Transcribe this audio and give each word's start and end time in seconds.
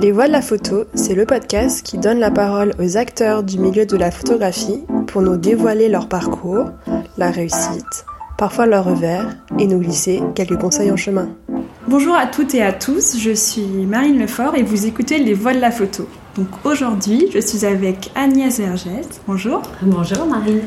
Les 0.00 0.12
Voix 0.12 0.28
de 0.28 0.32
la 0.32 0.40
photo, 0.40 0.84
c'est 0.94 1.14
le 1.14 1.26
podcast 1.26 1.82
qui 1.84 1.98
donne 1.98 2.20
la 2.20 2.30
parole 2.30 2.72
aux 2.78 2.96
acteurs 2.96 3.42
du 3.42 3.58
milieu 3.58 3.84
de 3.84 3.98
la 3.98 4.10
photographie 4.10 4.82
pour 5.06 5.20
nous 5.20 5.36
dévoiler 5.36 5.90
leur 5.90 6.08
parcours, 6.08 6.70
la 7.18 7.30
réussite, 7.30 8.06
parfois 8.38 8.64
leur 8.64 8.86
revers 8.86 9.36
et 9.58 9.66
nous 9.66 9.78
glisser 9.78 10.22
quelques 10.34 10.58
conseils 10.58 10.90
en 10.90 10.96
chemin. 10.96 11.28
Bonjour 11.86 12.14
à 12.14 12.26
toutes 12.26 12.54
et 12.54 12.62
à 12.62 12.72
tous, 12.72 13.18
je 13.18 13.32
suis 13.32 13.66
Marine 13.86 14.18
Lefort 14.18 14.56
et 14.56 14.62
vous 14.62 14.86
écoutez 14.86 15.18
Les 15.18 15.34
Voix 15.34 15.52
de 15.52 15.60
la 15.60 15.70
photo. 15.70 16.08
Donc 16.34 16.48
aujourd'hui, 16.64 17.26
je 17.34 17.38
suis 17.38 17.66
avec 17.66 18.10
Agnès 18.14 18.58
Vergès. 18.58 19.20
Bonjour. 19.26 19.60
Bonjour 19.82 20.24
Marine. 20.24 20.62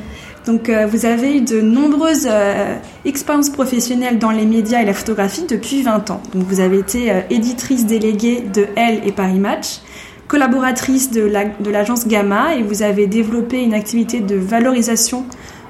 Donc 0.46 0.68
euh, 0.70 0.86
vous 0.86 1.06
avez 1.06 1.38
eu 1.38 1.42
de 1.42 1.62
nombreuses 1.62 2.28
euh, 2.30 2.76
expériences 3.06 3.50
professionnelles 3.50 4.20
dans 4.20 4.32
les 4.32 4.46
médias 4.46 4.82
et 4.82 4.86
la 4.86 4.94
photographie 4.94 5.46
depuis 5.48 5.82
20 5.84 6.12
ans. 6.12 6.22
Donc 6.34 6.44
vous 6.44 6.60
avez 6.60 6.80
été 6.80 7.12
euh, 7.12 7.22
éditrice 7.30 7.86
déléguée 7.86 8.42
de 8.42 8.68
Elle 8.76 9.08
et 9.08 9.12
Paris 9.14 9.40
Match, 9.40 9.80
collaboratrice 10.28 11.12
de 11.12 11.22
l'agence 11.70 12.08
Gamma 12.08 12.56
et 12.56 12.64
vous 12.64 12.84
avez 12.84 13.08
développé 13.08 13.62
une 13.62 13.74
activité 13.74 14.20
de 14.20 14.36
valorisation 14.36 15.26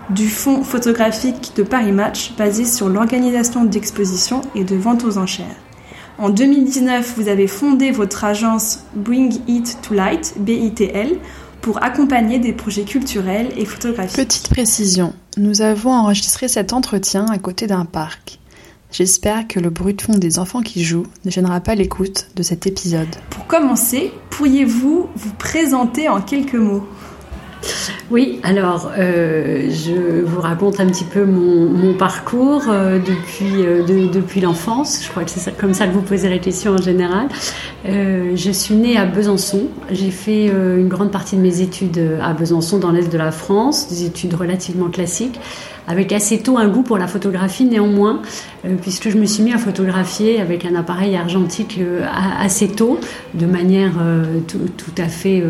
du 0.10 0.28
fonds 0.28 0.64
photographique 0.64 1.52
de 1.56 1.64
Paris 1.64 1.92
Match 1.92 2.34
basée 2.38 2.66
sur 2.66 2.90
l'organisation 2.90 3.66
d'expositions 3.66 4.42
et 4.56 4.64
de 4.64 4.76
ventes 4.76 5.04
aux 5.04 5.18
enchères. 5.18 5.46
En 6.20 6.30
2019, 6.30 7.16
vous 7.18 7.28
avez 7.28 7.48
fondé 7.48 7.92
votre 7.92 8.24
agence 8.24 8.86
Bring 8.94 9.40
It 9.48 9.80
to 9.82 9.96
Light, 9.96 10.36
BITL, 10.38 11.18
pour 11.64 11.82
accompagner 11.82 12.40
des 12.40 12.52
projets 12.52 12.84
culturels 12.84 13.52
et 13.58 13.64
photographiques. 13.64 14.18
Petite 14.18 14.50
précision, 14.50 15.14
nous 15.38 15.62
avons 15.62 15.92
enregistré 15.92 16.50
cet 16.50 16.74
entretien 16.74 17.26
à 17.28 17.38
côté 17.40 17.68
d'un 17.68 17.86
parc. 17.86 18.40
J'espère 18.92 19.48
que 19.48 19.62
le 19.62 19.70
bruit 19.70 19.94
de 19.94 20.02
fond 20.02 20.18
des 20.18 20.40
enfants 20.40 20.62
qui 20.62 20.84
jouent 20.84 21.08
ne 21.24 21.32
gênera 21.32 21.62
pas 21.62 21.74
l'écoute 21.74 22.28
de 22.36 22.44
cet 22.44 22.68
épisode. 22.68 23.08
Pour 23.30 23.48
commencer, 23.48 24.12
pourriez-vous 24.30 25.08
vous 25.16 25.34
présenter 25.40 26.10
en 26.10 26.22
quelques 26.22 26.54
mots? 26.54 26.86
Oui, 28.12 28.40
alors 28.44 28.92
euh, 28.98 29.70
je 29.70 30.22
vous 30.22 30.42
raconte 30.42 30.80
un 30.80 30.88
petit 30.88 31.04
peu 31.04 31.26
mon, 31.26 31.94
parcours 31.94 32.64
euh, 32.70 33.00
depuis, 33.00 33.66
euh, 33.66 34.10
depuis 34.12 34.42
l'enfance. 34.42 35.04
Je 35.04 35.10
crois 35.10 35.24
que 35.24 35.32
c'est 35.32 35.56
comme 35.58 35.74
ça 35.74 35.88
que 35.88 35.94
vous 35.94 36.02
posez 36.02 36.30
la 36.30 36.40
question 36.40 36.74
en 36.74 36.82
général. 36.82 37.28
je 37.86 38.52
suis 38.52 38.76
née 38.76 38.98
à 38.98 39.06
Besançon. 39.06 39.68
J'ai 39.92 40.12
fait 40.12 40.48
une 40.48 40.90
grande 40.90 41.12
partie 41.12 41.36
de 41.36 41.42
mes 41.42 41.62
études 41.62 42.20
à 42.22 42.34
Besançon, 42.34 42.80
dans 42.80 42.92
l'est 42.92 43.12
de 43.12 43.18
la 43.18 43.32
France, 43.32 43.90
des 43.90 44.06
études 44.06 44.34
relativement 44.34 44.90
classiques 44.90 45.40
avec 45.88 46.12
assez 46.12 46.40
tôt 46.40 46.58
un 46.58 46.68
goût 46.68 46.84
pour 46.84 46.98
la 46.98 47.08
photographie 47.08 47.66
néanmoins, 47.66 48.22
euh, 48.66 48.76
puisque 48.82 49.10
je 49.10 49.18
me 49.18 49.26
suis 49.26 49.44
mis 49.44 49.54
à 49.54 49.58
photographier 49.58 50.40
avec 50.40 50.66
un 50.66 50.76
appareil 50.76 51.16
argentique 51.16 51.78
euh, 51.80 52.06
assez 52.40 52.70
tôt, 52.70 53.00
de 53.34 53.46
manière 53.46 53.94
euh, 54.02 54.40
tout, 54.48 54.60
à 54.98 55.08
fait, 55.08 55.44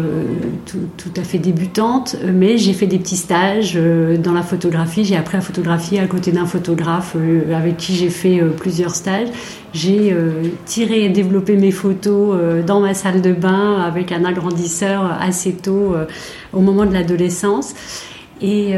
tout, 0.65 0.79
tout, 0.97 1.21
à 1.21 1.23
fait 1.23 1.37
débutante, 1.37 2.15
mais 2.33 2.57
j'ai 2.57 2.73
fait 2.73 2.87
des 2.87 2.97
petits 2.97 3.17
stages 3.17 3.77
dans 4.19 4.33
la 4.33 4.41
photographie, 4.41 5.05
j'ai 5.05 5.15
appris 5.15 5.37
à 5.37 5.41
photographier 5.41 5.99
à 5.99 6.07
côté 6.07 6.31
d'un 6.31 6.45
photographe 6.45 7.15
avec 7.53 7.77
qui 7.77 7.95
j'ai 7.95 8.09
fait 8.09 8.41
plusieurs 8.57 8.95
stages. 8.95 9.27
J'ai 9.73 10.15
tiré 10.65 11.05
et 11.05 11.09
développé 11.09 11.55
mes 11.55 11.71
photos 11.71 12.37
dans 12.65 12.79
ma 12.79 12.93
salle 12.93 13.21
de 13.21 13.33
bain 13.33 13.81
avec 13.81 14.11
un 14.11 14.23
agrandisseur 14.25 15.17
assez 15.19 15.53
tôt 15.53 15.95
au 16.53 16.61
moment 16.61 16.85
de 16.85 16.93
l'adolescence. 16.93 17.73
Et, 18.41 18.75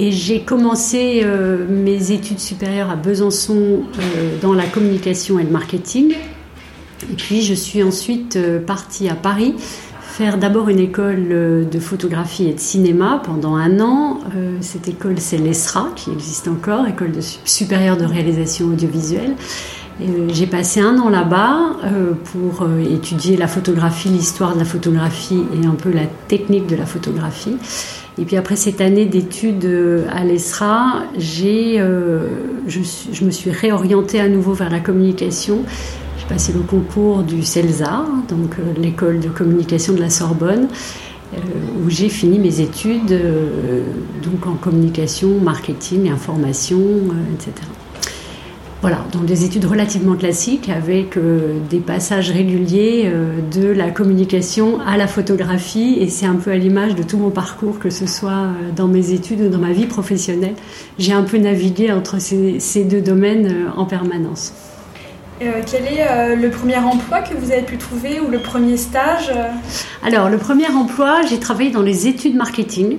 et 0.00 0.12
j'ai 0.12 0.40
commencé 0.40 1.20
euh, 1.22 1.66
mes 1.68 2.10
études 2.10 2.38
supérieures 2.38 2.88
à 2.88 2.96
Besançon 2.96 3.82
euh, 3.98 4.38
dans 4.40 4.54
la 4.54 4.64
communication 4.64 5.38
et 5.38 5.42
le 5.42 5.50
marketing. 5.50 6.14
Et 7.02 7.14
puis 7.16 7.42
je 7.42 7.52
suis 7.52 7.82
ensuite 7.82 8.36
euh, 8.36 8.64
partie 8.64 9.10
à 9.10 9.14
Paris 9.14 9.54
faire 10.00 10.38
d'abord 10.38 10.70
une 10.70 10.78
école 10.80 11.28
de 11.70 11.78
photographie 11.78 12.48
et 12.48 12.52
de 12.52 12.58
cinéma 12.58 13.22
pendant 13.24 13.54
un 13.54 13.78
an. 13.80 14.18
cette 14.60 14.88
école, 14.88 15.14
c'est 15.18 15.38
l'ESRA, 15.38 15.88
qui 15.94 16.10
existe 16.10 16.48
encore, 16.48 16.86
École 16.86 17.12
supérieure 17.44 17.96
de 17.96 18.04
réalisation 18.04 18.66
audiovisuelle. 18.66 19.36
J'ai 20.28 20.46
passé 20.46 20.80
un 20.80 20.98
an 20.98 21.08
là-bas 21.08 21.76
pour 22.24 22.66
étudier 22.92 23.36
la 23.38 23.46
photographie, 23.46 24.08
l'histoire 24.08 24.54
de 24.54 24.58
la 24.58 24.66
photographie 24.66 25.44
et 25.54 25.64
un 25.64 25.76
peu 25.76 25.90
la 25.90 26.06
technique 26.26 26.66
de 26.66 26.76
la 26.76 26.86
photographie. 26.86 27.56
Et 28.20 28.24
puis 28.24 28.36
après 28.36 28.56
cette 28.56 28.82
année 28.82 29.06
d'études 29.06 29.64
euh, 29.64 30.04
à 30.12 30.24
l'ESRA, 30.24 31.04
euh, 31.42 32.28
je, 32.66 33.24
me 33.24 33.30
suis 33.30 33.50
réorientée 33.50 34.20
à 34.20 34.28
nouveau 34.28 34.52
vers 34.52 34.68
la 34.68 34.80
communication. 34.80 35.64
J'ai 36.18 36.26
passé 36.26 36.52
le 36.52 36.60
concours 36.60 37.22
du 37.22 37.42
CELSA, 37.42 38.04
donc 38.28 38.56
euh, 38.58 38.78
l'école 38.78 39.20
de 39.20 39.28
communication 39.30 39.94
de 39.94 40.00
la 40.00 40.10
Sorbonne, 40.10 40.68
où 41.32 41.88
j'ai 41.88 42.08
fini 42.08 42.40
mes 42.40 42.60
études 42.60 43.16
donc 44.20 44.48
en 44.48 44.54
communication, 44.54 45.38
marketing, 45.40 46.10
information, 46.10 46.80
etc. 47.32 47.52
Voilà, 48.80 49.04
donc 49.12 49.26
des 49.26 49.44
études 49.44 49.66
relativement 49.66 50.16
classiques 50.16 50.70
avec 50.70 51.18
euh, 51.18 51.58
des 51.68 51.80
passages 51.80 52.30
réguliers 52.30 53.02
euh, 53.04 53.38
de 53.52 53.68
la 53.68 53.90
communication 53.90 54.80
à 54.80 54.96
la 54.96 55.06
photographie 55.06 55.98
et 56.00 56.08
c'est 56.08 56.24
un 56.24 56.36
peu 56.36 56.50
à 56.50 56.56
l'image 56.56 56.94
de 56.94 57.02
tout 57.02 57.18
mon 57.18 57.28
parcours, 57.28 57.78
que 57.78 57.90
ce 57.90 58.06
soit 58.06 58.30
euh, 58.30 58.70
dans 58.74 58.88
mes 58.88 59.12
études 59.12 59.42
ou 59.42 59.48
dans 59.50 59.58
ma 59.58 59.72
vie 59.72 59.84
professionnelle. 59.84 60.54
J'ai 60.98 61.12
un 61.12 61.24
peu 61.24 61.36
navigué 61.36 61.92
entre 61.92 62.18
ces, 62.22 62.58
ces 62.58 62.84
deux 62.84 63.02
domaines 63.02 63.70
en 63.76 63.84
permanence. 63.84 64.54
quel 65.40 65.84
est 65.84 66.36
le 66.36 66.48
premier 66.48 66.78
emploi 66.78 67.20
que 67.20 67.34
vous 67.34 67.52
avez 67.52 67.62
pu 67.62 67.76
trouver 67.76 68.18
ou 68.20 68.30
le 68.30 68.38
premier 68.38 68.78
stage 68.78 69.30
Alors, 70.02 70.30
le 70.30 70.38
premier 70.38 70.68
emploi, 70.68 71.20
j'ai 71.28 71.38
travaillé 71.38 71.70
dans 71.70 71.82
les 71.82 72.06
études 72.06 72.34
marketing. 72.34 72.98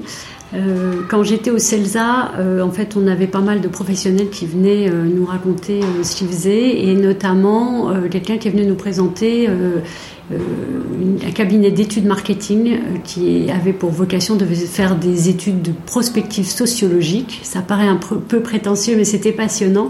Euh, 0.53 1.01
quand 1.09 1.23
j'étais 1.23 1.49
au 1.49 1.57
CELSA, 1.57 2.33
euh, 2.37 2.61
en 2.61 2.71
fait, 2.71 2.97
on 2.97 3.07
avait 3.07 3.27
pas 3.27 3.39
mal 3.39 3.61
de 3.61 3.67
professionnels 3.67 4.29
qui 4.29 4.45
venaient 4.45 4.89
euh, 4.89 5.05
nous 5.05 5.25
raconter 5.25 5.79
ce 6.03 6.15
qu'ils 6.15 6.27
faisaient, 6.27 6.83
et 6.83 6.93
notamment 6.95 7.91
quelqu'un 8.09 8.37
qui 8.37 8.47
est 8.47 8.51
venu 8.51 8.65
nous 8.65 8.75
présenter 8.75 9.47
un 9.47 11.31
cabinet 11.31 11.71
d'études 11.71 12.05
marketing 12.05 12.79
qui 13.03 13.49
avait 13.51 13.73
pour 13.73 13.91
vocation 13.91 14.35
de 14.35 14.45
faire 14.45 14.95
des 14.95 15.29
études 15.29 15.61
de 15.61 15.71
prospective 15.85 16.45
sociologique. 16.45 17.39
Ça 17.43 17.61
paraît 17.61 17.87
un 17.87 17.97
peu 17.97 18.41
prétentieux, 18.41 18.95
mais 18.97 19.03
c'était 19.03 19.31
passionnant 19.31 19.89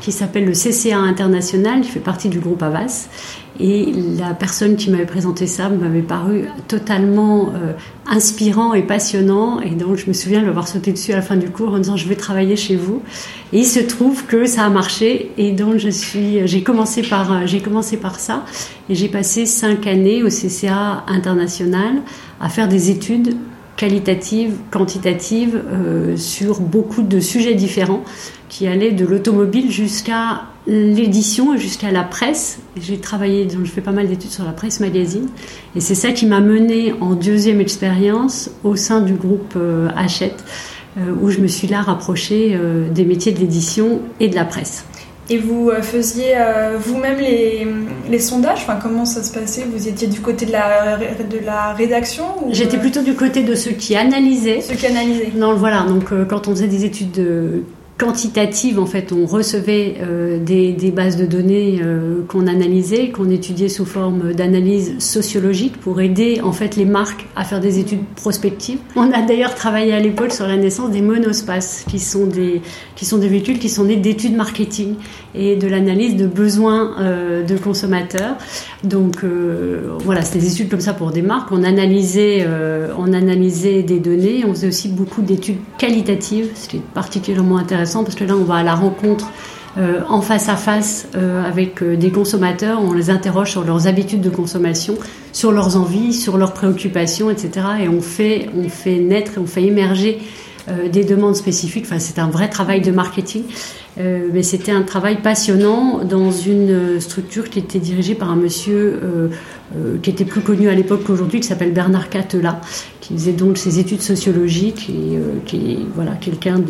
qui 0.00 0.12
s'appelle 0.12 0.44
le 0.44 0.52
CCA 0.52 0.98
International, 0.98 1.80
qui 1.80 1.90
fait 1.90 2.00
partie 2.00 2.28
du 2.28 2.38
groupe 2.38 2.62
Avas. 2.62 3.08
Et 3.60 3.92
la 4.16 4.34
personne 4.34 4.76
qui 4.76 4.88
m'avait 4.90 5.04
présenté 5.06 5.48
ça 5.48 5.68
m'avait 5.68 6.02
paru 6.02 6.44
totalement 6.68 7.48
euh, 7.48 7.72
inspirant 8.06 8.72
et 8.72 8.82
passionnant. 8.82 9.60
Et 9.60 9.70
donc, 9.70 9.96
je 9.96 10.06
me 10.06 10.12
souviens 10.12 10.40
de 10.40 10.46
l'avoir 10.46 10.68
sauté 10.68 10.92
dessus 10.92 11.12
à 11.12 11.16
la 11.16 11.22
fin 11.22 11.36
du 11.36 11.50
cours 11.50 11.74
en 11.74 11.78
disant 11.78 11.96
Je 11.96 12.08
vais 12.08 12.14
travailler 12.14 12.54
chez 12.54 12.76
vous. 12.76 13.02
Et 13.52 13.58
il 13.58 13.66
se 13.66 13.80
trouve 13.80 14.26
que 14.26 14.46
ça 14.46 14.64
a 14.64 14.68
marché. 14.68 15.32
Et 15.38 15.52
donc, 15.52 15.78
j'ai 15.78 16.62
commencé 16.62 17.02
par, 17.02 17.46
j'ai 17.46 17.60
commencé 17.60 17.96
par 17.96 18.20
ça. 18.20 18.44
Et 18.88 18.94
j'ai 18.94 19.08
passé 19.08 19.44
cinq 19.44 19.86
années 19.88 20.22
au 20.22 20.28
CCA 20.28 21.04
International 21.08 22.02
à 22.40 22.48
faire 22.48 22.68
des 22.68 22.90
études 22.90 23.36
qualitatives, 23.78 24.56
quantitatives 24.72 25.56
euh, 25.56 26.16
sur 26.16 26.60
beaucoup 26.60 27.02
de 27.02 27.20
sujets 27.20 27.54
différents 27.54 28.02
qui 28.48 28.66
allaient 28.66 28.90
de 28.90 29.06
l'automobile 29.06 29.70
jusqu'à 29.70 30.42
l'édition 30.66 31.54
et 31.54 31.58
jusqu'à 31.58 31.92
la 31.92 32.02
presse. 32.02 32.58
J'ai 32.76 32.98
travaillé, 32.98 33.46
donc 33.46 33.64
je 33.64 33.70
fais 33.70 33.80
pas 33.80 33.92
mal 33.92 34.08
d'études 34.08 34.32
sur 34.32 34.44
la 34.44 34.52
presse 34.52 34.80
magazine 34.80 35.28
et 35.76 35.80
c'est 35.80 35.94
ça 35.94 36.10
qui 36.10 36.26
m'a 36.26 36.40
mené 36.40 36.92
en 37.00 37.14
deuxième 37.14 37.60
expérience 37.60 38.50
au 38.64 38.74
sein 38.74 39.00
du 39.00 39.14
groupe 39.14 39.54
euh, 39.56 39.88
Hachette 39.96 40.44
euh, 40.98 41.14
où 41.22 41.30
je 41.30 41.38
me 41.38 41.46
suis 41.46 41.68
là 41.68 41.80
rapprochée 41.80 42.58
des 42.92 43.04
métiers 43.04 43.32
de 43.32 43.38
l'édition 43.38 44.00
et 44.18 44.28
de 44.28 44.34
la 44.34 44.44
presse. 44.44 44.87
Et 45.30 45.36
vous 45.36 45.68
euh, 45.68 45.82
faisiez 45.82 46.32
euh, 46.36 46.78
vous-même 46.78 47.18
les, 47.18 47.66
les, 48.08 48.18
sondages 48.18 48.60
enfin, 48.62 48.78
Comment 48.80 49.04
ça 49.04 49.22
se 49.22 49.32
passait? 49.32 49.66
Vous 49.70 49.86
étiez 49.86 50.08
du 50.08 50.20
côté 50.20 50.46
de 50.46 50.52
la, 50.52 50.96
de 50.96 51.44
la 51.44 51.74
rédaction 51.74 52.24
J'étais 52.50 52.78
plutôt 52.78 53.02
du 53.02 53.14
côté 53.14 53.42
de 53.42 53.54
ceux 53.54 53.72
qui 53.72 53.94
analysaient. 53.94 54.62
Ceux 54.62 54.74
qui 54.74 54.86
analysaient. 54.86 55.32
Non, 55.34 55.54
voilà. 55.54 55.82
Donc, 55.82 56.12
euh, 56.12 56.24
quand 56.24 56.48
on 56.48 56.52
faisait 56.52 56.68
des 56.68 56.86
études 56.86 57.12
de 57.12 57.62
quantitative, 57.98 58.78
en 58.78 58.86
fait, 58.86 59.12
on 59.12 59.26
recevait 59.26 59.96
euh, 60.00 60.38
des, 60.38 60.92
bases 60.92 61.16
de 61.16 61.26
données 61.26 61.80
euh, 61.82 62.22
qu'on 62.28 62.46
analysait, 62.46 63.10
qu'on 63.10 63.28
étudiait 63.28 63.68
sous 63.68 63.84
forme 63.84 64.32
d'analyse 64.32 64.98
sociologique 65.00 65.76
pour 65.78 66.00
aider 66.00 66.40
en 66.42 66.52
fait 66.52 66.76
les 66.76 66.84
marques 66.84 67.26
à 67.34 67.44
faire 67.44 67.60
des 67.60 67.80
études 67.80 68.04
prospectives. 68.14 68.78
On 68.94 69.10
a 69.10 69.22
d'ailleurs 69.22 69.54
travaillé 69.56 69.92
à 69.92 69.98
l'époque 69.98 70.32
sur 70.32 70.46
la 70.46 70.56
naissance 70.56 70.90
des 70.92 71.02
monospaces, 71.02 71.84
qui 71.88 71.98
sont 71.98 72.26
des 72.26 72.62
qui 72.94 73.04
sont 73.04 73.18
des 73.18 73.28
véhicules 73.28 73.58
qui 73.58 73.68
sont 73.68 73.84
nés 73.84 73.96
d'études 73.96 74.34
marketing 74.34 74.94
et 75.34 75.56
de 75.56 75.68
l'analyse 75.68 76.16
de 76.16 76.26
besoins 76.26 76.94
euh, 77.00 77.44
de 77.44 77.56
consommateurs. 77.56 78.36
Donc 78.84 79.24
voilà, 80.04 80.22
c'était 80.22 80.38
des 80.38 80.52
études 80.52 80.68
comme 80.68 80.80
ça 80.80 80.92
pour 80.92 81.10
des 81.10 81.22
marques. 81.22 81.50
On 81.50 81.64
analysait 81.64 82.46
on 82.96 83.12
analysait 83.12 83.82
des 83.82 83.98
données. 83.98 84.44
On 84.46 84.54
faisait 84.54 84.68
aussi 84.68 84.88
beaucoup 84.88 85.20
d'études 85.20 85.58
qualitatives, 85.78 86.50
ce 86.54 86.68
qui 86.68 86.76
est 86.76 86.82
particulièrement 86.94 87.58
intéressant 87.58 87.87
parce 88.04 88.14
que 88.14 88.24
là, 88.24 88.34
on 88.34 88.44
va 88.44 88.56
à 88.56 88.62
la 88.62 88.74
rencontre 88.74 89.30
en 90.08 90.20
face 90.22 90.48
à 90.48 90.56
face 90.56 91.06
avec 91.14 91.84
des 91.84 92.10
consommateurs. 92.10 92.80
On 92.82 92.92
les 92.92 93.10
interroge 93.10 93.52
sur 93.52 93.64
leurs 93.64 93.86
habitudes 93.86 94.20
de 94.20 94.30
consommation, 94.30 94.96
sur 95.32 95.52
leurs 95.52 95.76
envies, 95.76 96.12
sur 96.12 96.36
leurs 96.36 96.52
préoccupations, 96.52 97.30
etc. 97.30 97.66
Et 97.82 97.88
on 97.88 98.00
fait, 98.00 98.48
on 98.56 98.68
fait 98.68 98.98
naître, 98.98 99.32
on 99.40 99.46
fait 99.46 99.62
émerger 99.62 100.20
des 100.90 101.04
demandes 101.04 101.36
spécifiques. 101.36 101.86
C'est 101.98 102.18
un 102.18 102.28
vrai 102.28 102.48
travail 102.48 102.80
de 102.80 102.90
marketing. 102.90 103.44
Euh, 103.98 104.28
mais 104.32 104.42
c'était 104.42 104.70
un 104.70 104.82
travail 104.82 105.22
passionnant 105.22 106.04
dans 106.04 106.30
une 106.30 107.00
structure 107.00 107.50
qui 107.50 107.58
était 107.58 107.80
dirigée 107.80 108.14
par 108.14 108.30
un 108.30 108.36
monsieur 108.36 109.00
euh, 109.02 109.28
euh, 109.76 109.98
qui 110.00 110.10
était 110.10 110.24
plus 110.24 110.40
connu 110.40 110.68
à 110.68 110.74
l'époque 110.74 111.02
qu'aujourd'hui, 111.04 111.40
qui 111.40 111.48
s'appelle 111.48 111.72
Bernard 111.72 112.08
Catela, 112.08 112.60
qui 113.00 113.14
faisait 113.14 113.32
donc 113.32 113.58
ses 113.58 113.80
études 113.80 114.02
sociologiques 114.02 114.88
et 114.88 115.18
qui 115.46 115.72
est 115.72 115.78
voilà, 115.94 116.12
quelqu'un 116.12 116.60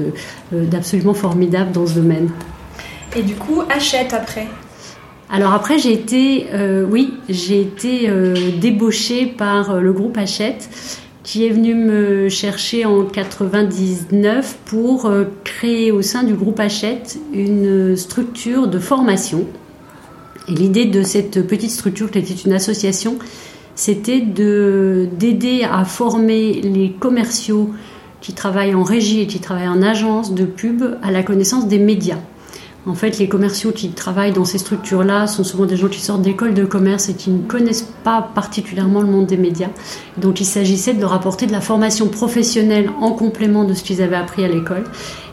d'absolument 0.53 1.15
formidable 1.15 1.73
dans 1.73 1.87
ce 1.87 1.95
domaine. 1.95 2.31
Et 3.17 3.23
du 3.23 3.35
coup, 3.35 3.63
achète 3.69 4.15
après? 4.15 4.47
Alors 5.31 5.53
après, 5.53 5.79
j'ai 5.79 5.93
été, 5.93 6.47
oui, 6.91 7.15
j'ai 7.29 7.61
été 7.61 8.11
débauchée 8.59 9.27
par 9.27 9.81
le 9.81 9.93
groupe 9.93 10.17
Hachette 10.17 10.71
qui 11.29 11.45
est 11.45 11.51
venu 11.51 11.75
me 11.75 12.31
chercher 12.31 12.87
en 12.87 13.05
99 13.05 14.57
pour 14.65 15.05
euh, 15.05 15.25
créer 15.45 15.93
au 15.93 16.01
sein 16.01 16.23
du 16.23 16.33
groupe 16.33 16.59
Hachette 16.59 17.19
une 17.35 17.99
structure 17.99 18.67
de 18.67 18.79
formation. 18.79 19.45
Et 20.49 20.53
l'idée 20.53 20.87
de 20.87 21.03
cette 21.03 21.47
petite 21.47 21.71
structure, 21.71 22.11
qui 22.11 22.19
était 22.19 22.33
une 22.33 22.55
association, 22.55 23.19
c'était 23.75 24.23
d'aider 24.23 25.67
à 25.71 25.85
former 25.85 26.63
les 26.63 26.93
commerciaux 26.93 27.73
qui 28.23 28.33
travaillent 28.33 28.75
en 28.75 28.83
régie 28.83 29.21
et 29.21 29.27
qui 29.27 29.39
travaillent 29.39 29.69
en 29.69 29.83
agence 29.83 30.33
de 30.33 30.47
pub 30.47 30.83
à 31.03 31.11
la 31.11 31.23
connaissance 31.23 31.69
des 31.69 31.79
médias. 31.79 32.21
En 32.89 32.95
fait, 32.95 33.19
les 33.19 33.29
commerciaux 33.29 33.71
qui 33.71 33.91
travaillent 33.91 34.33
dans 34.33 34.47
ces 34.47 34.57
structures-là 34.57 35.27
sont 35.27 35.45
souvent 35.45 35.67
des 35.67 35.77
gens 35.77 35.89
qui 35.89 36.01
sortent 36.01 36.23
d'écoles 36.23 36.55
de 36.55 36.65
commerce 36.65 37.11
et 37.11 37.15
qui 37.15 37.29
ne 37.29 37.43
connaissent 37.43 37.93
pas 38.03 38.23
particulièrement 38.35 39.03
le 39.03 39.09
monde 39.09 39.27
des 39.27 39.37
médias. 39.37 39.69
Donc 40.17 40.41
il 40.41 40.47
s'agissait 40.47 40.95
de 40.95 41.01
leur 41.03 41.13
apporter 41.13 41.47
de 41.47 41.53
la 41.53 41.61
formation 41.61 42.09
professionnelle 42.09 42.91
en 43.03 43.13
complément 43.13 43.65
de 43.65 43.75
ce 43.75 43.83
qu'ils 43.83 44.01
avaient 44.01 44.17
appris 44.17 44.43
à 44.43 44.49
l'école. 44.49 44.85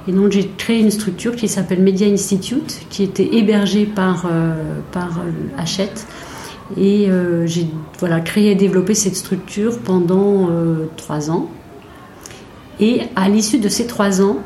Et 0.05 0.11
donc 0.11 0.33
j'ai 0.33 0.51
créé 0.57 0.81
une 0.81 0.91
structure 0.91 1.37
qui 1.37 1.47
s'appelle 1.47 1.81
Media 1.81 2.07
Institute, 2.07 2.81
qui 2.89 3.03
était 3.03 3.35
hébergée 3.35 3.85
par, 3.85 4.25
euh, 4.29 4.81
par 4.91 5.19
euh, 5.19 5.31
Hachette. 5.57 6.07
Et 6.75 7.09
euh, 7.09 7.47
j'ai 7.47 7.67
voilà, 7.99 8.19
créé 8.19 8.51
et 8.51 8.55
développé 8.55 8.95
cette 8.95 9.15
structure 9.15 9.79
pendant 9.79 10.49
trois 10.97 11.31
ans. 11.31 11.49
Et 12.79 13.01
à 13.15 13.29
l'issue 13.29 13.59
de 13.59 13.69
ces 13.69 13.87
trois 13.87 14.21
ans, 14.21 14.37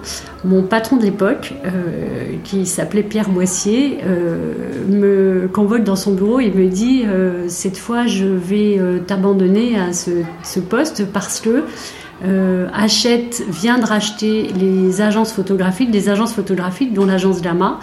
mon 0.43 0.63
patron 0.63 0.97
de 0.97 1.03
l'époque, 1.03 1.53
euh, 1.65 2.35
qui 2.43 2.65
s'appelait 2.65 3.03
Pierre 3.03 3.29
Boissier, 3.29 3.99
euh, 4.03 4.53
me 4.87 5.47
convoque 5.47 5.83
dans 5.83 5.95
son 5.95 6.13
bureau 6.13 6.39
et 6.39 6.51
me 6.51 6.67
dit 6.67 7.03
euh, 7.05 7.45
Cette 7.47 7.77
fois, 7.77 8.05
je 8.05 8.25
vais 8.25 8.79
t'abandonner 9.07 9.79
à 9.79 9.93
ce, 9.93 10.59
poste 10.59 11.05
parce 11.11 11.41
que 11.41 11.63
Hachette 12.73 13.43
vient 13.47 13.79
de 13.79 13.85
racheter 13.85 14.49
les 14.59 15.01
agences 15.01 15.31
photographiques, 15.31 15.89
des 15.89 16.09
agences 16.09 16.33
photographiques 16.33 16.93
dont 16.93 17.05
l'agence 17.05 17.41
Gamma. 17.41 17.79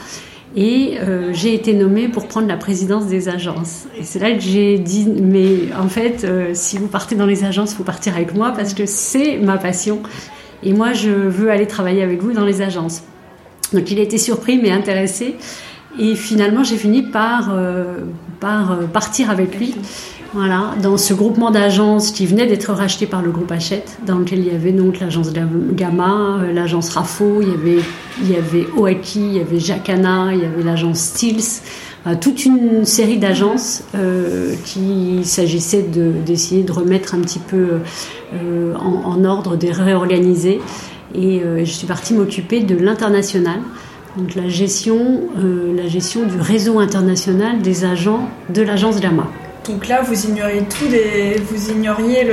Et 0.54 0.98
j'ai 1.32 1.54
été 1.54 1.74
nommée 1.74 2.08
pour 2.08 2.28
prendre 2.28 2.46
la 2.46 2.56
présidence 2.56 3.06
des 3.06 3.28
agences. 3.28 3.84
Et 3.98 4.04
c'est 4.04 4.18
là 4.18 4.32
que 4.32 4.40
j'ai 4.40 4.78
dit, 4.78 5.06
mais 5.06 5.74
en 5.78 5.88
fait, 5.88 6.26
si 6.54 6.78
vous 6.78 6.86
partez 6.86 7.14
dans 7.14 7.26
les 7.26 7.44
agences, 7.44 7.72
il 7.72 7.76
faut 7.76 7.84
partir 7.84 8.14
avec 8.14 8.34
moi 8.34 8.52
parce 8.56 8.72
que 8.72 8.86
c'est 8.86 9.36
ma 9.36 9.58
passion. 9.58 10.00
Et 10.62 10.72
moi, 10.72 10.92
je 10.92 11.10
veux 11.10 11.50
aller 11.50 11.66
travailler 11.66 12.02
avec 12.02 12.22
vous 12.22 12.32
dans 12.32 12.44
les 12.44 12.62
agences. 12.62 13.02
Donc 13.72 13.90
il 13.90 13.98
a 13.98 14.02
été 14.02 14.18
surpris 14.18 14.58
mais 14.60 14.70
intéressé. 14.70 15.36
Et 15.98 16.14
finalement, 16.14 16.62
j'ai 16.62 16.76
fini 16.76 17.02
par, 17.02 17.54
euh, 17.54 18.00
par 18.40 18.72
euh, 18.72 18.86
partir 18.86 19.30
avec 19.30 19.58
lui. 19.58 19.74
Voilà, 20.38 20.74
dans 20.82 20.98
ce 20.98 21.14
groupement 21.14 21.50
d'agences 21.50 22.10
qui 22.10 22.26
venait 22.26 22.46
d'être 22.46 22.70
racheté 22.70 23.06
par 23.06 23.22
le 23.22 23.30
groupe 23.30 23.50
Hachette, 23.50 23.96
dans 24.06 24.18
lequel 24.18 24.40
il 24.40 24.52
y 24.52 24.54
avait 24.54 24.72
donc 24.72 25.00
l'agence 25.00 25.32
Gamma, 25.32 26.40
euh, 26.42 26.52
l'agence 26.52 26.90
Rafo, 26.90 27.40
il 27.40 27.48
y 27.48 27.52
avait, 27.52 27.82
il 28.20 28.30
y 28.30 28.36
avait 28.36 28.66
Oaki, 28.76 29.20
il 29.20 29.36
y 29.38 29.40
avait 29.40 29.58
Jacana, 29.58 30.34
il 30.34 30.42
y 30.42 30.44
avait 30.44 30.62
l'agence 30.62 30.98
Stills, 30.98 31.62
toute 32.20 32.44
une 32.44 32.84
série 32.84 33.16
d'agences 33.16 33.82
euh, 33.94 34.54
qui 34.64 35.24
s'agissait 35.24 35.82
d'essayer 35.82 36.62
de, 36.62 36.70
remettre 36.70 37.14
un 37.14 37.20
petit 37.20 37.40
peu 37.40 37.80
euh, 38.34 38.74
en, 38.76 39.24
ordre, 39.24 39.56
de 39.56 39.68
réorganiser. 39.68 40.60
Et 41.14 41.40
euh, 41.40 41.64
je 41.64 41.70
suis 41.70 41.86
partie 41.86 42.12
m'occuper 42.12 42.60
de 42.60 42.76
l'international, 42.76 43.60
donc 44.16 44.34
la 44.34 44.48
gestion, 44.48 45.22
la 45.36 45.86
gestion 45.88 46.26
du 46.26 46.38
réseau 46.38 46.78
international 46.78 47.60
des 47.60 47.84
agents 47.84 48.28
de 48.54 48.62
l'agence 48.62 49.00
Gamma. 49.00 49.28
Donc 49.68 49.88
là, 49.88 50.02
vous 50.02 50.26
ignoriez 50.26 50.62
tout, 50.62 50.86
des, 50.88 51.40
vous 51.50 51.70
ignoriez 51.70 52.30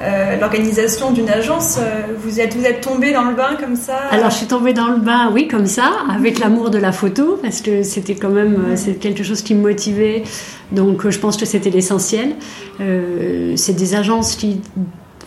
euh, 0.00 0.36
l'organisation 0.40 1.12
d'une 1.12 1.30
agence. 1.30 1.78
Euh, 1.78 2.14
vous 2.18 2.40
êtes, 2.40 2.56
vous 2.56 2.64
êtes 2.64 2.80
tombé 2.80 3.12
dans 3.12 3.22
le 3.22 3.36
bain 3.36 3.56
comme 3.60 3.76
ça? 3.76 3.96
Alors 4.10 4.30
je 4.30 4.36
suis 4.36 4.46
tombée 4.46 4.72
dans 4.72 4.88
le 4.88 4.98
bain, 4.98 5.30
oui, 5.32 5.46
comme 5.46 5.66
ça, 5.66 5.92
avec 6.12 6.40
l'amour 6.40 6.70
de 6.70 6.78
la 6.78 6.90
photo, 6.90 7.38
parce 7.40 7.60
que 7.60 7.84
c'était 7.84 8.16
quand 8.16 8.30
même 8.30 8.54
euh, 8.54 8.72
c'est 8.74 8.94
quelque 8.94 9.22
chose 9.22 9.42
qui 9.42 9.54
me 9.54 9.62
motivait. 9.62 10.24
Donc 10.72 11.08
je 11.08 11.18
pense 11.20 11.36
que 11.36 11.46
c'était 11.46 11.70
l'essentiel. 11.70 12.34
c'est 12.80 13.76
des 13.76 13.94
agences 13.94 14.34
qui 14.34 14.60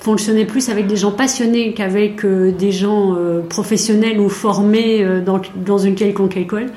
fonctionnaient 0.01 0.45
plus 0.45 0.69
avec 0.69 0.85
des 0.87 0.97
gens 0.97 1.11
passionnés 1.11 1.73
qu'avec 1.73 2.25
des 2.25 2.71
gens 2.73 3.15
professionnels 3.47 4.19
ou 4.19 4.27
formés 4.27 5.05
dans, 5.25 5.39
dans, 5.55 5.77
une 5.77 5.95
quelconque 5.95 6.35
école. 6.35 6.67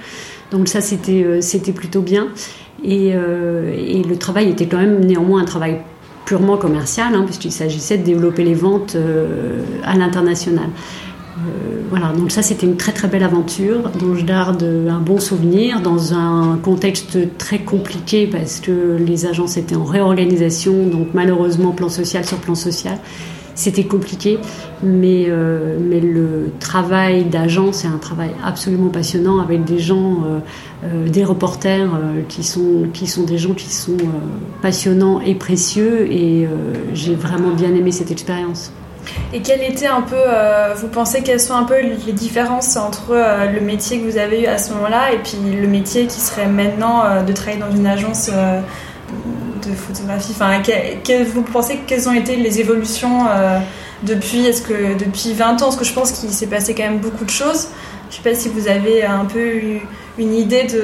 Donc 0.52 0.68
ça 0.68 0.80
c'était 0.80 1.40
c'était 1.40 1.72
plutôt 1.72 2.02
bien. 2.02 2.28
Et, 2.82 3.08
et 3.08 4.02
le 4.02 4.16
travail 4.16 4.48
était 4.48 4.66
quand 4.66 4.78
même 4.78 5.04
néanmoins 5.04 5.42
un 5.42 5.44
travail 5.44 5.80
purement 6.30 6.56
commercial, 6.56 7.12
hein, 7.12 7.24
puisqu'il 7.24 7.50
s'agissait 7.50 7.98
de 7.98 8.04
développer 8.04 8.44
les 8.44 8.54
ventes 8.54 8.94
euh, 8.94 9.62
à 9.82 9.96
l'international. 9.96 10.68
Euh, 10.68 11.80
voilà, 11.88 12.12
donc 12.12 12.30
ça 12.30 12.40
c'était 12.40 12.66
une 12.66 12.76
très 12.76 12.92
très 12.92 13.08
belle 13.08 13.24
aventure 13.24 13.90
dont 13.98 14.14
je 14.14 14.24
garde 14.24 14.62
un 14.62 15.00
bon 15.00 15.18
souvenir 15.18 15.80
dans 15.80 16.14
un 16.14 16.56
contexte 16.62 17.36
très 17.36 17.58
compliqué 17.58 18.28
parce 18.28 18.60
que 18.60 18.96
les 18.96 19.26
agences 19.26 19.56
étaient 19.56 19.74
en 19.74 19.82
réorganisation, 19.82 20.86
donc 20.86 21.08
malheureusement 21.14 21.72
plan 21.72 21.88
social 21.88 22.24
sur 22.24 22.36
plan 22.36 22.54
social. 22.54 22.98
C'était 23.60 23.84
compliqué, 23.84 24.38
mais, 24.82 25.26
euh, 25.28 25.76
mais 25.78 26.00
le 26.00 26.50
travail 26.60 27.24
d'agent, 27.24 27.74
c'est 27.74 27.88
un 27.88 27.98
travail 27.98 28.30
absolument 28.42 28.88
passionnant 28.88 29.38
avec 29.38 29.64
des 29.64 29.78
gens, 29.78 30.24
euh, 30.24 30.38
euh, 30.84 31.08
des 31.10 31.26
reporters 31.26 31.90
qui, 32.30 32.42
sont, 32.42 32.86
qui 32.94 33.06
sont 33.06 33.24
des 33.24 33.36
gens 33.36 33.52
qui 33.52 33.68
sont 33.68 33.98
passionnants 34.62 35.20
et 35.20 35.34
précieux, 35.34 36.10
et 36.10 36.48
j'ai 36.94 37.14
vraiment 37.14 37.50
bien 37.50 37.74
aimé 37.74 37.92
cette 37.92 38.10
expérience. 38.10 38.72
Et 39.34 39.42
quelle 39.42 39.62
était 39.62 39.88
un 39.88 40.00
peu, 40.00 40.16
vous 40.76 40.88
pensez 40.88 41.22
quelles 41.22 41.38
sont 41.38 41.54
un 41.54 41.64
peu 41.64 41.74
les 41.82 42.12
différences 42.14 42.78
entre 42.78 43.12
le 43.12 43.60
métier 43.60 44.00
que 44.00 44.10
vous 44.10 44.16
avez 44.16 44.44
eu 44.44 44.46
à 44.46 44.56
ce 44.56 44.72
moment-là 44.72 45.12
et 45.12 45.18
puis 45.18 45.36
le 45.54 45.68
métier 45.68 46.06
qui 46.06 46.18
serait 46.18 46.48
maintenant 46.48 47.22
de 47.26 47.32
travailler 47.34 47.60
dans 47.60 47.76
une 47.76 47.86
agence 47.86 48.30
photographie. 49.74 50.32
Enfin, 50.32 50.62
Vous 51.32 51.42
pensez 51.42 51.80
quelles 51.86 52.08
ont 52.08 52.14
été 52.14 52.36
les 52.36 52.60
évolutions 52.60 53.26
euh, 53.28 53.58
depuis, 54.02 54.46
est-ce 54.46 54.62
que, 54.62 54.98
depuis 54.98 55.32
20 55.32 55.54
ans? 55.54 55.56
Parce 55.66 55.76
que 55.76 55.84
je 55.84 55.92
pense 55.92 56.12
qu'il 56.12 56.30
s'est 56.30 56.46
passé 56.46 56.74
quand 56.74 56.84
même 56.84 56.98
beaucoup 56.98 57.24
de 57.24 57.30
choses. 57.30 57.68
Je 58.10 58.18
ne 58.18 58.22
sais 58.22 58.30
pas 58.30 58.34
si 58.34 58.48
vous 58.48 58.68
avez 58.68 59.04
un 59.04 59.24
peu 59.24 59.78
une 60.18 60.34
idée 60.34 60.64
de 60.64 60.82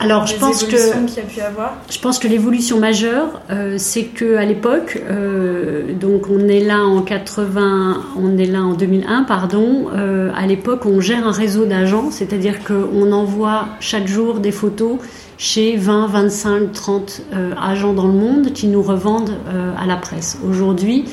Alors, 0.00 0.26
je 0.26 0.36
pense 0.36 0.64
que 0.64 1.06
qu'il 1.06 1.22
a 1.22 1.26
pu 1.26 1.40
avoir? 1.40 1.76
Je 1.90 1.98
pense 1.98 2.18
que 2.18 2.28
l'évolution 2.28 2.78
majeure, 2.78 3.40
euh, 3.50 3.74
c'est 3.78 4.04
que 4.04 4.36
à 4.36 4.44
l'époque, 4.44 5.02
euh, 5.10 5.92
donc 5.94 6.28
on 6.30 6.48
est 6.48 6.60
là 6.60 6.80
en 6.80 7.02
80, 7.02 8.02
on 8.16 8.38
est 8.38 8.46
là 8.46 8.62
en 8.62 8.74
2001, 8.74 9.24
pardon. 9.24 9.88
à 10.34 10.46
l'époque, 10.46 10.86
on 10.86 11.00
gère 11.00 11.26
un 11.26 11.32
réseau 11.32 11.64
d'agents, 11.64 12.10
c'est-à-dire 12.10 12.64
qu'on 12.64 13.12
envoie 13.12 13.66
chaque 13.80 14.06
jour 14.06 14.40
des 14.40 14.52
photos 14.52 14.98
chez 15.38 15.76
20, 15.76 16.06
25, 16.06 16.72
30 16.72 17.22
agents 17.60 17.92
dans 17.92 18.06
le 18.06 18.12
monde 18.12 18.52
qui 18.52 18.68
nous 18.68 18.82
revendent 18.82 19.32
euh, 19.48 19.72
à 19.76 19.86
la 19.86 19.96
presse. 19.96 20.38
Aujourd'hui, 20.48 21.04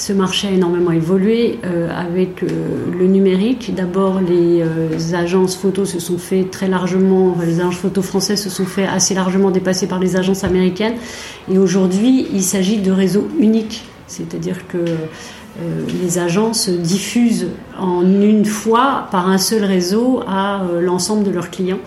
ce 0.00 0.14
marché 0.14 0.48
a 0.48 0.50
énormément 0.50 0.92
évolué 0.92 1.58
euh, 1.64 1.88
avec 1.94 2.42
euh, 2.42 2.46
le 2.98 3.06
numérique. 3.06 3.74
D'abord, 3.74 4.20
les 4.20 5.14
agences 5.14 5.56
photos 5.56 5.90
se 5.90 6.00
sont 6.00 6.16
fait 6.16 6.44
très 6.44 6.68
largement, 6.68 7.36
les 7.44 7.60
agences 7.60 7.76
photos 7.76 8.04
françaises 8.04 8.42
se 8.42 8.48
sont 8.48 8.64
fait 8.64 8.86
assez 8.86 9.14
largement 9.14 9.50
dépasser 9.50 9.86
par 9.86 9.98
les 9.98 10.16
agences 10.16 10.42
américaines. 10.42 10.94
Et 11.52 11.58
aujourd'hui, 11.58 12.26
il 12.32 12.42
s'agit 12.42 12.78
de 12.78 12.90
réseaux 12.90 13.28
uniques, 13.38 13.84
c'est-à-dire 14.06 14.66
que 14.68 14.78
les 16.02 16.18
agences 16.18 16.70
diffusent 16.70 17.48
en 17.78 18.02
une 18.02 18.46
fois 18.46 19.08
par 19.10 19.28
un 19.28 19.36
seul 19.36 19.64
réseau 19.64 20.22
à 20.26 20.62
l'ensemble 20.80 21.24
de 21.24 21.30
leurs 21.30 21.50
clients. 21.50 21.80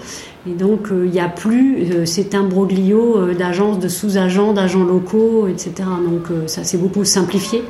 Et 0.46 0.52
donc, 0.52 0.92
euh, 0.92 1.06
il 1.06 1.12
n'y 1.12 1.22
a 1.22 1.30
plus 1.30 1.84
euh, 1.84 2.06
cet 2.06 2.36
imbroglio 2.36 3.18
euh, 3.18 3.34
d'agences, 3.34 3.80
de 3.80 3.88
sous-agents, 3.88 4.52
d'agents 4.52 4.84
locaux, 4.84 5.48
etc. 5.48 5.72
Donc, 6.06 6.28
ça 6.48 6.64
s'est 6.64 6.78
beaucoup 6.78 7.06
simplifié 7.06 7.64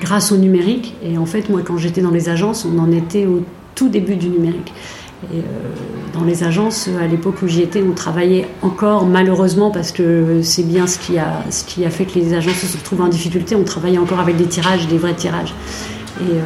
grâce 0.00 0.32
au 0.32 0.36
numérique. 0.36 0.94
Et 1.02 1.18
en 1.18 1.26
fait, 1.26 1.48
moi, 1.48 1.60
quand 1.64 1.78
j'étais 1.78 2.00
dans 2.00 2.10
les 2.10 2.28
agences, 2.28 2.64
on 2.64 2.78
en 2.78 2.90
était 2.92 3.26
au 3.26 3.44
tout 3.74 3.88
début 3.88 4.16
du 4.16 4.28
numérique. 4.28 4.72
Et 5.34 5.42
dans 6.14 6.22
les 6.24 6.44
agences, 6.44 6.88
à 7.00 7.06
l'époque 7.06 7.42
où 7.42 7.48
j'y 7.48 7.62
étais, 7.62 7.82
on 7.82 7.92
travaillait 7.92 8.46
encore, 8.62 9.04
malheureusement, 9.04 9.70
parce 9.70 9.90
que 9.90 10.42
c'est 10.42 10.62
bien 10.62 10.86
ce 10.86 10.98
qui, 10.98 11.18
a, 11.18 11.44
ce 11.50 11.64
qui 11.64 11.84
a 11.84 11.90
fait 11.90 12.04
que 12.04 12.18
les 12.18 12.34
agences 12.34 12.54
se 12.54 12.76
retrouvent 12.76 13.00
en 13.00 13.08
difficulté, 13.08 13.56
on 13.56 13.64
travaillait 13.64 13.98
encore 13.98 14.20
avec 14.20 14.36
des 14.36 14.46
tirages, 14.46 14.86
des 14.86 14.98
vrais 14.98 15.14
tirages. 15.14 15.54
Et, 16.20 16.36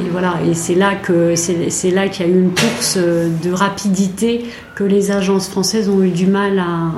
et 0.00 0.08
voilà, 0.10 0.36
et 0.48 0.54
c'est 0.54 0.74
là 0.74 0.94
que 0.94 1.36
c'est 1.36 1.90
là 1.90 2.08
qu'il 2.08 2.26
y 2.26 2.28
a 2.30 2.32
eu 2.32 2.38
une 2.38 2.54
course 2.54 2.96
de 2.96 3.52
rapidité 3.52 4.46
que 4.74 4.84
les 4.84 5.10
agences 5.10 5.48
françaises 5.48 5.90
ont 5.90 6.02
eu 6.02 6.10
du 6.10 6.26
mal 6.26 6.58
à, 6.58 6.92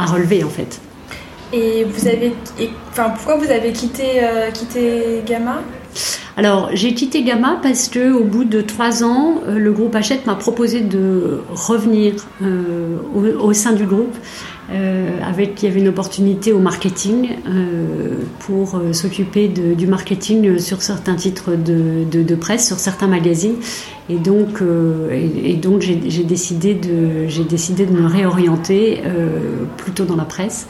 à 0.00 0.06
relever 0.06 0.44
en 0.44 0.48
fait. 0.48 0.80
Et 1.54 1.84
vous 1.84 2.08
avez, 2.08 2.32
enfin, 2.90 3.10
pourquoi 3.10 3.36
vous 3.36 3.50
avez 3.50 3.72
quitté, 3.72 4.22
euh, 4.22 4.50
quitté 4.50 5.22
Gamma? 5.24 5.62
Alors, 6.36 6.70
j'ai 6.74 6.94
quitté 6.94 7.22
Gamma 7.22 7.60
parce 7.62 7.88
que 7.88 8.12
au 8.12 8.24
bout 8.24 8.42
de 8.42 8.60
trois 8.60 9.04
ans, 9.04 9.36
euh, 9.46 9.56
le 9.56 9.70
groupe 9.70 9.94
Hachette 9.94 10.26
m'a 10.26 10.34
proposé 10.34 10.80
de 10.80 11.42
revenir 11.50 12.14
euh, 12.42 12.96
au, 13.38 13.52
sein 13.52 13.72
du 13.72 13.86
groupe. 13.86 14.16
avec 15.24 15.62
il 15.62 15.66
y 15.66 15.70
avait 15.70 15.78
une 15.78 15.88
opportunité 15.88 16.52
au 16.52 16.58
marketing 16.58 17.28
pour 18.40 18.80
s'occuper 18.92 19.46
du 19.48 19.86
marketing 19.86 20.58
sur 20.58 20.80
certains 20.80 21.16
titres 21.16 21.52
de, 21.54 22.34
presse, 22.34 22.66
sur 22.66 22.78
certains 22.78 23.06
magazines. 23.06 23.56
Et 24.08 24.16
donc, 24.16 24.62
et, 25.12 25.54
donc 25.54 25.82
j'ai 25.82 26.24
décidé 26.24 26.74
de 26.74 27.28
j'ai 27.28 27.44
décidé 27.44 27.84
de 27.84 27.92
me 27.92 28.06
réorienter 28.06 29.02
plutôt 29.76 30.06
dans 30.06 30.16
la 30.16 30.24
presse. 30.24 30.66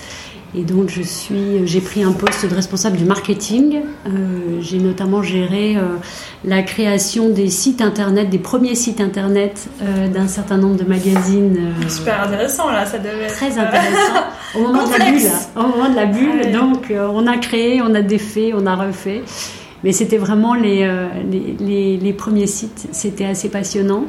Et 0.56 0.62
donc 0.62 0.88
je 0.88 1.02
suis, 1.02 1.66
j'ai 1.66 1.80
pris 1.80 2.04
un 2.04 2.12
poste 2.12 2.46
de 2.46 2.54
responsable 2.54 2.96
du 2.96 3.04
marketing. 3.04 3.80
Euh, 4.06 4.60
j'ai 4.60 4.78
notamment 4.78 5.22
géré 5.22 5.76
euh, 5.76 5.96
la 6.44 6.62
création 6.62 7.28
des 7.28 7.50
sites 7.50 7.80
internet, 7.80 8.30
des 8.30 8.38
premiers 8.38 8.76
sites 8.76 9.00
internet 9.00 9.68
euh, 9.82 10.06
d'un 10.06 10.28
certain 10.28 10.56
nombre 10.56 10.76
de 10.76 10.84
magazines. 10.84 11.72
Super 11.88 12.22
intéressant 12.22 12.70
là, 12.70 12.86
ça 12.86 12.98
devait 12.98 13.24
être 13.24 13.34
très 13.34 13.58
intéressant. 13.58 14.24
au 14.54 14.60
moment 14.60 14.86
de 14.86 14.92
la 14.92 15.10
bulle, 15.10 15.30
au 15.56 15.62
moment 15.62 15.88
de 15.88 15.96
la 15.96 16.06
bulle. 16.06 16.52
Donc 16.52 16.92
on 16.92 17.26
a 17.26 17.36
créé, 17.38 17.82
on 17.82 17.92
a 17.92 18.02
défait, 18.02 18.52
on 18.56 18.64
a 18.66 18.76
refait. 18.76 19.22
Mais 19.82 19.92
c'était 19.92 20.18
vraiment 20.18 20.54
les, 20.54 20.88
les, 21.30 21.56
les, 21.58 21.96
les 21.98 22.12
premiers 22.12 22.46
sites. 22.46 22.86
C'était 22.92 23.26
assez 23.26 23.50
passionnant. 23.50 24.06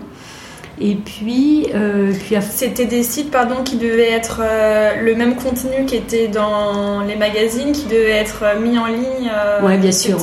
Et 0.82 0.96
puis, 0.96 1.68
euh, 1.74 2.12
puis 2.12 2.36
c'était 2.42 2.86
des 2.86 3.04
sites 3.04 3.32
pardon 3.32 3.64
qui 3.64 3.78
devaient 3.78 4.12
être 4.12 4.42
euh, 4.44 5.02
le 5.02 5.16
même 5.16 5.36
contenu 5.36 5.86
qui 5.88 5.96
était 5.96 6.28
dans 6.28 7.02
les 7.02 7.16
magazines, 7.16 7.72
qui 7.72 7.86
devaient 7.86 8.10
être 8.10 8.44
euh, 8.44 8.60
mis 8.60 8.78
en 8.78 8.88
ligne. 8.88 9.32
Euh, 9.34 9.66
ouais, 9.66 9.78
bien 9.78 9.94
sûr. 9.94 10.18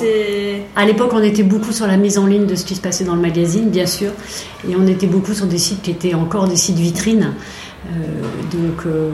À 0.76 0.84
l'époque, 0.84 1.10
on 1.14 1.22
était 1.22 1.42
beaucoup 1.42 1.72
sur 1.72 1.86
la 1.86 1.96
mise 1.96 2.18
en 2.18 2.26
ligne 2.26 2.46
de 2.46 2.54
ce 2.54 2.66
qui 2.66 2.74
se 2.74 2.82
passait 2.82 3.04
dans 3.04 3.14
le 3.14 3.22
magazine, 3.22 3.70
bien 3.70 3.86
sûr, 3.86 4.10
et 4.68 4.76
on 4.76 4.86
était 4.86 5.06
beaucoup 5.06 5.32
sur 5.32 5.46
des 5.46 5.58
sites 5.58 5.80
qui 5.80 5.90
étaient 5.90 6.14
encore 6.14 6.46
des 6.46 6.56
sites 6.56 6.78
vitrines. 6.78 7.32
Euh, 7.86 8.22
donc, 8.52 8.86
euh, 8.86 9.10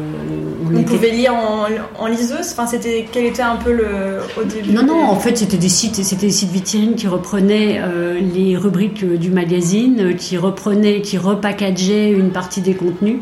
on, 0.75 0.83
pouvait 0.83 1.11
lire 1.11 1.33
en, 1.35 2.07
liseuse. 2.07 2.53
Enfin, 2.53 2.67
c'était 2.67 3.07
quel 3.11 3.25
était 3.25 3.43
un 3.43 3.57
peu 3.57 3.73
le 3.73 4.21
au 4.39 4.45
début. 4.45 4.73
Non, 4.73 4.83
non. 4.83 5.05
En 5.05 5.19
fait, 5.19 5.39
c'était 5.39 5.57
des 5.57 5.71
sites, 5.71 5.97
c'était 5.97 6.27
des 6.27 6.33
sites 6.33 6.51
vitrines 6.51 6.95
qui 6.95 7.09
reprenaient 7.09 7.81
euh, 7.81 8.21
les 8.21 8.57
rubriques 8.57 9.05
du 9.05 9.31
magazine, 9.31 10.15
qui 10.17 10.37
reprenaient, 10.37 11.01
qui 11.01 11.17
repackageaient 11.17 12.11
une 12.11 12.31
partie 12.31 12.61
des 12.61 12.75
contenus. 12.75 13.21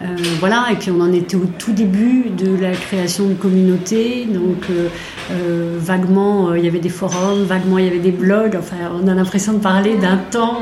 Euh, 0.00 0.04
voilà, 0.38 0.66
et 0.70 0.76
puis 0.76 0.92
on 0.92 1.00
en 1.00 1.12
était 1.12 1.36
au 1.36 1.46
tout 1.58 1.72
début 1.72 2.26
de 2.30 2.56
la 2.56 2.70
création 2.70 3.26
de 3.26 3.34
communautés, 3.34 4.28
donc 4.32 4.70
euh, 4.70 4.86
euh, 5.32 5.76
vaguement 5.80 6.54
il 6.54 6.64
y 6.64 6.68
avait 6.68 6.78
des 6.78 6.88
forums, 6.88 7.42
vaguement 7.42 7.78
il 7.78 7.84
y 7.84 7.88
avait 7.88 7.98
des 7.98 8.12
blogs, 8.12 8.54
enfin 8.56 8.76
on 8.94 9.08
a 9.08 9.14
l'impression 9.14 9.54
de 9.54 9.58
parler 9.58 9.96
d'un 9.96 10.18
temps 10.30 10.60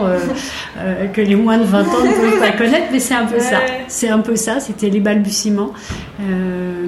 que 1.12 1.20
les 1.20 1.36
moins 1.36 1.58
de 1.58 1.64
20 1.64 1.80
ans 1.80 1.84
ne 2.02 2.30
peuvent 2.30 2.40
pas 2.40 2.52
connaître, 2.52 2.86
mais 2.90 2.98
c'est 2.98 3.14
un 3.14 3.26
peu 3.26 3.38
ça, 3.38 3.58
c'est 3.88 4.08
un 4.08 4.20
peu 4.20 4.36
ça, 4.36 4.58
c'était 4.58 4.88
les 4.88 5.00
balbutiements. 5.00 5.72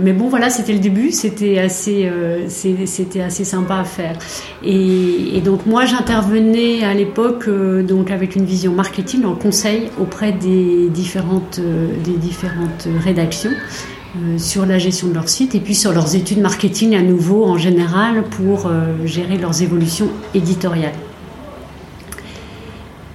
mais 0.01 0.15
bon 0.15 0.29
voilà, 0.29 0.49
c'était 0.49 0.73
le 0.73 0.79
début, 0.79 1.11
c'était 1.11 1.59
assez, 1.59 2.11
c'était 2.49 3.21
assez 3.21 3.45
sympa 3.45 3.77
à 3.77 3.85
faire. 3.85 4.17
Et, 4.65 5.37
et 5.37 5.41
donc 5.43 5.67
moi 5.67 5.85
j'intervenais 5.85 6.83
à 6.83 6.95
l'époque 6.95 7.49
donc 7.87 8.11
avec 8.11 8.37
une 8.37 8.47
vision 8.47 8.73
marketing 8.73 9.27
en 9.27 9.35
conseil 9.35 9.91
auprès 10.01 10.33
des 10.33 10.89
différentes, 10.89 11.61
des 12.05 12.17
différentes 12.17 12.38
différentes 12.39 12.89
rédactions 13.03 13.51
euh, 13.51 14.39
sur 14.39 14.65
la 14.65 14.79
gestion 14.79 15.09
de 15.09 15.15
leur 15.15 15.29
site 15.29 15.55
et 15.55 15.61
puis 15.61 15.75
sur 15.75 15.93
leurs 15.93 16.15
études 16.15 16.41
marketing 16.41 16.95
à 16.95 17.03
nouveau 17.03 17.45
en 17.45 17.59
général 17.59 18.23
pour 18.25 18.67
euh, 18.67 18.95
gérer 19.05 19.39
leurs 19.39 19.63
évolutions 19.63 20.09
éditoriales. 20.35 20.95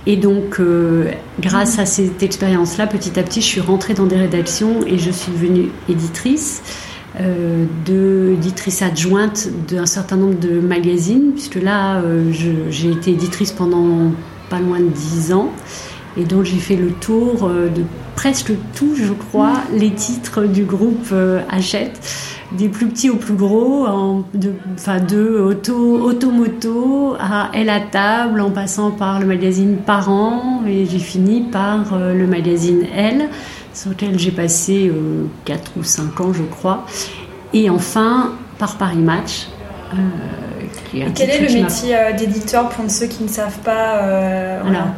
Et 0.05 0.17
donc, 0.17 0.59
euh, 0.59 1.11
grâce 1.39 1.79
à 1.79 1.85
cette 1.85 2.21
expérience-là, 2.21 2.87
petit 2.87 3.17
à 3.17 3.23
petit, 3.23 3.39
je 3.39 3.45
suis 3.45 3.61
rentrée 3.61 3.93
dans 3.93 4.05
des 4.05 4.17
rédactions 4.17 4.85
et 4.85 4.97
je 4.97 5.11
suis 5.11 5.31
devenue 5.31 5.69
éditrice, 5.87 6.61
de, 7.85 8.33
éditrice 8.33 8.81
adjointe 8.81 9.47
d'un 9.69 9.85
certain 9.85 10.17
nombre 10.17 10.37
de 10.39 10.59
magazines, 10.59 11.31
puisque 11.31 11.61
là, 11.61 12.01
j'ai 12.31 12.89
été 12.89 13.11
éditrice 13.11 13.51
pendant 13.51 14.11
pas 14.49 14.59
loin 14.59 14.79
de 14.79 14.89
dix 14.89 15.31
ans. 15.31 15.53
Et 16.17 16.25
donc 16.25 16.43
j'ai 16.43 16.57
fait 16.57 16.75
le 16.75 16.91
tour 16.91 17.45
euh, 17.45 17.69
de 17.69 17.83
presque 18.23 18.53
tout, 18.73 18.95
je 18.95 19.11
crois, 19.11 19.55
les 19.73 19.91
titres 19.91 20.43
du 20.43 20.63
groupe 20.63 21.09
euh, 21.11 21.41
Hachette, 21.49 21.99
des 22.53 22.69
plus 22.69 22.87
petits 22.87 23.09
aux 23.09 23.17
plus 23.17 23.33
gros, 23.33 23.85
en 23.85 24.23
de, 24.33 24.53
enfin 24.75 25.01
de 25.01 25.41
auto, 25.41 25.99
Automoto 25.99 27.17
à 27.19 27.51
Elle 27.53 27.69
à 27.69 27.81
table, 27.81 28.39
en 28.39 28.49
passant 28.49 28.91
par 28.91 29.19
le 29.19 29.25
magazine 29.25 29.75
Parents, 29.75 30.61
et 30.65 30.85
j'ai 30.85 30.99
fini 30.99 31.41
par 31.41 31.93
euh, 31.93 32.13
le 32.13 32.25
magazine 32.25 32.85
Elle, 32.95 33.27
sur 33.73 33.89
lequel 33.89 34.17
j'ai 34.17 34.31
passé 34.31 34.89
4 35.43 35.71
ou 35.77 35.83
5 35.83 36.21
ans, 36.21 36.31
je 36.31 36.43
crois, 36.43 36.85
et 37.51 37.69
enfin 37.69 38.31
par 38.57 38.77
Paris 38.77 38.99
Match. 38.99 39.49
et 40.93 41.03
quel 41.13 41.29
est 41.29 41.39
le 41.41 41.61
métier 41.61 41.97
d'éditeur 42.17 42.69
pour 42.69 42.89
ceux 42.89 43.07
qui 43.07 43.23
ne 43.23 43.27
savent 43.27 43.59
pas 43.65 44.61
voilà. 44.63 44.93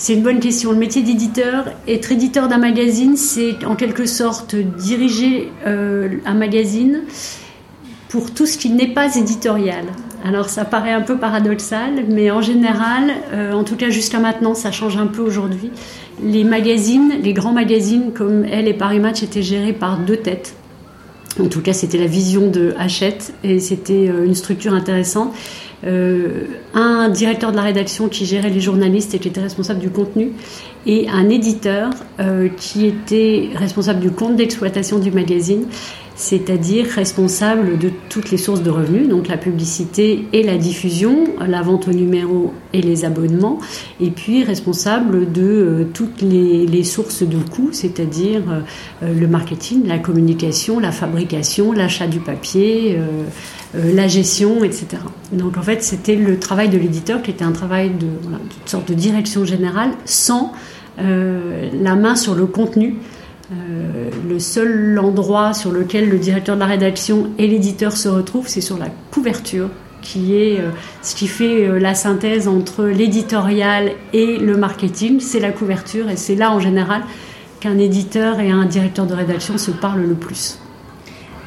C'est 0.00 0.14
une 0.14 0.22
bonne 0.22 0.40
question. 0.40 0.72
Le 0.72 0.78
métier 0.78 1.02
d'éditeur, 1.02 1.66
être 1.86 2.10
éditeur 2.10 2.48
d'un 2.48 2.56
magazine, 2.56 3.18
c'est 3.18 3.66
en 3.66 3.76
quelque 3.76 4.06
sorte 4.06 4.56
diriger 4.56 5.52
euh, 5.66 6.16
un 6.24 6.32
magazine 6.32 7.02
pour 8.08 8.32
tout 8.32 8.46
ce 8.46 8.56
qui 8.56 8.70
n'est 8.70 8.94
pas 8.94 9.14
éditorial. 9.16 9.84
Alors 10.24 10.48
ça 10.48 10.64
paraît 10.64 10.92
un 10.92 11.02
peu 11.02 11.18
paradoxal, 11.18 12.06
mais 12.08 12.30
en 12.30 12.40
général, 12.40 13.10
euh, 13.34 13.52
en 13.52 13.62
tout 13.62 13.76
cas 13.76 13.90
jusqu'à 13.90 14.20
maintenant, 14.20 14.54
ça 14.54 14.72
change 14.72 14.96
un 14.96 15.06
peu 15.06 15.20
aujourd'hui. 15.20 15.70
Les 16.22 16.44
magazines, 16.44 17.16
les 17.22 17.34
grands 17.34 17.52
magazines 17.52 18.12
comme 18.14 18.46
Elle 18.46 18.68
et 18.68 18.74
Paris 18.74 19.00
Match 19.00 19.22
étaient 19.22 19.42
gérés 19.42 19.74
par 19.74 19.98
deux 19.98 20.16
têtes. 20.16 20.54
En 21.38 21.48
tout 21.48 21.60
cas, 21.60 21.74
c'était 21.74 21.98
la 21.98 22.06
vision 22.06 22.48
de 22.48 22.72
Hachette 22.78 23.34
et 23.44 23.60
c'était 23.60 24.08
euh, 24.08 24.24
une 24.24 24.34
structure 24.34 24.72
intéressante. 24.72 25.34
Euh, 25.86 26.44
un 26.74 27.08
directeur 27.08 27.52
de 27.52 27.56
la 27.56 27.62
rédaction 27.62 28.08
qui 28.08 28.26
gérait 28.26 28.50
les 28.50 28.60
journalistes 28.60 29.14
et 29.14 29.18
qui 29.18 29.28
était 29.28 29.40
responsable 29.40 29.80
du 29.80 29.90
contenu, 29.90 30.32
et 30.86 31.08
un 31.08 31.28
éditeur 31.30 31.90
euh, 32.18 32.48
qui 32.56 32.86
était 32.86 33.48
responsable 33.54 34.00
du 34.00 34.10
compte 34.10 34.36
d'exploitation 34.36 34.98
du 34.98 35.10
magazine 35.10 35.64
c'est-à-dire 36.20 36.84
responsable 36.86 37.78
de 37.78 37.90
toutes 38.10 38.30
les 38.30 38.36
sources 38.36 38.62
de 38.62 38.68
revenus, 38.68 39.08
donc 39.08 39.26
la 39.26 39.38
publicité 39.38 40.26
et 40.34 40.42
la 40.42 40.58
diffusion, 40.58 41.24
la 41.40 41.62
vente 41.62 41.88
au 41.88 41.92
numéro 41.92 42.52
et 42.74 42.82
les 42.82 43.06
abonnements, 43.06 43.58
et 44.02 44.10
puis 44.10 44.44
responsable 44.44 45.32
de 45.32 45.42
euh, 45.42 45.84
toutes 45.94 46.20
les, 46.20 46.84
sources 46.84 47.22
de 47.22 47.38
coûts, 47.38 47.70
c'est-à-dire 47.72 48.42
euh, 49.02 49.14
le 49.18 49.26
marketing, 49.26 49.86
la 49.86 49.98
communication, 49.98 50.78
la 50.78 50.92
fabrication, 50.92 51.72
l'achat 51.72 52.06
du 52.06 52.20
papier, 52.20 52.98
euh, 52.98 53.94
la 53.94 54.06
gestion, 54.06 54.62
etc. 54.62 54.88
Donc 55.32 55.56
en 55.56 55.62
fait, 55.62 55.82
c'était 55.82 56.16
le 56.16 56.38
travail 56.38 56.68
de 56.68 56.76
l'éditeur 56.76 57.22
qui 57.22 57.30
était 57.30 57.44
un 57.44 57.52
travail 57.52 57.92
de, 57.98 58.08
sorte 58.66 58.90
de 58.90 58.94
direction 58.94 59.46
générale 59.46 59.92
sans 60.04 60.52
la 60.98 61.94
main 61.94 62.14
sur 62.14 62.34
le 62.34 62.44
contenu 62.44 62.96
euh, 63.52 64.10
le 64.28 64.38
seul 64.38 64.96
endroit 64.98 65.54
sur 65.54 65.72
lequel 65.72 66.08
le 66.08 66.18
directeur 66.18 66.54
de 66.54 66.60
la 66.60 66.66
rédaction 66.66 67.30
et 67.36 67.48
l'éditeur 67.48 67.96
se 67.96 68.08
retrouvent, 68.08 68.46
c'est 68.46 68.60
sur 68.60 68.78
la 68.78 68.86
couverture, 69.10 69.68
qui 70.02 70.36
est 70.36 70.60
euh, 70.60 70.70
ce 71.02 71.16
qui 71.16 71.26
fait 71.26 71.66
euh, 71.66 71.80
la 71.80 71.96
synthèse 71.96 72.46
entre 72.46 72.84
l'éditorial 72.84 73.90
et 74.12 74.38
le 74.38 74.56
marketing, 74.56 75.18
c'est 75.18 75.40
la 75.40 75.50
couverture, 75.50 76.08
et 76.08 76.16
c'est 76.16 76.36
là 76.36 76.52
en 76.52 76.60
général 76.60 77.02
qu'un 77.58 77.76
éditeur 77.76 78.38
et 78.38 78.50
un 78.50 78.66
directeur 78.66 79.06
de 79.06 79.14
rédaction 79.14 79.58
se 79.58 79.72
parlent 79.72 80.06
le 80.06 80.14
plus. 80.14 80.60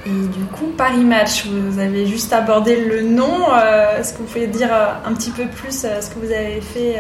Et 0.06 0.10
du 0.10 0.44
coup, 0.52 0.68
Paris 0.78 1.06
Match, 1.06 1.46
vous 1.48 1.80
avez 1.80 2.06
juste 2.06 2.34
abordé 2.34 2.84
le 2.84 3.04
nom. 3.04 3.48
Est-ce 3.98 4.12
que 4.12 4.18
vous 4.18 4.26
pouvez 4.26 4.48
dire 4.48 4.70
un 5.06 5.14
petit 5.14 5.32
peu 5.32 5.46
plus 5.46 5.72
ce 5.72 6.14
que 6.14 6.20
vous 6.20 6.32
avez 6.32 6.60
fait 6.60 6.98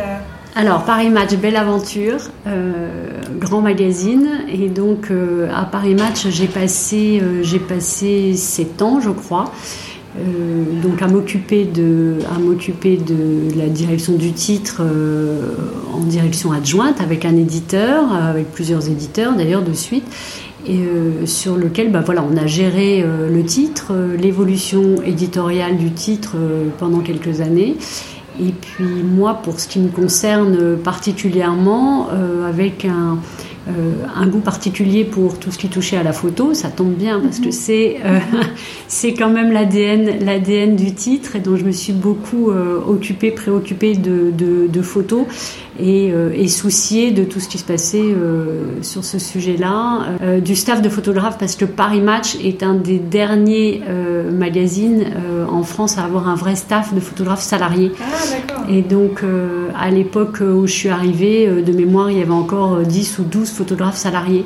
alors, 0.55 0.83
Paris 0.83 1.09
Match, 1.09 1.35
belle 1.35 1.55
aventure, 1.55 2.19
euh, 2.45 3.09
grand 3.39 3.61
magazine. 3.61 4.29
Et 4.47 4.69
donc, 4.69 5.09
euh, 5.09 5.49
à 5.51 5.65
Paris 5.65 5.95
Match, 5.95 6.27
j'ai 6.29 6.45
passé, 6.45 7.19
euh, 7.23 7.41
j'ai 7.41 7.57
passé 7.57 8.35
7 8.35 8.81
ans, 8.83 8.99
je 9.01 9.09
crois. 9.09 9.51
donc 10.83 11.01
à 11.01 11.07
m'occuper 11.07 11.65
de, 11.65 12.19
à 12.35 12.37
m'occuper 12.37 12.97
de 12.97 13.57
la 13.57 13.65
direction 13.65 14.13
du 14.13 14.31
titre 14.31 14.83
en 15.91 16.01
direction 16.01 16.51
adjointe 16.51 17.01
avec 17.01 17.25
un 17.25 17.35
éditeur, 17.35 18.13
avec 18.13 18.51
plusieurs 18.51 18.87
éditeurs 18.87 19.33
d'ailleurs 19.35 19.63
de 19.63 19.73
suite, 19.73 20.05
et 20.67 20.83
sur 21.25 21.57
lequel 21.57 21.91
bah, 21.91 22.03
voilà, 22.05 22.23
on 22.31 22.37
a 22.37 22.45
géré 22.45 23.03
le 23.03 23.43
titre, 23.43 23.91
l'évolution 24.21 25.01
éditoriale 25.03 25.77
du 25.77 25.89
titre 25.89 26.35
pendant 26.77 26.99
quelques 26.99 27.41
années. 27.41 27.75
Et 28.39 28.51
puis 28.51 29.03
moi, 29.03 29.35
pour 29.43 29.59
ce 29.59 29.67
qui 29.67 29.79
me 29.79 29.89
concerne 29.89 30.77
particulièrement, 30.77 32.09
avec 32.47 32.85
un, 32.85 33.19
euh, 33.69 33.93
un 34.13 34.27
goût 34.27 34.41
particulier 34.41 35.05
pour 35.05 35.39
tout 35.39 35.49
ce 35.49 35.57
qui 35.57 35.69
touchait 35.69 35.95
à 35.95 36.03
la 36.03 36.11
photo. 36.11 36.53
Ça 36.53 36.67
tombe 36.69 36.93
bien 36.93 37.21
parce 37.21 37.39
que 37.39 37.45
mhm. 37.45 37.51
c'est 37.53 37.97
euh, 38.03 38.19
c'est 38.89 39.13
quand 39.13 39.29
même 39.29 39.53
l'ADN 39.53 40.19
l'ADN 40.19 40.75
du 40.75 40.93
titre 40.93 41.37
et 41.37 41.39
dont 41.39 41.55
je 41.55 41.63
me 41.63 41.71
suis 41.71 41.93
beaucoup 41.93 42.51
euh, 42.51 42.81
occupée, 42.85 43.31
préoccupée 43.31 43.95
de, 43.95 44.31
de, 44.31 44.67
de 44.67 44.81
photos 44.81 45.25
et, 45.79 46.11
et, 46.35 46.47
souciée 46.49 47.09
de 47.09 47.23
tout 47.23 47.39
ce 47.39 47.47
qui 47.47 47.57
se 47.57 47.63
passait 47.63 48.13
sur 48.83 49.03
ce 49.03 49.17
sujet-là. 49.17 50.39
du 50.39 50.55
staff 50.55 50.83
de 50.83 50.89
photographes 50.89 51.39
parce 51.39 51.55
que 51.55 51.65
Paris 51.65 51.99
Match 51.99 52.35
est 52.43 52.61
un 52.61 52.75
des 52.75 52.99
derniers 52.99 53.81
magazines 54.31 55.03
en 55.51 55.63
France 55.63 55.97
à 55.97 56.03
avoir 56.03 56.29
un 56.29 56.35
vrai 56.35 56.55
staff 56.55 56.93
de 56.93 56.99
photographes 56.99 57.41
salariés. 57.41 57.91
Ah, 57.99 58.52
et 58.69 58.81
donc 58.81 59.23
à 59.75 59.89
l'époque 59.89 60.39
où 60.41 60.67
je 60.67 60.73
suis 60.73 60.89
arrivée, 60.89 61.47
de 61.47 61.71
mémoire, 61.73 62.11
il 62.11 62.17
y 62.17 62.21
avait 62.21 62.31
encore 62.31 62.79
10 62.79 63.19
ou 63.19 63.23
12 63.23 63.49
photographes 63.51 63.97
salariés. 63.97 64.45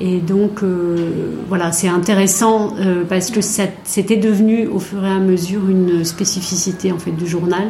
Et 0.00 0.18
donc, 0.18 0.62
euh, 0.62 1.34
voilà, 1.48 1.72
c'est 1.72 1.88
intéressant 1.88 2.74
euh, 2.78 3.02
parce 3.08 3.30
que 3.30 3.40
c'était 3.40 4.16
devenu 4.16 4.68
au 4.68 4.78
fur 4.78 5.04
et 5.04 5.10
à 5.10 5.18
mesure 5.18 5.68
une 5.68 6.04
spécificité 6.04 6.92
en 6.92 6.98
fait 6.98 7.10
du 7.10 7.26
journal 7.26 7.64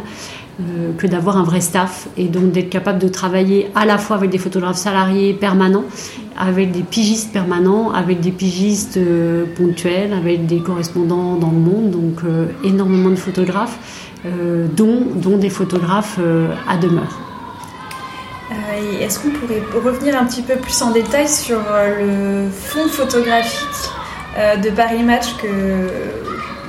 euh, 0.60 0.92
que 0.98 1.06
d'avoir 1.06 1.38
un 1.38 1.42
vrai 1.42 1.62
staff 1.62 2.08
et 2.18 2.24
donc 2.24 2.52
d'être 2.52 2.68
capable 2.68 2.98
de 2.98 3.08
travailler 3.08 3.70
à 3.74 3.86
la 3.86 3.96
fois 3.96 4.16
avec 4.16 4.28
des 4.28 4.36
photographes 4.36 4.76
salariés 4.76 5.32
permanents, 5.32 5.84
avec 6.36 6.70
des 6.70 6.82
pigistes 6.82 7.32
permanents, 7.32 7.92
avec 7.92 8.20
des 8.20 8.32
pigistes 8.32 9.00
ponctuels, 9.56 10.12
avec 10.12 10.44
des 10.44 10.58
correspondants 10.58 11.36
dans 11.36 11.50
le 11.50 11.58
monde, 11.58 11.90
donc 11.90 12.20
énormément 12.62 13.10
de 13.10 13.16
photographes, 13.16 13.78
dont, 14.24 15.02
dont 15.14 15.38
des 15.38 15.50
photographes 15.50 16.18
à 16.68 16.76
demeure. 16.76 17.18
Euh, 18.50 19.00
est-ce 19.00 19.20
qu'on 19.20 19.30
pourrait 19.30 19.62
revenir 19.74 20.18
un 20.18 20.24
petit 20.24 20.42
peu 20.42 20.56
plus 20.56 20.80
en 20.82 20.90
détail 20.90 21.28
sur 21.28 21.58
euh, 21.70 22.44
le 22.46 22.50
fond 22.50 22.88
photographique 22.88 23.58
euh, 24.38 24.56
de 24.56 24.70
Paris 24.70 25.02
Match 25.02 25.26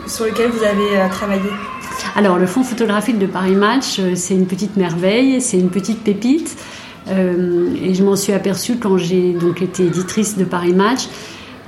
sur 0.08 0.26
lequel 0.26 0.50
vous 0.52 0.64
avez 0.64 1.10
travaillé? 1.10 1.50
Alors, 2.16 2.38
le 2.38 2.48
fond 2.48 2.64
photographique 2.64 3.20
de 3.20 3.28
Paris 3.28 3.56
Match, 3.56 4.02
c'est 4.16 4.34
une 4.34 4.48
petite 4.48 4.76
merveille, 4.76 5.40
c'est 5.42 5.60
une 5.60 5.70
petite 5.70 6.04
pépite. 6.04 6.58
et 7.08 7.94
je 7.94 8.04
m'en 8.04 8.16
suis 8.16 8.34
aperçue 8.34 8.78
quand 8.78 8.98
j'ai 8.98 9.34
donc 9.34 9.62
été 9.62 9.86
éditrice 9.86 10.38
de 10.38 10.44
Paris 10.44 10.74
Match. 10.74 11.08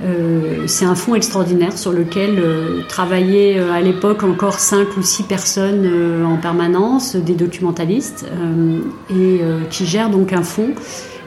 Euh, 0.04 0.64
c'est 0.66 0.84
un 0.84 0.94
fonds 0.94 1.14
extraordinaire 1.14 1.78
sur 1.78 1.92
lequel 1.92 2.38
euh, 2.38 2.80
travaillaient 2.88 3.58
euh, 3.58 3.72
à 3.72 3.80
l'époque 3.80 4.24
encore 4.24 4.58
cinq 4.58 4.96
ou 4.96 5.02
six 5.02 5.22
personnes 5.22 6.24
en 6.24 6.36
permanence, 6.38 7.14
des 7.14 7.34
documentalistes, 7.34 8.26
et 9.10 9.40
qui 9.70 9.86
gèrent 9.86 10.10
donc 10.10 10.32
un 10.32 10.42
fonds 10.42 10.70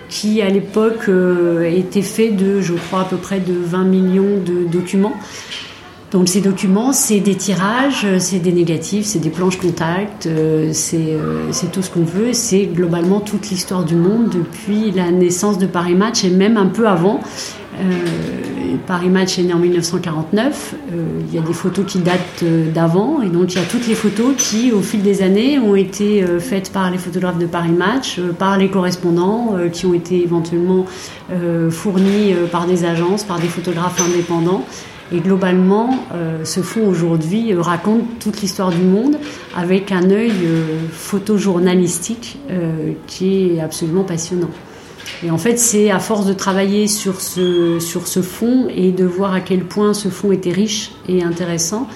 qui 0.09 0.41
à 0.41 0.49
l'époque 0.49 1.09
était 1.65 2.01
fait 2.01 2.29
de, 2.29 2.61
je 2.61 2.73
crois, 2.73 3.01
à 3.01 3.05
peu 3.05 3.17
près 3.17 3.39
de 3.39 3.53
20 3.53 3.83
millions 3.83 4.39
de 4.45 4.65
documents. 4.69 5.13
Donc 6.11 6.29
ces 6.29 6.41
documents, 6.41 6.93
c'est 6.93 7.19
des 7.19 7.35
tirages, 7.35 8.05
c'est 8.19 8.39
des 8.39 8.51
négatifs, 8.51 9.05
c'est 9.05 9.19
des 9.19 9.29
planches 9.29 9.57
contact, 9.57 10.29
c'est 10.71 11.71
tout 11.71 11.81
ce 11.81 11.89
qu'on 11.89 12.03
veut. 12.03 12.33
C'est 12.33 12.65
globalement 12.65 13.19
toute 13.19 13.49
l'histoire 13.49 13.83
du 13.83 13.95
monde 13.95 14.29
depuis 14.29 14.91
la 14.91 15.11
naissance 15.11 15.57
de 15.57 15.65
Paris 15.65 15.95
Match 15.95 16.23
et 16.23 16.29
même 16.29 16.57
un 16.57 16.67
peu 16.67 16.87
avant. 16.87 17.19
Paris 18.87 19.09
Match 19.09 19.39
est 19.39 19.43
né 19.43 19.53
en 19.53 19.59
1949. 19.59 20.75
Euh, 20.75 21.21
il 21.27 21.33
y 21.33 21.37
a 21.37 21.41
des 21.41 21.53
photos 21.53 21.85
qui 21.85 21.99
datent 21.99 22.43
euh, 22.43 22.71
d'avant, 22.71 23.21
et 23.21 23.29
donc 23.29 23.53
il 23.53 23.59
y 23.59 23.61
a 23.61 23.65
toutes 23.65 23.87
les 23.87 23.95
photos 23.95 24.35
qui, 24.37 24.71
au 24.71 24.81
fil 24.81 25.01
des 25.01 25.21
années, 25.21 25.59
ont 25.59 25.75
été 25.75 26.25
faites 26.39 26.71
par 26.71 26.91
les 26.91 26.97
photographes 26.97 27.37
de 27.37 27.45
Paris 27.45 27.71
Match, 27.71 28.19
par 28.37 28.57
les 28.57 28.69
correspondants, 28.69 29.55
qui 29.71 29.85
ont 29.85 29.93
été 29.93 30.21
éventuellement 30.21 30.85
fournis 31.69 32.33
par 32.51 32.67
des 32.67 32.85
agences, 32.85 33.23
par 33.23 33.39
des 33.39 33.47
photographes 33.47 34.01
indépendants. 34.01 34.63
Et 35.11 35.19
globalement, 35.19 35.97
ce 36.43 36.61
fonds 36.61 36.87
aujourd'hui 36.87 37.53
raconte 37.53 38.19
toute 38.19 38.41
l'histoire 38.41 38.71
du 38.71 38.81
monde 38.81 39.17
avec 39.55 39.91
un 39.91 40.09
œil 40.09 40.33
photojournalistique 40.91 42.37
qui 43.07 43.55
est 43.55 43.61
absolument 43.61 44.03
passionnant. 44.03 44.49
Et 45.23 45.31
en 45.31 45.37
fait, 45.37 45.57
c'est 45.57 45.91
à 45.91 45.99
force 45.99 46.25
de 46.25 46.33
travailler 46.33 46.87
sur 46.87 47.21
ce, 47.21 47.79
sur 47.79 48.07
ce 48.07 48.21
fond 48.21 48.67
et 48.73 48.91
de 48.91 49.05
voir 49.05 49.33
à 49.33 49.41
quel 49.41 49.63
point 49.63 49.93
ce 49.93 50.09
fond 50.09 50.31
était 50.31 50.51
riche 50.51 50.91
et 51.07 51.23
intéressant 51.23 51.87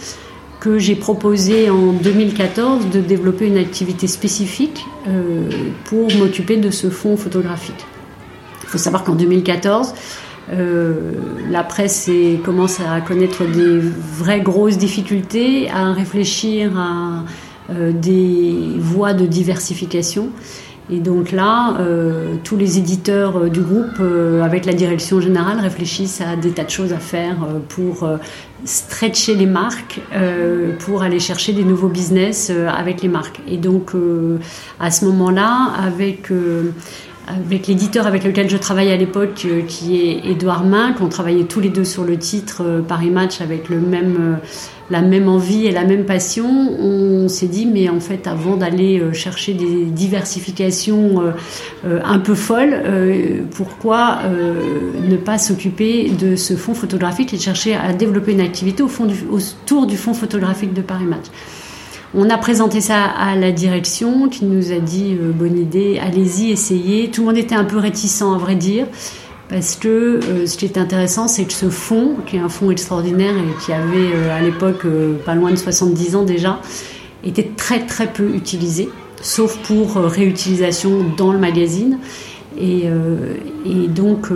que 0.59 0.77
j'ai 0.77 0.95
proposé 0.95 1.69
en 1.69 1.93
2014 1.93 2.89
de 2.89 2.99
développer 2.99 3.47
une 3.47 3.57
activité 3.57 4.07
spécifique 4.07 4.85
euh, 5.07 5.49
pour 5.85 6.13
m'occuper 6.17 6.57
de 6.57 6.69
ce 6.69 6.89
fond 6.89 7.15
photographique. 7.15 7.85
Il 8.63 8.69
faut 8.69 8.77
savoir 8.77 9.03
qu'en 9.03 9.15
2014, 9.15 9.93
euh, 10.51 11.13
la 11.49 11.63
presse 11.63 12.09
commence 12.43 12.79
à 12.79 12.99
connaître 13.01 13.45
des 13.45 13.79
vraies 14.17 14.41
grosses 14.41 14.77
difficultés, 14.77 15.69
à 15.69 15.93
réfléchir 15.93 16.77
à 16.77 17.23
euh, 17.71 17.91
des 17.91 18.55
voies 18.77 19.13
de 19.13 19.25
diversification. 19.25 20.29
Et 20.91 20.99
donc 20.99 21.31
là, 21.31 21.75
euh, 21.79 22.35
tous 22.43 22.57
les 22.57 22.79
éditeurs 22.79 23.37
euh, 23.37 23.49
du 23.49 23.61
groupe, 23.61 23.99
euh, 23.99 24.41
avec 24.41 24.65
la 24.65 24.73
direction 24.73 25.21
générale, 25.21 25.59
réfléchissent 25.59 26.21
à 26.21 26.35
des 26.35 26.49
tas 26.49 26.63
de 26.63 26.69
choses 26.69 26.93
à 26.93 26.97
faire 26.97 27.35
pour 27.69 28.09
stretcher 28.65 29.35
les 29.35 29.45
marques, 29.45 30.01
pour 30.79 31.01
aller 31.01 31.19
chercher 31.19 31.53
des 31.53 31.63
nouveaux 31.63 31.87
business 31.87 32.51
avec 32.67 33.01
les 33.01 33.07
marques. 33.07 33.39
Et 33.47 33.57
donc, 33.57 33.91
à 34.79 34.91
ce 34.91 35.05
moment-là, 35.05 35.71
avec 35.77 36.29
l'éditeur 37.67 38.05
avec 38.05 38.25
lequel 38.25 38.49
je 38.49 38.57
travaillais 38.57 38.91
à 38.91 38.97
l'époque, 38.97 39.47
qui 39.67 40.01
est 40.01 40.29
Edouard 40.29 40.65
Main, 40.65 40.91
qu'on 40.91 41.07
travaillait 41.07 41.45
tous 41.45 41.61
les 41.61 41.69
deux 41.69 41.85
sur 41.85 42.03
le 42.03 42.17
titre 42.17 42.83
Paris 42.85 43.11
Match 43.11 43.39
avec 43.39 43.69
le 43.69 43.79
même 43.79 44.39
la 44.89 45.01
même 45.01 45.29
envie 45.29 45.65
et 45.65 45.71
la 45.71 45.83
même 45.83 46.05
passion, 46.05 46.47
on 46.47 47.27
s'est 47.27 47.47
dit 47.47 47.65
mais 47.65 47.89
en 47.89 47.99
fait 47.99 48.27
avant 48.27 48.55
d'aller 48.55 48.99
euh, 48.99 49.13
chercher 49.13 49.53
des 49.53 49.85
diversifications 49.85 51.21
euh, 51.21 51.31
euh, 51.85 51.99
un 52.03 52.19
peu 52.19 52.35
folles, 52.35 52.83
pourquoi 53.55 54.19
ne 55.07 55.15
pas 55.15 55.37
s'occuper 55.37 56.09
de 56.09 56.35
ce 56.35 56.55
fonds 56.55 56.73
photographique 56.73 57.33
et 57.33 57.37
chercher 57.37 57.75
à 57.75 57.93
développer 57.93 58.31
une 58.31 58.41
activité 58.41 58.83
autour 58.83 59.85
du 59.85 59.97
fonds 59.97 60.13
photographique 60.13 60.73
de 60.73 60.81
Paris 60.81 61.05
Match. 61.05 61.25
On 62.15 62.29
a 62.29 62.37
présenté 62.37 62.81
ça 62.81 63.03
à 63.03 63.35
la 63.35 63.51
direction 63.51 64.29
qui 64.29 64.45
nous 64.45 64.71
a 64.71 64.79
dit 64.79 65.15
bonne 65.35 65.57
idée, 65.57 65.99
allez-y, 65.99 66.51
essayez. 66.51 67.11
Tout 67.11 67.21
le 67.21 67.27
monde 67.27 67.37
était 67.37 67.55
un 67.55 67.65
peu 67.65 67.77
réticent 67.77 68.23
à 68.23 68.37
vrai 68.37 68.55
dire 68.55 68.87
parce 69.49 69.75
que 69.75 69.87
euh, 70.23 70.45
ce 70.45 70.57
qui 70.57 70.65
est 70.65 70.77
intéressant, 70.77 71.27
c'est 71.27 71.45
que 71.45 71.53
ce 71.53 71.69
fonds, 71.69 72.15
qui 72.25 72.37
est 72.37 72.39
un 72.39 72.49
fonds 72.49 72.69
extraordinaire 72.69 73.35
et 73.35 73.65
qui 73.65 73.73
avait 73.73 74.13
euh, 74.13 74.37
à 74.37 74.41
l'époque 74.41 74.85
euh, 74.85 75.15
pas 75.25 75.33
loin 75.33 75.51
de 75.51 75.55
70 75.55 76.15
ans 76.15 76.23
déjà, 76.23 76.61
était 77.23 77.51
très 77.57 77.85
très 77.85 78.07
peu 78.07 78.35
utilisé, 78.35 78.89
sauf 79.21 79.57
pour 79.67 79.95
réutilisation 79.95 81.03
dans 81.17 81.33
le 81.33 81.39
magazine. 81.39 81.97
Et, 82.61 82.89
donc, 83.87 84.29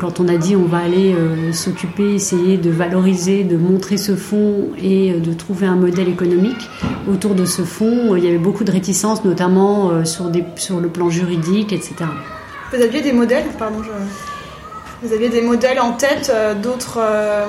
quand 0.00 0.18
on 0.18 0.26
a 0.28 0.36
dit 0.36 0.56
on 0.56 0.64
va 0.64 0.78
aller 0.78 1.14
s'occuper, 1.52 2.14
essayer 2.14 2.56
de 2.56 2.70
valoriser, 2.70 3.44
de 3.44 3.56
montrer 3.56 3.96
ce 3.96 4.16
fonds 4.16 4.70
et 4.82 5.12
de 5.12 5.32
trouver 5.34 5.66
un 5.66 5.76
modèle 5.76 6.08
économique 6.08 6.68
autour 7.08 7.34
de 7.34 7.44
ce 7.44 7.62
fonds, 7.62 8.16
il 8.16 8.24
y 8.24 8.28
avait 8.28 8.38
beaucoup 8.38 8.64
de 8.64 8.72
réticences, 8.72 9.24
notamment 9.24 10.04
sur, 10.04 10.30
des, 10.30 10.42
sur 10.56 10.80
le 10.80 10.88
plan 10.88 11.10
juridique, 11.10 11.72
etc. 11.72 12.06
Vous 12.72 12.82
aviez 12.82 13.00
des 13.00 13.12
modèles, 13.12 13.46
pardon, 13.58 13.82
vous 15.02 15.12
aviez 15.12 15.28
des 15.28 15.42
modèles 15.42 15.80
en 15.80 15.92
tête 15.92 16.30
euh, 16.34 16.54
d'autres 16.54 16.98
euh, 17.00 17.46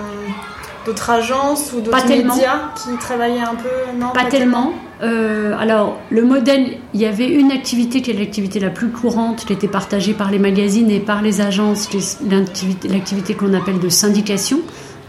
d'autres 0.85 1.09
agences 1.09 1.73
ou 1.75 1.81
d'autres 1.81 2.07
médias 2.07 2.71
qui 2.75 2.95
travaillaient 2.97 3.41
un 3.41 3.55
peu? 3.55 3.69
Non, 3.99 4.09
Pas, 4.13 4.25
tellement. 4.25 4.73
Euh, 5.01 5.53
alors, 5.59 5.97
le 6.09 6.23
modèle, 6.23 6.77
il 6.93 7.01
y 7.01 7.05
avait 7.05 7.27
une 7.27 7.51
activité 7.51 8.01
qui 8.01 8.11
est 8.11 8.13
l'activité 8.13 8.59
la 8.59 8.69
plus 8.69 8.89
courante, 8.89 9.45
qui 9.45 9.53
était 9.53 9.67
partagée 9.67 10.13
par 10.13 10.29
les 10.31 10.39
magazines 10.39 10.89
et 10.89 10.99
par 10.99 11.21
les 11.21 11.41
agences, 11.41 11.89
l'activité 12.29 13.33
qu'on 13.33 13.53
appelle 13.53 13.79
de 13.79 13.89
syndication. 13.89 14.59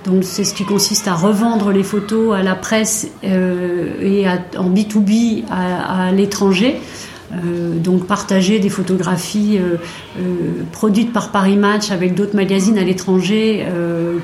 Donc, 0.05 0.25
c'est 0.25 0.45
ce 0.45 0.55
qui 0.55 0.65
consiste 0.65 1.09
à 1.09 1.15
revendre 1.15 1.73
les 1.73 1.83
photos 1.83 2.35
à 2.35 2.43
la 2.43 2.55
presse 2.55 3.09
et 3.23 4.27
en 4.57 4.71
B2B 4.71 5.45
à 5.51 6.11
l'étranger. 6.13 6.81
Euh, 7.33 7.79
donc 7.79 8.07
partager 8.07 8.59
des 8.59 8.69
photographies 8.69 9.59
euh, 9.59 9.77
euh, 10.19 10.65
produites 10.73 11.13
par 11.13 11.31
Paris 11.31 11.57
Match 11.57 11.93
avec 11.93 12.15
d'autres 12.15 12.35
magazines 12.35 12.77
à 12.77 12.83
l'étranger 12.83 13.65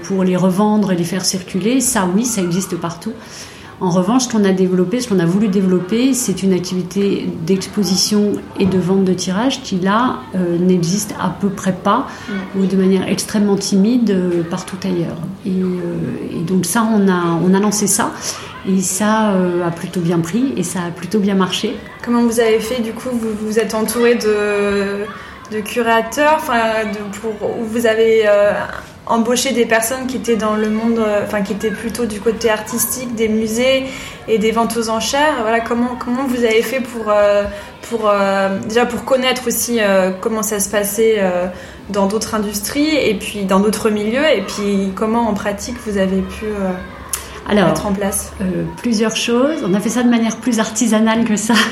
pour 0.04 0.24
les 0.24 0.36
revendre 0.36 0.92
et 0.92 0.96
les 0.96 1.04
faire 1.04 1.24
circuler, 1.24 1.80
ça 1.80 2.08
oui, 2.14 2.24
ça 2.24 2.42
existe 2.42 2.76
partout. 2.76 3.12
En 3.78 3.90
revanche, 3.90 4.24
ce 4.24 4.28
qu'on 4.30 4.44
a 4.44 4.52
développé, 4.52 5.00
ce 5.00 5.08
qu'on 5.08 5.18
a 5.18 5.26
voulu 5.26 5.48
développer, 5.48 6.14
c'est 6.14 6.42
une 6.42 6.54
activité 6.54 7.26
d'exposition 7.46 8.32
et 8.58 8.64
de 8.64 8.78
vente 8.78 9.04
de 9.04 9.12
tirage 9.12 9.62
qui 9.62 9.76
là 9.76 10.20
euh, 10.34 10.56
n'existe 10.56 11.14
à 11.20 11.28
peu 11.28 11.50
près 11.50 11.74
pas 11.74 12.06
ou 12.58 12.64
de 12.64 12.74
manière 12.74 13.06
extrêmement 13.06 13.56
timide 13.56 14.10
euh, 14.10 14.42
partout 14.42 14.78
ailleurs. 14.82 15.18
Et, 15.44 15.50
euh, 15.50 16.38
et, 16.38 16.42
donc 16.42 16.64
ça, 16.64 16.88
on 16.90 17.06
a, 17.06 17.38
on 17.44 17.52
a 17.52 17.60
lancé 17.60 17.86
ça 17.86 18.12
et 18.66 18.80
ça 18.80 19.34
a 19.66 19.70
plutôt 19.70 20.00
bien 20.00 20.20
pris 20.20 20.54
et 20.56 20.62
ça 20.62 20.80
a 20.88 20.90
plutôt 20.90 21.18
bien 21.18 21.34
marché. 21.34 21.76
Comment 22.02 22.22
vous 22.22 22.40
avez 22.40 22.60
fait 22.60 22.80
du 22.80 22.92
coup 22.92 23.10
Vous 23.12 23.46
vous 23.46 23.58
êtes 23.58 23.74
entouré 23.74 24.14
de, 24.14 25.04
de 25.54 25.60
curateurs, 25.60 26.36
enfin, 26.38 26.62
pour, 27.20 27.50
vous 27.60 27.86
avez 27.86 28.26
embaucher 29.06 29.52
des 29.52 29.66
personnes 29.66 30.06
qui 30.06 30.16
étaient 30.16 30.36
dans 30.36 30.54
le 30.54 30.68
monde, 30.68 30.98
euh, 30.98 31.24
enfin 31.24 31.42
qui 31.42 31.52
étaient 31.52 31.70
plutôt 31.70 32.06
du 32.06 32.20
côté 32.20 32.50
artistique, 32.50 33.14
des 33.14 33.28
musées 33.28 33.84
et 34.28 34.38
des 34.38 34.50
ventes 34.50 34.76
aux 34.76 34.90
enchères. 34.90 35.36
Voilà, 35.42 35.60
comment 35.60 35.96
comment 35.98 36.26
vous 36.26 36.44
avez 36.44 36.62
fait 36.62 36.80
pour 36.80 37.08
euh, 37.08 37.44
pour 37.88 38.10
euh, 38.10 38.58
déjà 38.68 38.84
pour 38.84 39.04
connaître 39.04 39.46
aussi 39.46 39.78
comment 40.20 40.42
ça 40.42 40.58
se 40.58 40.68
passait 40.68 41.22
dans 41.88 42.06
d'autres 42.06 42.34
industries 42.34 42.96
et 42.96 43.14
puis 43.14 43.44
dans 43.44 43.60
d'autres 43.60 43.90
milieux 43.90 44.26
et 44.26 44.42
puis 44.42 44.90
comment 44.96 45.28
en 45.28 45.34
pratique 45.34 45.76
vous 45.86 45.98
avez 45.98 46.20
pu 46.22 46.46
alors, 47.48 47.68
mettre 47.68 47.86
en 47.86 47.92
place 47.92 48.32
Plusieurs 48.76 49.16
choses. 49.16 49.64
On 49.64 49.74
a 49.74 49.80
fait 49.80 49.88
ça 49.88 50.02
de 50.02 50.10
manière 50.10 50.36
plus 50.36 50.58
artisanale 50.58 51.24
que 51.24 51.36
ça. 51.36 51.54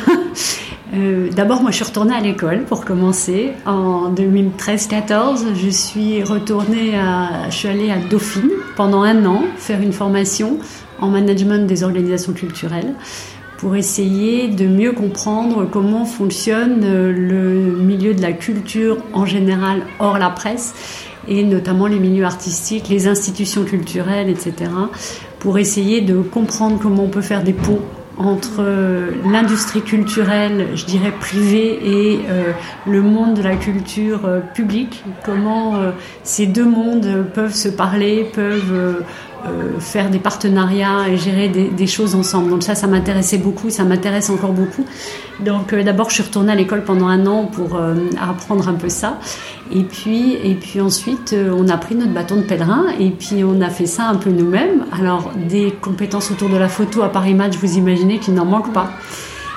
Euh, 0.93 1.29
d'abord, 1.31 1.61
moi, 1.61 1.71
je 1.71 1.77
suis 1.77 1.85
retournée 1.85 2.15
à 2.15 2.21
l'école 2.21 2.65
pour 2.65 2.85
commencer. 2.85 3.53
En 3.67 4.13
2013-14, 4.13 5.55
je 5.55 5.69
suis 5.69 6.23
retournée 6.23 6.97
à, 6.97 7.51
je 7.51 7.57
suis 7.57 7.69
allée 7.69 7.91
à 7.91 7.97
Dauphine 7.97 8.51
pendant 8.77 9.03
un 9.03 9.25
an 9.27 9.43
faire 9.57 9.81
une 9.81 9.93
formation 9.93 10.59
en 11.01 11.09
management 11.09 11.67
des 11.67 11.83
organisations 11.83 12.33
culturelles 12.33 12.95
pour 13.59 13.77
essayer 13.77 14.49
de 14.49 14.67
mieux 14.67 14.93
comprendre 14.93 15.65
comment 15.65 16.05
fonctionne 16.05 16.83
euh, 16.85 17.13
le 17.13 17.83
milieu 17.83 18.15
de 18.15 18.23
la 18.23 18.33
culture 18.33 18.99
en 19.13 19.27
général 19.27 19.83
hors 19.99 20.19
la 20.19 20.31
presse 20.31 20.75
et 21.27 21.43
notamment 21.43 21.87
les 21.87 21.99
milieux 21.99 22.25
artistiques, 22.25 22.89
les 22.89 23.09
institutions 23.09 23.65
culturelles, 23.65 24.29
etc. 24.29 24.71
pour 25.45 25.59
essayer 25.59 26.01
de 26.01 26.23
comprendre 26.23 26.79
comment 26.81 27.05
on 27.05 27.09
peut 27.11 27.21
faire 27.21 27.45
des 27.45 27.53
ponts 27.53 27.83
entre 28.17 28.61
euh, 28.61 29.11
l'industrie 29.31 29.83
culturelle, 29.83 30.69
je 30.75 30.87
dirais 30.87 31.13
privée, 31.13 31.79
et 31.85 32.21
euh, 32.31 32.53
le 32.87 33.03
monde 33.03 33.35
de 33.35 33.43
la 33.43 33.55
culture 33.55 34.25
euh, 34.25 34.41
publique, 34.41 35.05
comment 35.23 35.75
ces 36.23 36.47
deux 36.47 36.65
mondes 36.65 37.27
peuvent 37.35 37.55
se 37.55 37.69
parler, 37.69 38.27
peuvent 38.33 39.05
faire 39.79 40.11
des 40.11 40.19
partenariats 40.19 41.09
et 41.09 41.17
gérer 41.17 41.49
des, 41.49 41.87
choses 41.87 42.15
ensemble. 42.15 42.51
Donc 42.51 42.63
ça, 42.63 42.75
ça 42.75 42.87
m'intéressait 42.87 43.39
beaucoup, 43.39 43.71
ça 43.71 43.85
m'intéresse 43.85 44.31
encore 44.31 44.53
beaucoup. 44.53 44.85
Donc 45.41 45.75
d'abord, 45.75 46.11
je 46.11 46.15
suis 46.15 46.23
retournée 46.23 46.53
à 46.53 46.55
l'école 46.55 46.85
pendant 46.85 47.09
un 47.09 47.27
an 47.27 47.47
pour 47.47 47.79
apprendre 48.21 48.69
un 48.69 48.75
peu 48.75 48.89
ça. 48.89 49.19
Et 49.73 49.83
puis, 49.83 50.35
et 50.35 50.55
puis 50.55 50.81
ensuite, 50.81 51.33
euh, 51.33 51.55
on 51.57 51.69
a 51.69 51.77
pris 51.77 51.95
notre 51.95 52.13
bâton 52.13 52.37
de 52.37 52.43
pèlerin 52.43 52.87
et 52.99 53.11
puis 53.11 53.45
on 53.45 53.61
a 53.61 53.71
fait 53.71 53.87
ça 53.87 54.09
un 54.09 54.17
peu 54.17 54.31
nous-mêmes. 54.31 54.85
Alors, 54.93 55.33
des 55.49 55.73
compétences 55.81 56.31
autour 56.31 56.51
de 56.51 56.57
la 56.57 56.69
photo 56.69 57.03
à 57.03 57.09
Paris 57.09 57.35
Match, 57.35 57.57
vous 57.57 57.79
imaginez 57.79 58.19
qu'il 58.19 58.35
n'en 58.35 58.45
manque 58.45 58.73
pas. 58.73 58.91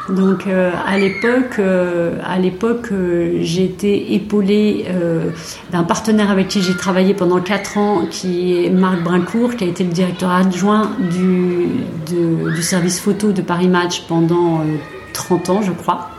Donc 0.09 0.47
euh, 0.47 0.71
à 0.85 0.97
l'époque, 0.97 1.59
euh, 1.59 2.17
à 2.23 2.39
l'époque, 2.39 2.91
j'ai 3.41 3.65
été 3.65 4.13
épaulée 4.13 4.85
d'un 5.71 5.83
partenaire 5.83 6.31
avec 6.31 6.47
qui 6.47 6.61
j'ai 6.61 6.75
travaillé 6.75 7.13
pendant 7.13 7.41
4 7.41 7.77
ans, 7.77 8.01
qui 8.09 8.65
est 8.65 8.69
Marc 8.69 9.03
Brincourt, 9.03 9.55
qui 9.55 9.63
a 9.63 9.67
été 9.67 9.83
le 9.83 9.91
directeur 9.91 10.31
adjoint 10.31 10.91
du, 11.11 11.67
du 12.07 12.61
service 12.61 12.99
photo 12.99 13.31
de 13.31 13.41
Paris 13.41 13.67
Match 13.67 14.03
pendant 14.07 14.61
30 15.13 15.49
ans, 15.49 15.61
je 15.61 15.71
crois, 15.71 16.09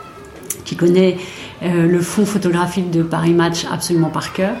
qui 0.65 0.75
connaît 0.75 1.17
euh, 1.61 1.87
le 1.87 1.99
fonds 1.99 2.25
photographique 2.25 2.89
de 2.89 3.03
Paris 3.03 3.33
Match 3.33 3.65
absolument 3.69 4.09
par 4.09 4.31
cœur. 4.31 4.55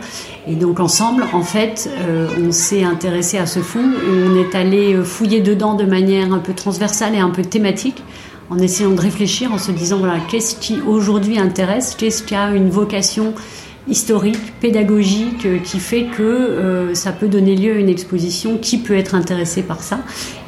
Et 0.47 0.55
donc 0.55 0.81
ensemble, 0.81 1.23
en 1.31 1.43
fait, 1.43 1.89
euh, 1.97 2.27
on 2.45 2.51
s'est 2.51 2.83
intéressé 2.83 3.37
à 3.37 3.45
ce 3.45 3.59
fonds 3.59 3.93
on 4.05 4.35
est 4.35 4.53
allé 4.53 4.95
euh, 4.95 5.03
fouiller 5.03 5.39
dedans 5.39 5.75
de 5.75 5.85
manière 5.85 6.33
un 6.33 6.39
peu 6.39 6.53
transversale 6.53 7.15
et 7.15 7.19
un 7.19 7.29
peu 7.29 7.43
thématique 7.43 8.03
en 8.49 8.57
essayant 8.57 8.91
de 8.91 9.01
réfléchir, 9.01 9.51
en 9.53 9.57
se 9.57 9.71
disant 9.71 9.97
voilà, 9.99 10.19
qu'est-ce 10.29 10.55
qui 10.55 10.79
aujourd'hui 10.81 11.39
intéresse, 11.39 11.95
qu'est-ce 11.97 12.23
qui 12.23 12.35
a 12.35 12.53
une 12.53 12.69
vocation 12.69 13.33
historique, 13.87 14.59
pédagogique, 14.59 15.45
euh, 15.45 15.57
qui 15.59 15.79
fait 15.79 16.03
que 16.03 16.21
euh, 16.21 16.93
ça 16.93 17.11
peut 17.11 17.27
donner 17.27 17.55
lieu 17.55 17.73
à 17.73 17.77
une 17.77 17.89
exposition, 17.89 18.57
qui 18.57 18.77
peut 18.77 18.95
être 18.95 19.15
intéressé 19.15 19.63
par 19.63 19.81
ça? 19.81 19.99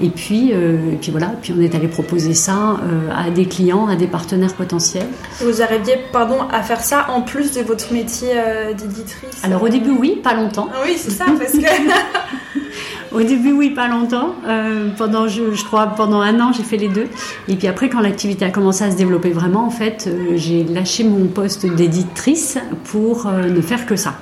Et 0.02 0.10
puis, 0.10 0.52
euh, 0.54 0.78
puis 1.02 1.12
voilà, 1.12 1.34
puis 1.42 1.54
on 1.58 1.62
est 1.62 1.74
allé 1.74 1.88
proposer 1.88 2.34
ça 2.34 2.80
à 3.16 3.30
des 3.30 3.46
clients, 3.46 3.88
à 3.88 3.96
des 3.96 4.08
partenaires 4.08 4.54
potentiels. 4.54 5.08
Vous 5.40 5.62
arriviez, 5.62 5.96
pardon, 6.12 6.38
à 6.52 6.62
faire 6.62 6.82
ça 6.82 7.08
en 7.10 7.22
plus 7.22 7.54
de 7.54 7.62
votre 7.62 7.92
métier 7.94 8.30
d'éditrice? 8.78 9.44
Alors 9.44 9.64
au 9.64 9.70
début, 9.70 9.92
oui, 9.92 10.20
pas 10.24 10.34
longtemps. 10.34 10.70
Ah 10.74 10.82
oui, 10.86 10.96
c'est 10.98 11.12
ça, 11.12 11.26
parce 11.26 11.54
que... 11.54 11.60
Au 13.13 13.21
début, 13.21 13.52
oui, 13.52 13.71
pas 13.71 13.89
longtemps. 13.89 14.36
Euh, 14.47 14.88
pendant, 14.97 15.28
je, 15.28 15.63
crois, 15.65 15.88
pendant 15.88 16.21
un 16.21 16.39
an, 16.39 16.54
j'ai 16.54 16.63
fait 16.63 16.78
les 16.78 16.88
deux. 16.88 17.08
Et 17.50 17.56
puis 17.56 17.67
après, 17.67 17.89
quand 17.89 18.00
l'activité 18.00 18.45
a 18.45 18.50
commencé 18.52 18.86
à 18.86 18.91
se 18.91 18.95
développer 18.95 19.32
vraiment, 19.32 19.65
en 19.65 19.69
fait, 19.69 20.08
euh, 20.08 20.38
j'ai 20.38 20.63
lâché 20.63 21.04
mon 21.04 21.28
poste 21.28 21.65
d'éditrice 21.65 22.58
pour 22.86 23.28
euh, 23.28 23.50
ne 23.50 23.60
faire 23.60 23.86
que 23.86 23.97
ça. 23.97 24.15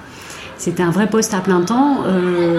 C'était 0.58 0.82
un 0.82 0.90
vrai 0.90 1.08
poste 1.08 1.34
à 1.34 1.40
plein 1.40 1.62
temps. 1.62 2.00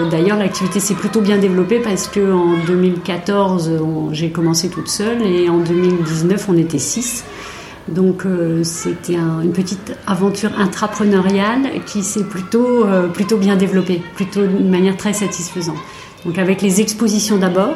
D'ailleurs, 0.09 0.39
l'activité 0.39 0.79
s'est 0.79 0.95
plutôt 0.95 1.21
bien 1.21 1.37
développée 1.37 1.77
parce 1.77 2.07
que 2.07 2.33
en 2.33 2.55
2014, 2.65 3.69
j'ai 4.11 4.31
commencé 4.31 4.69
toute 4.69 4.87
seule 4.87 5.21
et 5.21 5.49
en 5.49 5.59
2019, 5.59 6.47
on 6.49 6.57
était 6.57 6.79
six. 6.79 7.23
Donc 7.87 8.23
c'était 8.63 9.17
un, 9.17 9.41
une 9.41 9.51
petite 9.51 9.95
aventure 10.07 10.49
intrapreneuriale 10.57 11.69
qui 11.85 12.01
s'est 12.01 12.23
plutôt, 12.23 12.87
plutôt 13.13 13.37
bien 13.37 13.55
développée, 13.55 14.01
plutôt 14.15 14.47
d'une 14.47 14.71
manière 14.71 14.97
très 14.97 15.13
satisfaisante. 15.13 15.77
Donc 16.25 16.37
avec 16.37 16.61
les 16.61 16.81
expositions 16.81 17.37
d'abord, 17.37 17.73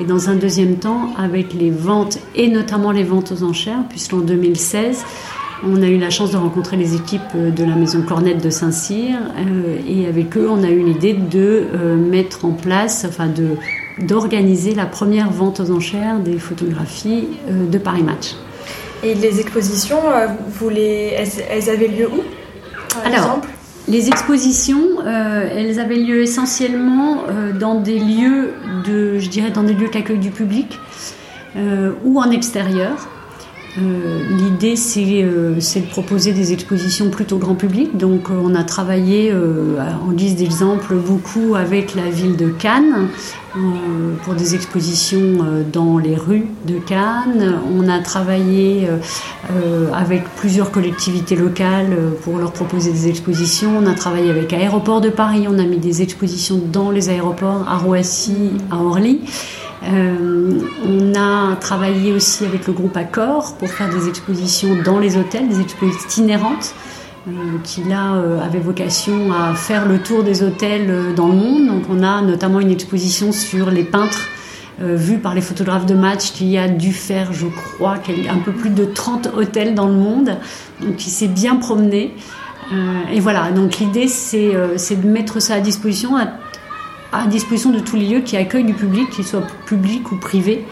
et 0.00 0.04
dans 0.04 0.28
un 0.28 0.34
deuxième 0.34 0.76
temps 0.76 1.14
avec 1.16 1.54
les 1.54 1.70
ventes, 1.70 2.18
et 2.34 2.48
notamment 2.48 2.90
les 2.90 3.04
ventes 3.04 3.32
aux 3.32 3.42
enchères, 3.42 3.84
puisqu'en 3.88 4.18
2016, 4.18 5.04
on 5.64 5.82
a 5.82 5.86
eu 5.86 5.98
la 5.98 6.10
chance 6.10 6.30
de 6.32 6.36
rencontrer 6.36 6.76
les 6.76 6.94
équipes 6.94 7.34
de 7.34 7.64
la 7.64 7.74
maison 7.74 8.02
Cornette 8.02 8.44
de 8.44 8.50
Saint-Cyr, 8.50 9.16
euh, 9.38 9.76
et 9.88 10.06
avec 10.06 10.36
eux, 10.36 10.48
on 10.50 10.62
a 10.62 10.68
eu 10.68 10.82
l'idée 10.82 11.14
de 11.14 11.64
euh, 11.74 11.96
mettre 11.96 12.44
en 12.44 12.52
place, 12.52 13.06
enfin 13.08 13.26
de 13.26 13.56
d'organiser 13.98 14.74
la 14.74 14.84
première 14.84 15.30
vente 15.30 15.58
aux 15.58 15.70
enchères 15.70 16.18
des 16.18 16.38
photographies 16.38 17.28
euh, 17.48 17.66
de 17.66 17.78
Paris 17.78 18.02
Match. 18.02 18.34
Et 19.02 19.14
les 19.14 19.40
expositions, 19.40 19.96
vous 20.50 20.68
les, 20.68 21.14
elles, 21.16 21.28
elles 21.48 21.70
avaient 21.70 21.88
lieu 21.88 22.06
où 22.06 22.22
par 22.94 23.06
Alors, 23.06 23.26
exemple? 23.26 23.48
Les 23.88 24.08
expositions, 24.08 25.00
euh, 25.04 25.48
elles 25.50 25.78
avaient 25.78 25.96
lieu 25.96 26.20
essentiellement 26.20 27.24
euh, 27.28 27.52
dans 27.52 27.80
des 27.80 27.98
lieux 27.98 28.52
de, 28.84 29.18
je 29.18 29.28
dirais, 29.28 29.50
dans 29.50 29.62
des 29.62 29.74
lieux 29.74 29.88
d'accueil 29.88 30.18
du 30.18 30.30
public 30.30 30.78
euh, 31.56 31.92
ou 32.04 32.20
en 32.20 32.30
extérieur. 32.30 33.08
Euh, 33.78 34.22
l'idée, 34.30 34.74
euh, 34.96 35.56
c'est 35.60 35.80
de 35.80 35.86
proposer 35.86 36.32
des 36.32 36.52
expositions 36.52 37.10
plutôt 37.10 37.36
grand 37.36 37.54
public. 37.54 37.96
Donc, 37.96 38.30
euh, 38.30 38.40
on 38.42 38.54
a 38.54 38.64
travaillé, 38.64 39.32
en 39.32 40.12
guise 40.12 40.36
d'exemple, 40.36 40.94
beaucoup 40.94 41.54
avec 41.54 41.94
la 41.94 42.08
ville 42.08 42.36
de 42.36 42.48
Cannes 42.48 43.08
pour 44.24 44.34
des 44.34 44.54
expositions 44.54 45.38
dans 45.72 45.96
les 45.96 46.14
rues 46.14 46.46
de 46.66 46.78
Cannes. 46.78 47.58
On 47.74 47.88
a 47.88 48.00
travaillé 48.00 48.86
avec 49.94 50.24
plusieurs 50.36 50.70
collectivités 50.70 51.36
locales 51.36 51.96
pour 52.22 52.38
leur 52.38 52.52
proposer 52.52 52.92
des 52.92 53.08
expositions. 53.08 53.72
On 53.78 53.86
a 53.86 53.94
travaillé 53.94 54.30
avec 54.30 54.52
Aéroport 54.52 55.00
de 55.00 55.08
Paris. 55.08 55.46
On 55.48 55.58
a 55.58 55.64
mis 55.64 55.78
des 55.78 56.02
expositions 56.02 56.60
dans 56.70 56.90
les 56.90 57.08
aéroports 57.08 57.64
à 57.66 57.78
Roissy, 57.78 58.50
à 58.70 58.76
Orly. 58.76 59.20
Euh, 59.82 60.60
on 60.84 61.14
a 61.14 61.56
travaillé 61.56 62.12
aussi 62.12 62.44
avec 62.44 62.66
le 62.66 62.72
groupe 62.72 62.96
Accor 62.96 63.56
pour 63.58 63.68
faire 63.68 63.90
des 63.90 64.08
expositions 64.08 64.76
dans 64.84 64.98
les 64.98 65.16
hôtels, 65.16 65.48
des 65.48 65.60
expositions 65.60 66.08
itinérantes. 66.08 66.74
Euh, 67.28 67.58
qui 67.64 67.82
là 67.82 68.14
euh, 68.14 68.40
avait 68.40 68.60
vocation 68.60 69.32
à 69.32 69.52
faire 69.56 69.88
le 69.88 69.98
tour 69.98 70.22
des 70.22 70.44
hôtels 70.44 70.86
euh, 70.88 71.12
dans 71.12 71.26
le 71.26 71.34
monde. 71.34 71.66
Donc 71.66 71.82
on 71.90 72.04
a 72.04 72.22
notamment 72.22 72.60
une 72.60 72.70
exposition 72.70 73.32
sur 73.32 73.70
les 73.70 73.82
peintres 73.82 74.28
vus 74.78 75.16
par 75.16 75.34
les 75.34 75.40
photographes 75.40 75.86
de 75.86 75.94
match 75.94 76.32
qui 76.32 76.58
a 76.58 76.68
dû 76.68 76.92
faire, 76.92 77.32
je 77.32 77.46
crois, 77.46 77.94
un 78.28 78.38
peu 78.40 78.52
plus 78.52 78.68
de 78.68 78.84
30 78.84 79.30
hôtels 79.34 79.74
dans 79.74 79.86
le 79.86 79.94
monde, 79.94 80.36
donc 80.82 80.96
qui 80.96 81.08
s'est 81.08 81.28
bien 81.28 81.56
promené. 81.56 82.14
et 83.10 83.20
voilà, 83.20 83.52
donc 83.52 83.78
l'idée 83.78 84.06
c'est 84.06 84.52
de 84.52 85.08
mettre 85.08 85.40
ça 85.40 85.54
à 85.54 85.60
disposition 85.60 86.14
à 86.18 86.26
à 87.22 87.26
disposition 87.26 87.70
de 87.70 87.80
tous 87.80 87.96
les 87.96 88.06
lieux 88.06 88.20
qui 88.20 88.36
accueillent 88.36 88.64
du 88.64 88.74
public, 88.74 89.10
qu'ils 89.10 89.24
soient 89.24 89.46
publics 89.66 90.10
ou 90.12 90.16
privés, 90.16 90.64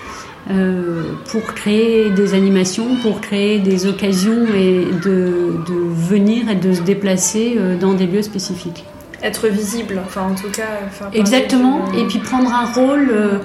euh, 0.51 1.13
pour 1.31 1.43
créer 1.43 2.11
des 2.11 2.35
animations, 2.35 2.97
pour 3.03 3.21
créer 3.21 3.61
des 3.61 3.87
occasions 3.87 4.47
et 4.55 4.85
de, 5.03 5.59
de, 5.67 5.75
venir 5.75 6.51
et 6.51 6.55
de 6.55 6.75
se 6.75 6.83
déplacer 6.83 7.55
euh, 7.57 7.79
dans 7.79 7.95
des 7.95 8.07
lieux 8.07 8.23
spécifiques. 8.23 8.85
être 9.23 9.49
visible, 9.49 10.03
enfin 10.05 10.23
en 10.33 10.35
tout 10.35 10.51
cas. 10.51 10.81
Exactement, 11.15 11.91
et 11.93 12.05
puis 12.05 12.19
prendre 12.19 12.53
un 12.53 12.67
rôle, 12.67 13.41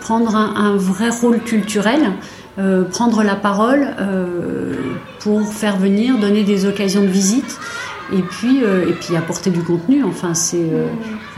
prendre 0.00 0.34
un, 0.34 0.76
vrai 0.76 1.10
rôle 1.10 1.40
culturel. 1.40 2.12
prendre 2.90 3.22
la 3.22 3.36
parole 3.36 3.86
pour 5.20 5.52
faire 5.52 5.76
venir, 5.76 6.16
donner 6.18 6.42
des 6.42 6.64
occasions 6.64 7.02
de 7.02 7.08
visite 7.08 7.58
et 8.12 8.22
puis, 8.22 8.58
et 8.58 8.92
puis 8.92 9.16
apporter 9.16 9.50
du 9.50 9.62
contenu. 9.62 10.04
Enfin, 10.04 10.34
c'est 10.34 10.70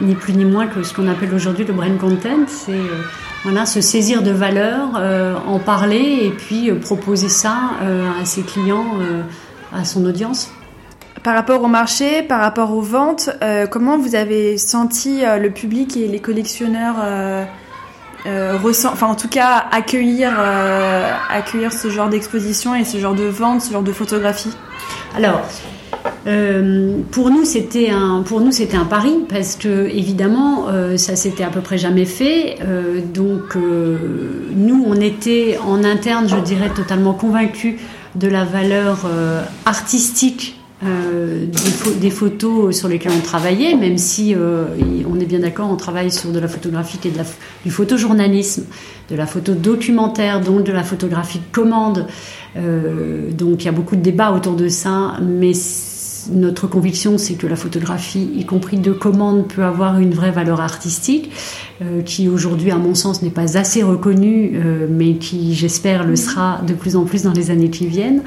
ni 0.00 0.14
plus 0.14 0.34
ni 0.34 0.44
moins 0.44 0.66
que 0.66 0.82
ce 0.82 0.94
qu'on 0.94 1.08
appelle 1.08 1.34
aujourd'hui 1.34 1.64
le 1.64 1.72
brain 1.72 1.96
content. 1.96 2.46
C'est 2.46 2.80
voilà, 3.42 3.64
se 3.64 3.80
saisir 3.80 4.22
de 4.22 4.30
valeurs, 4.30 4.90
euh, 4.96 5.34
en 5.46 5.58
parler 5.58 6.20
et 6.24 6.30
puis 6.30 6.70
euh, 6.70 6.78
proposer 6.78 7.30
ça 7.30 7.56
euh, 7.82 8.06
à 8.20 8.24
ses 8.26 8.42
clients, 8.42 8.84
à 9.72 9.84
son 9.84 10.04
audience. 10.04 10.52
Par 11.22 11.34
rapport 11.34 11.62
au 11.62 11.66
marché, 11.66 12.22
par 12.22 12.40
rapport 12.40 12.72
aux 12.72 12.80
ventes, 12.80 13.28
comment 13.70 13.98
vous 13.98 14.14
avez 14.14 14.56
senti 14.56 15.20
le 15.22 15.50
public 15.50 15.96
et 15.98 16.08
les 16.08 16.18
collectionneurs 16.18 16.96
enfin 18.24 19.06
en 19.06 19.14
tout 19.14 19.28
cas 19.28 19.66
accueillir, 19.70 20.32
accueillir 21.28 21.74
ce 21.74 21.90
genre 21.90 22.08
d'exposition 22.08 22.74
et 22.74 22.84
ce 22.84 22.96
genre 22.96 23.14
de 23.14 23.24
vente, 23.24 23.60
ce 23.60 23.72
genre 23.72 23.82
de 23.82 23.92
photographie? 23.92 24.56
Alors, 25.14 25.42
euh, 26.26 27.00
pour 27.10 27.30
nous, 27.30 27.44
c'était 27.44 27.90
un, 27.90 28.22
pour 28.22 28.40
nous, 28.40 28.52
c'était 28.52 28.76
un 28.76 28.84
pari 28.84 29.12
parce 29.28 29.56
que 29.56 29.88
évidemment, 29.88 30.68
euh, 30.68 30.96
ça 30.96 31.16
s'était 31.16 31.44
à 31.44 31.48
peu 31.48 31.60
près 31.60 31.78
jamais 31.78 32.04
fait. 32.04 32.56
Euh, 32.62 33.00
donc, 33.02 33.56
nous, 33.56 34.84
on 34.86 34.94
était 35.00 35.58
en 35.66 35.82
interne, 35.84 36.28
je 36.28 36.36
dirais, 36.36 36.70
totalement 36.74 37.14
convaincus 37.14 37.76
de 38.16 38.28
la 38.28 38.44
valeur 38.44 39.08
artistique 39.64 40.56
des, 40.82 42.10
photos 42.10 42.76
sur 42.76 42.88
lesquelles 42.88 43.12
on 43.16 43.20
travaillait, 43.20 43.76
même 43.76 43.98
si 43.98 44.34
on 44.34 45.20
est 45.20 45.26
bien 45.26 45.38
d'accord, 45.40 45.70
on 45.70 45.76
travaille 45.76 46.10
sur 46.10 46.32
de 46.32 46.40
la 46.40 46.48
photographie 46.48 46.98
et 47.04 47.10
de 47.10 47.18
la, 47.18 47.24
du 47.64 47.70
photojournalisme, 47.70 48.64
de 49.10 49.14
la 49.14 49.26
photo 49.26 49.52
documentaire, 49.52 50.40
donc 50.40 50.64
de 50.64 50.72
la 50.72 50.82
photographie 50.82 51.38
de 51.38 51.52
commande. 51.52 52.06
donc 52.56 53.62
il 53.62 53.64
y 53.66 53.68
a 53.68 53.72
beaucoup 53.72 53.94
de 53.94 54.02
débats 54.02 54.32
autour 54.32 54.54
de 54.54 54.68
ça, 54.68 55.18
mais 55.22 55.52
notre 56.32 56.66
conviction, 56.66 57.18
c'est 57.18 57.34
que 57.34 57.46
la 57.46 57.56
photographie, 57.56 58.30
y 58.36 58.44
compris 58.44 58.78
de 58.78 58.92
commande, 58.92 59.48
peut 59.48 59.64
avoir 59.64 59.98
une 59.98 60.12
vraie 60.12 60.30
valeur 60.30 60.60
artistique, 60.60 61.30
euh, 61.82 62.02
qui 62.02 62.28
aujourd'hui, 62.28 62.70
à 62.70 62.76
mon 62.76 62.94
sens, 62.94 63.22
n'est 63.22 63.30
pas 63.30 63.56
assez 63.56 63.82
reconnue, 63.82 64.52
euh, 64.54 64.86
mais 64.90 65.14
qui, 65.14 65.54
j'espère, 65.54 66.04
le 66.04 66.16
sera 66.16 66.60
de 66.66 66.74
plus 66.74 66.96
en 66.96 67.04
plus 67.04 67.22
dans 67.22 67.32
les 67.32 67.50
années 67.50 67.70
qui 67.70 67.86
viennent. 67.86 68.22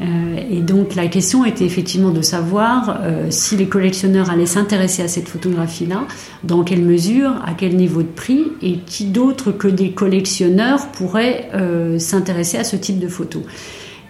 Euh, 0.00 0.04
et 0.50 0.60
donc, 0.60 0.94
la 0.94 1.08
question 1.08 1.44
était 1.44 1.64
effectivement 1.64 2.10
de 2.10 2.22
savoir 2.22 2.98
si 3.30 3.56
les 3.56 3.66
collectionneurs 3.66 4.30
allaient 4.30 4.46
s'intéresser 4.46 5.02
à 5.02 5.08
cette 5.08 5.28
photographie-là, 5.28 6.06
dans 6.44 6.62
quelle 6.62 6.82
mesure, 6.82 7.32
à 7.44 7.54
quel 7.54 7.76
niveau 7.76 8.02
de 8.02 8.08
prix, 8.08 8.44
et 8.62 8.78
qui 8.78 9.06
d'autre 9.06 9.52
que 9.52 9.68
des 9.68 9.92
collectionneurs 9.92 10.88
pourraient 10.88 11.50
s'intéresser 11.98 12.58
à 12.58 12.64
ce 12.64 12.76
type 12.76 12.98
de 12.98 13.08
photos. 13.08 13.42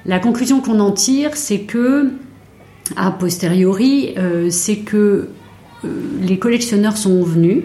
La 0.06 0.18
conclusion 0.18 0.60
qu'on 0.60 0.80
en 0.80 0.92
tire, 0.92 1.36
c'est 1.36 1.60
que 1.60 2.12
a 2.96 3.10
posteriori, 3.10 4.14
euh, 4.18 4.48
c'est 4.50 4.76
que 4.76 5.28
euh, 5.84 5.88
les 6.20 6.38
collectionneurs 6.38 6.96
sont 6.96 7.22
venus 7.22 7.64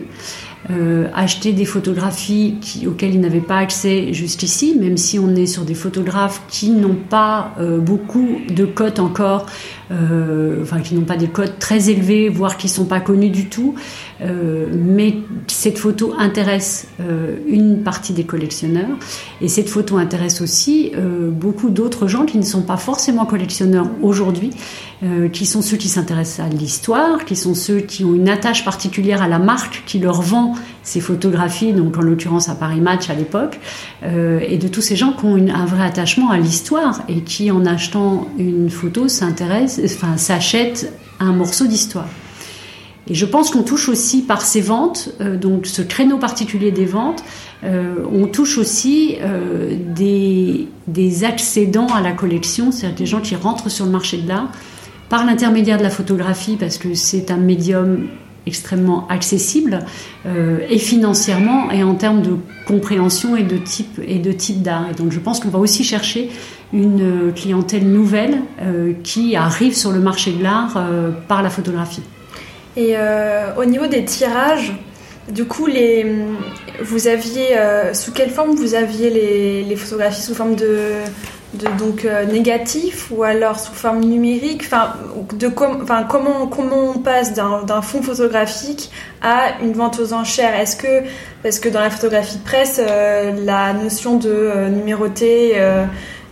euh, 0.71 1.07
acheter 1.13 1.53
des 1.53 1.65
photographies 1.65 2.57
auxquelles 2.87 3.13
ils 3.13 3.19
n'avaient 3.19 3.39
pas 3.39 3.57
accès 3.57 4.13
jusqu'ici, 4.13 4.75
même 4.79 4.97
si 4.97 5.19
on 5.19 5.35
est 5.35 5.45
sur 5.45 5.63
des 5.63 5.75
photographes 5.75 6.41
qui 6.47 6.71
n'ont 6.71 6.95
pas 6.95 7.53
beaucoup 7.81 8.39
de 8.49 8.65
cotes 8.65 8.99
encore 8.99 9.45
euh, 9.91 10.63
enfin 10.63 10.79
qui 10.79 10.95
n'ont 10.95 11.05
pas 11.05 11.17
des 11.17 11.27
codes 11.27 11.59
très 11.59 11.89
élevés, 11.89 12.29
voire 12.29 12.57
qui 12.57 12.69
sont 12.69 12.85
pas 12.85 12.99
connus 12.99 13.29
du 13.29 13.49
tout. 13.49 13.75
Euh, 14.21 14.67
mais 14.73 15.17
cette 15.47 15.77
photo 15.77 16.15
intéresse 16.17 16.87
euh, 17.01 17.37
une 17.47 17.83
partie 17.83 18.13
des 18.13 18.23
collectionneurs 18.23 18.97
et 19.41 19.47
cette 19.47 19.69
photo 19.69 19.97
intéresse 19.97 20.41
aussi 20.41 20.91
beaucoup 21.31 21.69
d'autres 21.69 22.07
gens 22.07 22.25
qui 22.25 22.37
ne 22.37 22.43
sont 22.43 22.61
pas 22.61 22.77
forcément 22.77 23.25
collectionneurs 23.25 23.87
aujourd'hui, 24.01 24.51
qui 25.33 25.45
sont 25.45 25.61
ceux 25.61 25.77
qui 25.77 25.89
s'intéressent 25.89 26.45
à 26.45 26.49
l'histoire, 26.49 27.25
qui 27.25 27.35
sont 27.35 27.53
ceux 27.53 27.79
qui 27.79 28.03
ont 28.03 28.13
une 28.13 28.29
attache 28.29 28.63
particulière 28.63 29.21
à 29.21 29.27
la 29.27 29.39
marque 29.39 29.83
qui 29.85 29.99
leur 29.99 30.21
vend 30.21 30.55
ces 30.85 31.01
photographies, 31.01 31.73
donc 31.73 31.97
en 31.97 32.01
l'occurrence 32.01 32.47
à 32.47 32.55
Paris 32.55 32.79
Match 32.79 33.09
à 33.09 33.13
l'époque, 33.15 33.59
et 34.03 34.57
de 34.57 34.67
tous 34.67 34.81
ces 34.81 34.95
gens 34.95 35.11
qui 35.11 35.25
ont 35.25 35.35
un 35.35 35.65
vrai 35.65 35.83
attachement 35.83 36.29
à 36.29 36.37
l'histoire 36.37 37.01
et 37.09 37.21
qui 37.21 37.51
en 37.51 37.65
achetant 37.65 38.27
une 38.37 38.69
photo 38.69 39.07
s'intéressent 39.07 39.83
enfin, 39.95 40.15
s'achète 40.17 40.93
un 41.19 41.33
morceau 41.33 41.65
d'histoire. 41.65 42.07
Et 43.07 43.13
je 43.13 43.25
pense 43.25 43.51
qu'on 43.51 43.63
touche 43.63 43.87
aussi 43.87 44.23
par 44.23 44.41
ces 44.41 44.61
ventes, 44.61 45.09
euh, 45.21 45.37
donc 45.37 45.67
ce 45.67 45.81
créneau 45.81 46.17
particulier 46.17 46.71
des 46.71 46.85
ventes, 46.85 47.23
euh, 47.63 47.95
on 48.11 48.27
touche 48.27 48.57
aussi 48.57 49.17
euh, 49.21 49.75
des, 49.95 50.67
des, 50.87 51.23
accédants 51.23 51.87
à 51.87 52.01
la 52.01 52.13
collection, 52.13 52.71
c'est-à-dire 52.71 52.97
des 52.97 53.05
gens 53.05 53.21
qui 53.21 53.35
rentrent 53.35 53.69
sur 53.69 53.85
le 53.85 53.91
marché 53.91 54.17
de 54.17 54.27
l'art 54.27 54.51
par 55.07 55.23
l'intermédiaire 55.23 55.77
de 55.77 55.83
la 55.83 55.91
photographie, 55.91 56.57
parce 56.59 56.79
que 56.79 56.95
c'est 56.95 57.29
un 57.29 57.37
médium 57.37 58.07
extrêmement 58.47 59.07
accessible 59.07 59.79
et 60.25 60.77
financièrement 60.77 61.71
et 61.71 61.83
en 61.83 61.95
termes 61.95 62.21
de 62.21 62.35
compréhension 62.67 63.35
et 63.35 63.43
de 63.43 63.57
type 63.57 63.99
et 64.05 64.19
de 64.19 64.31
type 64.31 64.61
d'art. 64.61 64.89
Et 64.91 64.93
donc 64.93 65.11
je 65.11 65.19
pense 65.19 65.39
qu'on 65.39 65.49
va 65.49 65.59
aussi 65.59 65.83
chercher 65.83 66.29
une 66.73 67.33
clientèle 67.33 67.87
nouvelle 67.87 68.41
euh, 68.61 68.93
qui 69.03 69.35
arrive 69.35 69.75
sur 69.75 69.91
le 69.91 69.99
marché 69.99 70.31
de 70.31 70.43
l'art 70.43 70.75
euh, 70.77 71.11
par 71.27 71.41
la 71.41 71.49
photographie. 71.49 72.01
Et 72.75 72.93
euh, 72.97 73.55
au 73.57 73.65
niveau 73.65 73.87
des 73.87 74.03
tirages, 74.03 74.73
du 75.31 75.45
coup, 75.45 75.65
les, 75.65 76.05
vous 76.83 77.07
aviez 77.07 77.57
sous 77.93 78.11
quelle 78.11 78.29
forme 78.29 78.53
vous 78.55 78.75
aviez 78.75 79.63
les, 79.67 79.75
photographies? 79.75 80.21
Sous 80.21 80.35
forme 80.35 80.55
de, 80.55 80.89
donc 81.77 82.07
négatif 82.31 83.11
ou 83.11 83.23
alors 83.23 83.59
sous 83.59 83.73
forme 83.73 84.01
numérique 84.01 84.63
Enfin, 84.65 86.07
comment 86.09 86.91
on 86.95 86.99
passe 86.99 87.33
d'un 87.33 87.81
fond 87.81 88.01
photographique 88.01 88.91
à 89.21 89.59
une 89.61 89.73
vente 89.73 89.99
aux 89.99 90.13
enchères? 90.13 90.59
Est-ce 90.59 90.75
que 90.75 91.03
parce 91.43 91.59
que 91.59 91.69
dans 91.69 91.81
la 91.81 91.89
photographie 91.89 92.37
de 92.37 92.43
presse, 92.43 92.79
la 92.79 93.73
notion 93.73 94.17
de 94.17 94.69
numéroté 94.69 95.55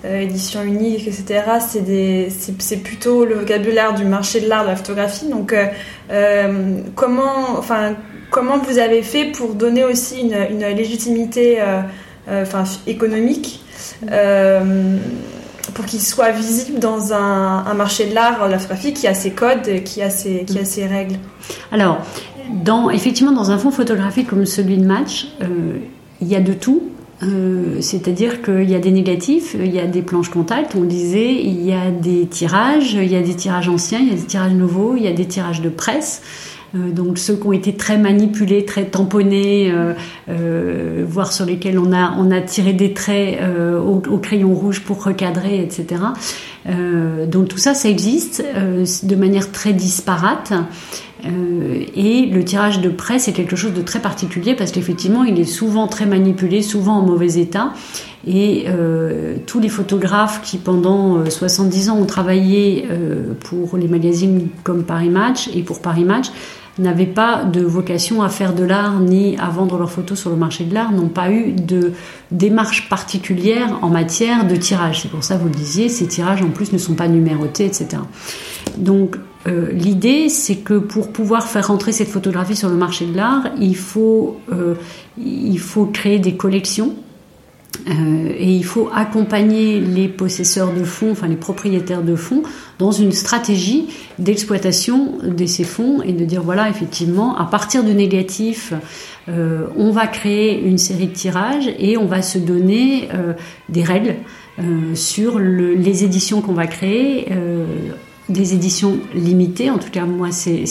euh, 0.05 0.19
édition 0.19 0.63
unique, 0.63 1.07
etc. 1.07 1.43
C'est 1.61 2.83
plutôt 2.83 3.23
le 3.23 3.35
vocabulaire 3.35 3.93
du 3.93 4.03
marché 4.03 4.41
de 4.41 4.49
l'art, 4.49 4.63
de 4.63 4.69
la 4.69 4.75
photographie. 4.75 5.29
Donc, 5.29 5.53
euh, 5.53 5.67
euh, 6.11 6.81
comment, 6.93 7.57
enfin, 7.57 7.95
comment 8.29 8.57
vous 8.57 8.79
avez 8.79 9.01
fait 9.01 9.31
pour 9.31 9.53
donner 9.53 9.85
aussi 9.85 10.19
une, 10.19 10.35
une 10.51 10.75
légitimité 10.75 11.59
économique 12.85 13.62
pour 15.73 15.85
qu'il 15.85 16.01
soit 16.01 16.31
visible 16.31 16.79
dans 16.79 17.13
un, 17.13 17.73
marché 17.73 18.05
de 18.07 18.13
l'art, 18.13 18.47
la 18.47 18.59
photographie 18.59 18.93
qui 18.93 19.07
a 19.07 19.13
ses 19.13 19.31
codes, 19.31 19.83
qui 19.83 20.01
a 20.01 20.09
ses, 20.09 20.43
qui 20.45 20.59
a 20.59 20.65
ses 20.65 20.85
règles 20.85 21.15
Alors, 21.71 21.99
dans, 22.63 22.89
effectivement, 22.89 23.31
dans 23.31 23.51
un 23.51 23.57
fonds 23.57 23.71
photographique 23.71 24.27
comme 24.27 24.45
celui 24.45 24.77
de 24.77 24.85
Match, 24.85 25.27
il 26.21 26.27
y 26.27 26.35
a 26.35 26.41
de 26.41 26.53
tout. 26.53 26.83
Euh, 27.23 27.77
c'est-à-dire 27.79 28.41
qu'il 28.41 28.69
y 28.69 28.75
a 28.75 28.79
des 28.79 28.91
négatifs, 28.91 29.55
il 29.57 29.73
y 29.73 29.79
a 29.79 29.85
des 29.85 30.01
planches 30.01 30.29
contact, 30.29 30.75
on 30.75 30.83
disait, 30.83 31.33
il 31.33 31.63
y 31.63 31.71
a 31.71 31.91
des 31.91 32.25
tirages, 32.25 32.93
il 32.93 33.11
y 33.11 33.15
a 33.15 33.21
des 33.21 33.35
tirages 33.35 33.69
anciens, 33.69 33.99
il 33.99 34.09
y 34.09 34.11
a 34.11 34.15
des 34.15 34.25
tirages 34.25 34.53
nouveaux, 34.53 34.95
il 34.95 35.03
y 35.03 35.07
a 35.07 35.13
des 35.13 35.25
tirages 35.25 35.61
de 35.61 35.69
presse. 35.69 36.21
Euh, 36.75 36.91
donc 36.91 37.17
ceux 37.17 37.35
qui 37.35 37.47
ont 37.47 37.53
été 37.53 37.73
très 37.75 37.97
manipulés, 37.97 38.65
très 38.65 38.85
tamponnés, 38.85 39.71
euh, 40.29 41.05
voire 41.07 41.31
sur 41.31 41.45
lesquels 41.45 41.77
on 41.77 41.93
a, 41.93 42.15
on 42.17 42.31
a 42.31 42.41
tiré 42.41 42.73
des 42.73 42.93
traits 42.93 43.39
au, 43.85 44.17
crayon 44.17 44.53
rouge 44.53 44.81
pour 44.81 45.03
recadrer, 45.03 45.61
etc. 45.61 46.01
donc 47.27 47.49
tout 47.49 47.57
ça, 47.57 47.73
ça 47.73 47.89
existe 47.89 48.43
de 49.03 49.15
manière 49.15 49.51
très 49.51 49.73
disparate. 49.73 50.53
Euh, 51.25 51.83
et 51.95 52.25
le 52.25 52.43
tirage 52.43 52.81
de 52.81 52.89
presse 52.89 53.27
est 53.27 53.33
quelque 53.33 53.55
chose 53.55 53.73
de 53.73 53.81
très 53.81 53.99
particulier 53.99 54.55
parce 54.55 54.71
qu'effectivement, 54.71 55.23
il 55.23 55.39
est 55.39 55.45
souvent 55.45 55.87
très 55.87 56.05
manipulé, 56.05 56.61
souvent 56.61 56.97
en 56.97 57.01
mauvais 57.01 57.39
état. 57.39 57.73
Et 58.25 58.65
euh, 58.67 59.35
tous 59.45 59.59
les 59.59 59.69
photographes 59.69 60.41
qui, 60.41 60.57
pendant 60.57 61.29
70 61.29 61.87
euh, 61.87 61.91
ans, 61.91 61.97
ont 61.97 62.05
travaillé 62.05 62.87
pour 63.41 63.77
les 63.77 63.87
magazines 63.87 64.47
comme 64.63 64.83
Paris 64.83 65.09
Match 65.09 65.49
et 65.53 65.61
pour 65.61 65.81
Paris 65.81 66.05
Match, 66.05 66.27
n'avaient 66.79 67.05
pas 67.05 67.43
de 67.43 67.61
vocation 67.61 68.23
à 68.23 68.29
faire 68.29 68.53
de 68.53 68.63
l'art 68.63 68.99
ni 68.99 69.37
à 69.37 69.49
vendre 69.49 69.77
leurs 69.77 69.91
photos 69.91 70.19
sur 70.19 70.29
le 70.29 70.35
marché 70.35 70.63
de 70.63 70.73
l'art, 70.73 70.91
n'ont 70.91 71.07
pas 71.07 71.31
eu 71.31 71.51
de 71.51 71.93
démarche 72.31 72.89
particulière 72.89 73.77
en 73.81 73.89
matière 73.89 74.47
de 74.47 74.55
tirage. 74.55 75.01
C'est 75.01 75.11
pour 75.11 75.23
ça, 75.23 75.37
vous 75.37 75.45
le 75.45 75.53
disiez, 75.53 75.89
ces 75.89 76.07
tirages 76.07 76.41
en 76.41 76.49
plus 76.49 76.73
ne 76.73 76.77
sont 76.77 76.95
pas 76.95 77.07
numérotés, 77.07 77.65
etc. 77.65 78.01
Donc 78.77 79.17
euh, 79.45 79.71
l'idée, 79.71 80.29
c'est 80.29 80.57
que 80.57 80.75
pour 80.75 81.11
pouvoir 81.11 81.47
faire 81.47 81.67
rentrer 81.67 81.91
cette 81.91 82.07
photographie 82.07 82.55
sur 82.55 82.69
le 82.69 82.75
marché 82.75 83.05
de 83.05 83.15
l'art, 83.15 83.49
il 83.59 83.77
euh, 84.51 84.75
il 85.17 85.59
faut 85.59 85.85
créer 85.85 86.19
des 86.19 86.35
collections 86.35 86.95
et 87.87 88.49
il 88.49 88.63
faut 88.63 88.89
accompagner 88.93 89.79
les 89.79 90.07
possesseurs 90.07 90.73
de 90.73 90.83
fonds, 90.83 91.11
enfin 91.11 91.27
les 91.27 91.35
propriétaires 91.35 92.03
de 92.03 92.15
fonds, 92.15 92.43
dans 92.79 92.91
une 92.91 93.11
stratégie 93.11 93.87
d'exploitation 94.19 95.17
de 95.23 95.45
ces 95.45 95.63
fonds 95.63 96.01
et 96.01 96.13
de 96.13 96.23
dire 96.23 96.43
voilà 96.43 96.69
effectivement 96.69 97.35
à 97.37 97.45
partir 97.45 97.83
du 97.83 97.93
négatif 97.93 98.73
euh, 99.29 99.67
on 99.77 99.91
va 99.91 100.07
créer 100.07 100.61
une 100.61 100.77
série 100.77 101.07
de 101.07 101.13
tirages 101.13 101.69
et 101.79 101.97
on 101.97 102.05
va 102.05 102.21
se 102.21 102.37
donner 102.37 103.07
euh, 103.13 103.33
des 103.69 103.83
règles 103.83 104.15
euh, 104.59 104.95
sur 104.95 105.39
le, 105.39 105.75
les 105.75 106.03
éditions 106.03 106.41
qu'on 106.41 106.53
va 106.53 106.67
créer 106.67 107.29
des 108.29 108.53
éditions 108.53 108.97
limitées. 109.13 109.69
En 109.69 109.77
tout 109.77 109.89
cas, 109.89 110.05
moi, 110.05 110.29
c'est 110.31 110.65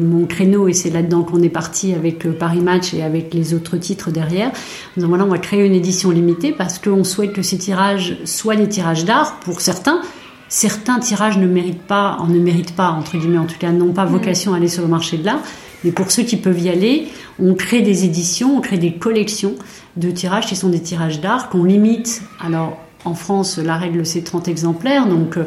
mon 0.00 0.26
créneau 0.26 0.68
et 0.68 0.72
c'est 0.72 0.90
là-dedans 0.90 1.22
qu'on 1.22 1.42
est 1.42 1.50
parti 1.50 1.94
avec 1.94 2.26
Paris 2.38 2.60
Match 2.60 2.94
et 2.94 3.02
avec 3.02 3.34
les 3.34 3.54
autres 3.54 3.76
titres 3.76 4.10
derrière. 4.10 4.50
Donc 4.96 5.08
voilà, 5.08 5.24
on 5.24 5.28
va 5.28 5.38
créer 5.38 5.64
une 5.66 5.74
édition 5.74 6.10
limitée 6.10 6.52
parce 6.52 6.78
qu'on 6.78 7.04
souhaite 7.04 7.32
que 7.32 7.42
ces 7.42 7.58
tirages 7.58 8.16
soient 8.24 8.56
des 8.56 8.68
tirages 8.68 9.04
d'art 9.04 9.40
pour 9.40 9.60
certains. 9.60 10.00
Certains 10.48 10.98
tirages 10.98 11.38
ne 11.38 11.46
méritent 11.46 11.82
pas, 11.82 12.18
ne 12.28 12.38
méritent 12.38 12.76
pas, 12.76 12.90
entre 12.90 13.16
guillemets, 13.16 13.38
en 13.38 13.46
tout 13.46 13.58
cas, 13.58 13.70
n'ont 13.70 13.92
pas 13.92 14.04
mm. 14.04 14.10
vocation 14.10 14.54
à 14.54 14.58
aller 14.58 14.68
sur 14.68 14.82
le 14.82 14.88
marché 14.88 15.16
de 15.16 15.24
l'art. 15.24 15.40
Mais 15.84 15.92
pour 15.92 16.10
ceux 16.10 16.22
qui 16.22 16.36
peuvent 16.36 16.60
y 16.60 16.68
aller, 16.68 17.08
on 17.40 17.54
crée 17.54 17.82
des 17.82 18.04
éditions, 18.04 18.56
on 18.58 18.60
crée 18.60 18.78
des 18.78 18.92
collections 18.92 19.54
de 19.96 20.10
tirages 20.10 20.46
qui 20.46 20.56
sont 20.56 20.68
des 20.68 20.80
tirages 20.80 21.20
d'art 21.20 21.48
qu'on 21.48 21.64
limite. 21.64 22.22
Alors, 22.40 22.78
en 23.04 23.14
France, 23.14 23.58
la 23.58 23.76
règle, 23.76 24.06
c'est 24.06 24.22
30 24.22 24.48
exemplaires. 24.48 25.06
Donc, 25.06 25.36
euh, 25.36 25.44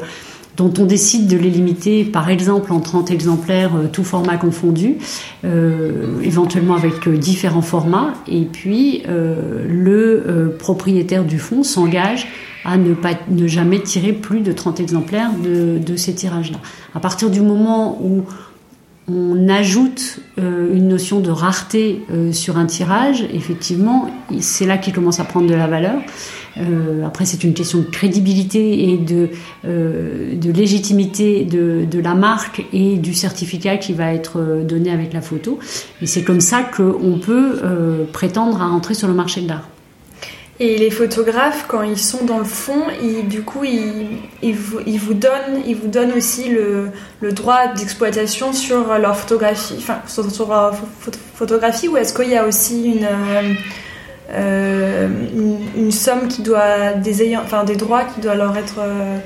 dont 0.58 0.74
on 0.80 0.86
décide 0.86 1.28
de 1.28 1.38
les 1.38 1.50
limiter, 1.50 2.04
par 2.06 2.30
exemple 2.30 2.72
en 2.72 2.80
30 2.80 3.12
exemplaires, 3.12 3.76
euh, 3.76 3.88
tout 3.92 4.04
format 4.04 4.38
confondu, 4.38 4.98
euh, 5.44 6.22
éventuellement 6.24 6.76
avec 6.76 7.08
euh, 7.08 7.18
différents 7.18 7.62
formats. 7.62 8.14
Et 8.28 8.46
puis, 8.46 9.04
le 9.08 10.56
propriétaire 10.58 11.24
du 11.24 11.40
fonds 11.40 11.64
s'engage 11.64 12.28
à 12.64 12.78
ne, 12.78 12.94
pas, 12.94 13.12
ne 13.30 13.48
jamais 13.48 13.80
tirer 13.80 14.14
plus 14.14 14.40
de 14.40 14.52
30 14.52 14.80
exemplaires 14.80 15.32
de, 15.34 15.78
de 15.78 15.96
ces 15.96 16.14
tirages-là. 16.14 16.58
À 16.96 17.00
partir 17.00 17.30
du 17.30 17.42
moment 17.42 18.00
où 18.02 18.24
on 19.08 19.48
ajoute 19.50 20.20
une 20.38 20.88
notion 20.88 21.20
de 21.20 21.30
rareté 21.30 22.02
sur 22.32 22.58
un 22.58 22.66
tirage, 22.66 23.24
effectivement, 23.34 24.10
c'est 24.40 24.66
là 24.66 24.78
qu'il 24.78 24.94
commence 24.94 25.20
à 25.20 25.24
prendre 25.26 25.48
de 25.48 25.54
la 25.54 25.68
valeur. 25.68 26.02
Euh, 26.58 27.06
après, 27.06 27.26
c'est 27.26 27.44
une 27.44 27.54
question 27.54 27.80
de 27.80 27.86
crédibilité 27.86 28.90
et 28.90 28.98
de, 28.98 29.30
euh, 29.66 30.36
de 30.36 30.52
légitimité 30.52 31.44
de, 31.44 31.86
de, 31.90 32.00
la 32.00 32.16
marque 32.16 32.66
et 32.72 32.98
du 32.98 33.14
certificat 33.14 33.78
qui 33.78 33.94
va 33.94 34.14
être 34.14 34.40
euh, 34.40 34.64
donné 34.64 34.92
avec 34.92 35.14
la 35.14 35.22
photo. 35.22 35.60
Et 36.02 36.08
c'est 36.08 36.24
comme 36.24 36.42
ça 36.42 36.64
qu'on 36.64 37.20
peut 37.20 37.60
euh, 37.64 38.06
prétendre 38.12 38.62
à 38.62 38.68
entrer 38.68 38.94
sur 38.94 39.08
le 39.08 39.14
marché 39.14 39.42
de 39.42 39.50
l'art. 39.50 39.68
Et 40.60 40.78
les 40.78 40.90
photographes, 40.90 41.66
quand 41.68 41.82
ils 41.82 42.00
sont 42.00 42.24
dans 42.24 42.38
le 42.38 42.46
fond, 42.46 42.84
ils, 43.04 43.28
du 43.28 43.42
coup, 43.42 43.66
ils, 43.66 44.20
ils, 44.42 44.56
vous, 44.56 44.80
ils, 44.86 45.00
vous 45.00 45.14
donnent, 45.14 45.62
ils 45.68 45.76
vous 45.76 45.88
donnent 45.88 46.14
aussi 46.14 46.48
le, 46.48 46.92
le 47.20 47.32
droit 47.34 47.68
d'exploitation 47.68 48.54
sur 48.54 48.98
leur 48.98 49.18
photographie, 49.18 49.76
enfin, 49.78 50.00
sur, 50.08 50.32
sur 50.32 50.48
leur 50.48 50.74
photographie, 51.34 51.90
ou 51.90 51.98
est-ce 51.98 52.14
qu'il 52.14 52.30
y 52.30 52.38
a 52.38 52.46
aussi 52.46 52.86
une 52.86 53.08
euh, 54.32 55.08
une, 55.76 55.92
somme 55.92 56.28
qui 56.28 56.42
doit 56.42 56.94
des 56.94 57.22
ayants, 57.22 57.42
enfin 57.44 57.64
des 57.64 57.76
droits 57.76 58.06
qui 58.06 58.22
doivent 58.22 58.38
leur 58.38 58.58
être 58.58 58.80
euh, 58.80 59.20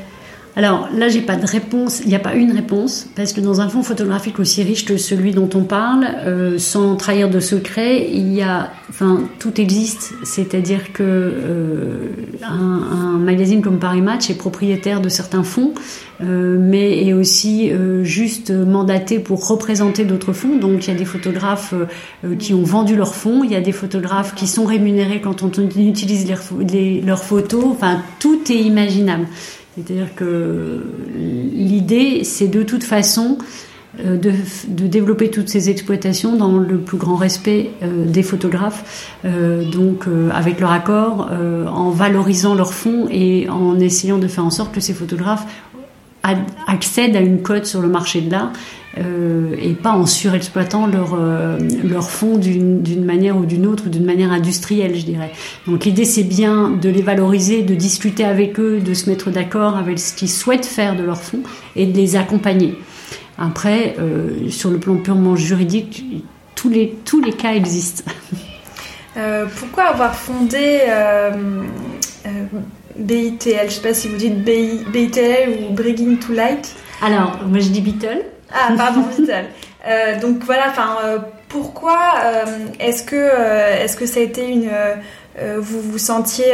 alors 0.60 0.89
là, 0.93 1.08
j'ai 1.08 1.22
pas 1.22 1.38
de 1.38 1.45
réponse. 1.45 2.02
Il 2.02 2.10
n'y 2.10 2.15
a 2.15 2.19
pas 2.19 2.34
une 2.34 2.52
réponse 2.52 3.08
parce 3.15 3.32
que 3.32 3.39
dans 3.39 3.62
un 3.62 3.69
fonds 3.69 3.82
photographique 3.82 4.39
aussi 4.39 4.62
riche 4.62 4.84
que 4.84 4.98
celui 4.98 5.32
dont 5.32 5.50
on 5.54 5.63
parle, 5.63 6.06
euh, 6.26 6.58
sans 6.58 6.98
trahir 6.98 7.30
de 7.30 7.39
secret, 7.39 8.10
il 8.12 8.34
y 8.34 8.41
a, 8.41 8.69
enfin, 8.89 9.22
tout 9.39 9.62
existe. 9.62 10.12
C'est-à-dire 10.26 10.91
que 10.91 11.02
euh, 11.02 12.10
un, 12.43 13.19
magazine 13.19 13.62
comme 13.62 13.80
Paris 13.80 14.02
Match 14.02 14.30
est 14.30 14.38
propriétaire 14.38 15.00
de 15.00 15.08
certains 15.08 15.43
fonds, 15.43 15.74
euh, 16.22 16.58
mais 16.60 17.08
est 17.08 17.13
aussi 17.13 17.72
juste 18.04 18.52
mandaté 18.52 19.19
pour 19.19 19.48
représenter 19.48 20.04
d'autres 20.04 20.34
fonds. 20.34 20.58
Donc 20.58 20.88
il 20.88 20.91
y 20.91 20.93
a 20.93 20.98
des 20.98 21.06
photographes 21.06 21.74
qui 22.38 22.54
ont 22.54 22.63
vendu 22.63 22.98
leurs 22.98 23.15
fonds, 23.15 23.45
il 23.45 23.52
y 23.52 23.56
a 23.56 23.62
des 23.62 23.72
photographes 23.72 24.36
qui 24.36 24.48
sont 24.48 24.65
rémunérés 24.65 25.22
quand 25.22 25.41
on 25.41 25.50
utilise 25.52 26.28
leurs 27.06 27.24
photos. 27.24 27.63
Enfin, 27.65 28.02
tout 28.19 28.52
est 28.52 28.60
imaginable. 28.62 29.26
C'est-à-dire 29.86 30.13
que 30.15 30.84
l'idée, 31.15 32.24
c'est 32.24 32.48
de 32.48 32.63
toute 32.63 32.84
façon 32.84 33.38
euh, 34.00 34.18
de, 34.18 34.88
développer 34.88 35.32
toutes 35.32 35.50
ces 35.50 35.70
exploitations 35.70 36.36
dans 36.36 36.58
le 36.58 36.78
plus 36.78 36.98
grand 36.98 37.15
respect 37.15 37.72
euh, 37.82 38.06
des 38.06 38.24
photographes, 38.24 39.13
euh, 39.26 39.63
donc 39.63 40.06
avec 40.32 40.60
leur 40.60 40.72
accord, 40.72 41.30
en 41.32 41.89
valorisant 41.89 42.56
leurs 42.56 42.74
fonds 42.74 43.08
et 43.10 43.50
en 43.50 43.80
essayant 43.80 44.18
de 44.18 44.28
faire 44.28 44.46
en 44.46 44.50
sorte 44.50 44.74
que 44.74 44.80
ces 44.80 44.94
photographes 44.94 45.46
accèdent 46.23 47.15
à 47.15 47.21
une 47.21 47.41
cote 47.41 47.65
sur 47.65 47.82
le 47.82 47.88
marché 47.88 48.21
de 48.21 48.32
l'art 48.32 48.51
euh, 48.97 49.55
et 49.62 49.73
pas 49.73 49.91
en 49.91 50.05
surexploitant 50.05 50.88
leur, 50.88 51.13
euh, 51.13 51.60
leur 51.84 52.10
fonds 52.10 52.38
d'une 52.38 53.05
manière 53.05 53.38
ou 53.38 53.45
d'une 53.45 53.67
autre, 53.67 53.88
d'une 53.88 54.05
manière 54.05 54.32
industrielle, 54.32 54.95
je 54.95 55.05
dirais. 55.05 55.32
Donc 55.67 55.86
l'idée, 55.86 56.05
c'est 56.05 56.23
bien 56.23 56.71
de 56.71 56.89
les 56.89 57.01
valoriser, 57.01 57.62
de 57.62 57.75
discuter 57.75 58.25
avec 58.25 58.60
eux, 58.60 58.79
de 58.79 58.93
se 58.93 59.10
mettre 59.10 59.29
d'accord 59.29 59.77
avec 59.77 59.99
ce 59.99 60.13
qu'ils 60.13 60.29
souhaitent 60.29 60.65
faire 60.65 60.95
de 60.95 61.03
leurs 61.03 61.21
fonds 61.21 61.43
et 61.75 61.86
de 61.86 61.95
les 61.95 62.15
accompagner. 62.15 62.75
Après, 63.38 63.95
euh, 63.99 64.49
sur 64.49 64.69
le 64.69 64.79
plan 64.79 64.95
purement 64.95 65.36
juridique, 65.36 66.03
tous 66.55 66.69
les, 66.69 66.97
tous 67.05 67.21
les 67.21 67.34
cas 67.34 67.53
existent. 67.53 68.03
pourquoi 69.60 69.84
avoir 69.84 70.15
fondé 70.15 70.79
BITL 72.99 73.59
Je 73.62 73.63
ne 73.63 73.69
sais 73.69 73.81
pas 73.81 73.93
si 73.93 74.07
vous 74.07 74.17
dites 74.17 74.43
BITL 74.43 75.49
ou 75.49 75.73
Bringing 75.73 76.19
to 76.19 76.33
Light. 76.33 76.75
Alors, 77.01 77.39
moi 77.47 77.59
je 77.59 77.69
dis 77.69 77.81
Beatle. 77.81 78.23
Ah, 78.51 78.73
pardon, 78.75 79.01
Vital. 79.17 79.45
Euh, 79.88 80.19
donc 80.19 80.43
voilà, 80.43 80.65
enfin, 80.69 80.97
euh, 81.03 81.19
pourquoi 81.47 81.97
euh, 82.23 82.43
est-ce 82.79 83.03
que 83.03 83.15
est-ce 83.15 83.95
que 83.95 84.05
ça 84.05 84.19
a 84.19 84.23
été 84.23 84.47
une 84.47 84.69
vous 85.57 85.79
vous 85.79 85.97
sentiez 85.97 86.53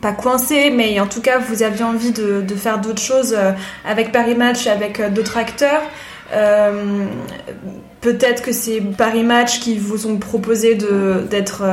pas 0.00 0.12
coincé, 0.12 0.70
mais 0.70 1.00
en 1.00 1.08
tout 1.08 1.20
cas 1.20 1.38
vous 1.38 1.64
aviez 1.64 1.82
envie 1.82 2.12
de, 2.12 2.40
de 2.40 2.54
faire 2.54 2.78
d'autres 2.78 3.02
choses 3.02 3.36
avec 3.84 4.12
Paris 4.12 4.36
Match, 4.36 4.68
avec 4.68 5.02
d'autres 5.12 5.38
acteurs. 5.38 5.82
Peut-être 8.00 8.42
que 8.42 8.52
c'est 8.52 8.80
Paris 8.96 9.24
Match 9.24 9.58
qui 9.58 9.76
vous 9.76 10.06
ont 10.06 10.18
proposé 10.18 10.76
d'être 10.76 11.64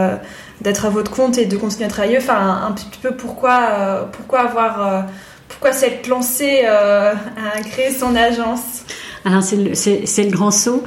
d'être 0.62 0.86
à 0.86 0.89
votre 0.89 1.12
compte 1.12 1.38
et 1.38 1.45
de 1.45 1.58
continuer 1.58 1.86
à 1.86 1.89
travailler. 1.89 2.17
Enfin, 2.17 2.63
un, 2.67 2.72
petit 2.72 3.00
peu 3.02 3.12
pourquoi 3.12 4.10
pourquoi 4.12 4.41
avoir 4.41 5.06
pourquoi 5.48 5.74
s'être 5.74 6.08
lancé 6.08 6.62
euh, 6.63 7.13
à 7.13 7.62
créer 7.62 7.91
son 7.91 8.15
agence? 8.15 8.84
Alors 9.26 9.43
c'est 9.43 9.58
le, 9.58 9.72
le, 9.72 10.32
grand 10.32 10.52
saut. 10.52 10.84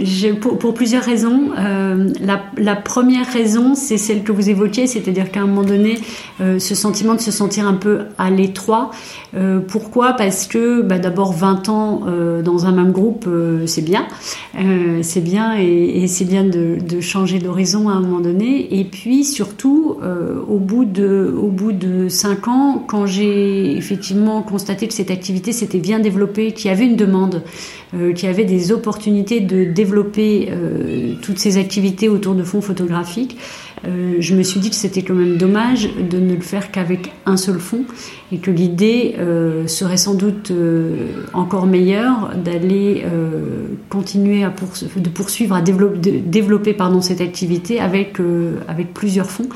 Euh, 0.00 0.34
pour, 0.34 0.58
pour, 0.58 0.74
plusieurs 0.74 1.02
raisons. 1.02 1.50
Euh, 1.58 2.10
la, 2.20 2.42
la, 2.56 2.76
première 2.76 3.26
raison, 3.26 3.74
c'est 3.74 3.98
celle 3.98 4.22
que 4.22 4.32
vous 4.32 4.48
évoquiez, 4.48 4.86
c'est-à-dire 4.86 5.30
qu'à 5.30 5.40
un 5.40 5.46
moment 5.46 5.62
donné, 5.62 5.98
euh, 6.40 6.58
ce 6.58 6.74
sentiment 6.74 7.14
de 7.14 7.20
se 7.20 7.30
sentir 7.30 7.66
un 7.66 7.74
peu 7.74 8.00
à 8.18 8.30
l'étroit. 8.30 8.90
Euh, 9.34 9.60
pourquoi? 9.60 10.14
Parce 10.14 10.46
que 10.46 10.82
bah, 10.82 10.98
d'abord 10.98 11.32
20 11.32 11.68
ans 11.68 12.02
euh, 12.06 12.42
dans 12.42 12.66
un 12.66 12.72
même 12.72 12.92
groupe, 12.92 13.26
euh, 13.28 13.66
c'est 13.66 13.82
bien, 13.82 14.06
c'est 15.02 15.20
bien 15.20 15.58
et, 15.58 16.02
et 16.02 16.06
c'est 16.06 16.24
bien 16.24 16.44
de, 16.44 16.78
de 16.80 17.00
changer 17.00 17.38
d'horizon 17.38 17.88
à 17.88 17.92
un 17.92 18.00
moment 18.00 18.20
donné. 18.20 18.78
Et 18.80 18.84
puis 18.84 19.24
surtout, 19.24 19.96
au 20.48 20.58
bout 20.58 20.84
de 20.84 21.34
au 21.36 21.48
bout 21.48 21.72
de 21.72 22.08
cinq 22.08 22.48
ans, 22.48 22.82
quand 22.86 23.06
j'ai 23.06 23.76
effectivement 23.76 24.42
constaté 24.42 24.88
que 24.88 24.94
cette 24.94 25.10
activité 25.10 25.52
s'était 25.52 25.78
bien 25.78 25.98
développée, 25.98 26.52
qu'il 26.52 26.70
y 26.70 26.72
avait 26.72 26.86
une 26.86 26.96
demande, 26.96 27.42
qu'il 27.92 28.28
y 28.28 28.32
avait 28.32 28.44
des 28.44 28.70
opportunités 28.72 29.40
de 29.40 29.64
développer 29.64 30.48
euh, 30.50 31.14
toutes 31.22 31.38
ces 31.38 31.58
activités 31.58 32.08
autour 32.08 32.34
de 32.34 32.44
fonds 32.44 32.60
photographiques, 32.60 33.36
euh, 33.86 34.16
je 34.20 34.34
me 34.36 34.42
suis 34.42 34.60
dit 34.60 34.70
que 34.70 34.76
c'était 34.76 35.02
quand 35.02 35.14
même 35.14 35.38
dommage 35.38 35.88
de 35.96 36.18
ne 36.18 36.34
le 36.34 36.40
faire 36.40 36.70
qu'avec 36.70 37.10
un 37.26 37.36
seul 37.36 37.58
fonds 37.58 37.84
et 38.30 38.38
que 38.38 38.50
l'idée 38.50 39.16
euh, 39.18 39.66
serait 39.66 39.96
sans 39.96 40.14
doute 40.14 40.52
encore 41.32 41.66
meilleure 41.66 42.30
d'aller 42.36 43.04
continuer 43.88 44.44
à 44.44 44.52
de 44.96 45.08
poursuivre 45.08 45.54
à 45.54 45.62
développer, 45.62 45.98
de 45.98 46.18
développer 46.18 46.74
pardon, 46.74 47.00
cette 47.00 47.20
activité 47.20 47.80
avec, 47.80 48.18
avec 48.68 48.92
plusieurs 48.94 49.30
fonds 49.30 49.48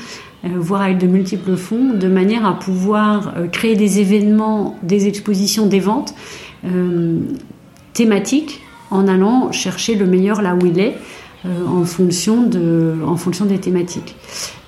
voire 0.43 0.81
avec 0.81 0.99
de 0.99 1.07
multiples 1.07 1.55
fonds, 1.55 1.93
de 1.93 2.07
manière 2.07 2.45
à 2.45 2.59
pouvoir 2.59 3.33
créer 3.51 3.75
des 3.75 3.99
événements, 3.99 4.77
des 4.83 5.07
expositions, 5.07 5.65
des 5.65 5.79
ventes 5.79 6.13
thématiques 7.95 8.61
en 8.91 9.07
allant 9.07 9.51
chercher 9.51 9.95
le 9.95 10.05
meilleur 10.05 10.43
là 10.43 10.55
où 10.55 10.65
il 10.67 10.79
est. 10.79 10.95
Euh, 11.45 11.67
en, 11.67 11.85
fonction 11.85 12.41
de, 12.41 12.95
en 13.05 13.17
fonction 13.17 13.45
des 13.45 13.59
thématiques. 13.59 14.15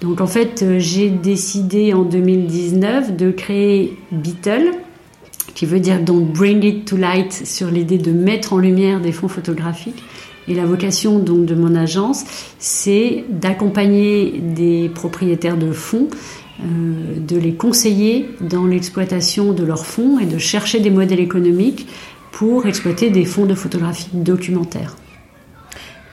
Donc 0.01 0.21
en 0.21 0.28
fait, 0.28 0.61
euh, 0.61 0.75
j'ai 0.78 1.09
décidé 1.09 1.91
en 1.93 2.03
2019 2.03 3.17
de 3.17 3.32
créer 3.32 3.97
Beetle, 4.11 4.73
qui 5.55 5.65
veut 5.65 5.80
dire 5.80 5.99
donc 5.99 6.32
bring 6.34 6.63
it 6.63 6.86
to 6.86 6.95
light 6.95 7.34
sur 7.34 7.71
l'idée 7.71 7.97
de 7.97 8.11
mettre 8.11 8.53
en 8.53 8.59
lumière 8.59 9.01
des 9.01 9.11
fonds 9.11 9.28
photographiques. 9.28 10.03
Et 10.47 10.53
la 10.53 10.65
vocation 10.65 11.17
donc 11.17 11.45
de 11.45 11.55
mon 11.55 11.73
agence, 11.73 12.25
c'est 12.59 13.23
d'accompagner 13.30 14.39
des 14.39 14.89
propriétaires 14.93 15.57
de 15.57 15.71
fonds, 15.71 16.09
euh, 16.59 16.63
de 17.19 17.38
les 17.38 17.53
conseiller 17.53 18.30
dans 18.39 18.67
l'exploitation 18.67 19.53
de 19.53 19.63
leurs 19.63 19.86
fonds 19.86 20.19
et 20.19 20.25
de 20.25 20.38
chercher 20.38 20.80
des 20.80 20.91
modèles 20.91 21.21
économiques 21.21 21.88
pour 22.38 22.68
exploiter 22.68 23.10
des 23.10 23.26
fonds 23.26 23.48
de 23.48 23.56
photographie 23.56 24.10
documentaire. 24.14 24.96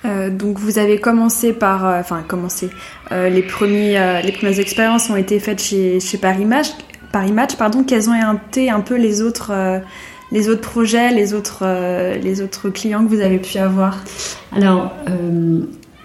Euh, 0.07 0.31
donc 0.31 0.59
vous 0.59 0.79
avez 0.79 0.99
commencé 0.99 1.53
par, 1.53 1.87
euh, 1.87 2.01
enfin 2.01 2.22
commencé, 2.27 2.70
euh, 3.12 3.29
les 3.29 3.43
premiers, 3.43 4.22
les 4.25 4.33
premières 4.33 4.59
expériences 4.59 5.11
ont 5.11 5.16
été 5.16 5.39
faites 5.39 5.62
chez, 5.62 6.01
chez 6.01 6.16
Paris 6.16 6.47
Match, 6.47 6.68
Paris 7.12 7.33
Match, 7.33 7.57
pardon. 7.57 7.85
Quels 7.85 8.09
ont 8.09 8.14
été 8.49 8.70
un 8.70 8.81
peu 8.81 8.97
les 8.97 9.20
autres, 9.20 9.53
les 10.33 10.49
autres 10.49 10.62
projets, 10.62 11.11
les 11.12 11.35
autres, 11.35 11.64
les 12.22 12.41
autres 12.41 12.70
clients 12.70 13.05
que 13.05 13.09
vous 13.09 13.20
avez 13.20 13.39
pu 13.39 13.59
avoir? 13.59 14.03
Alors. 14.57 14.93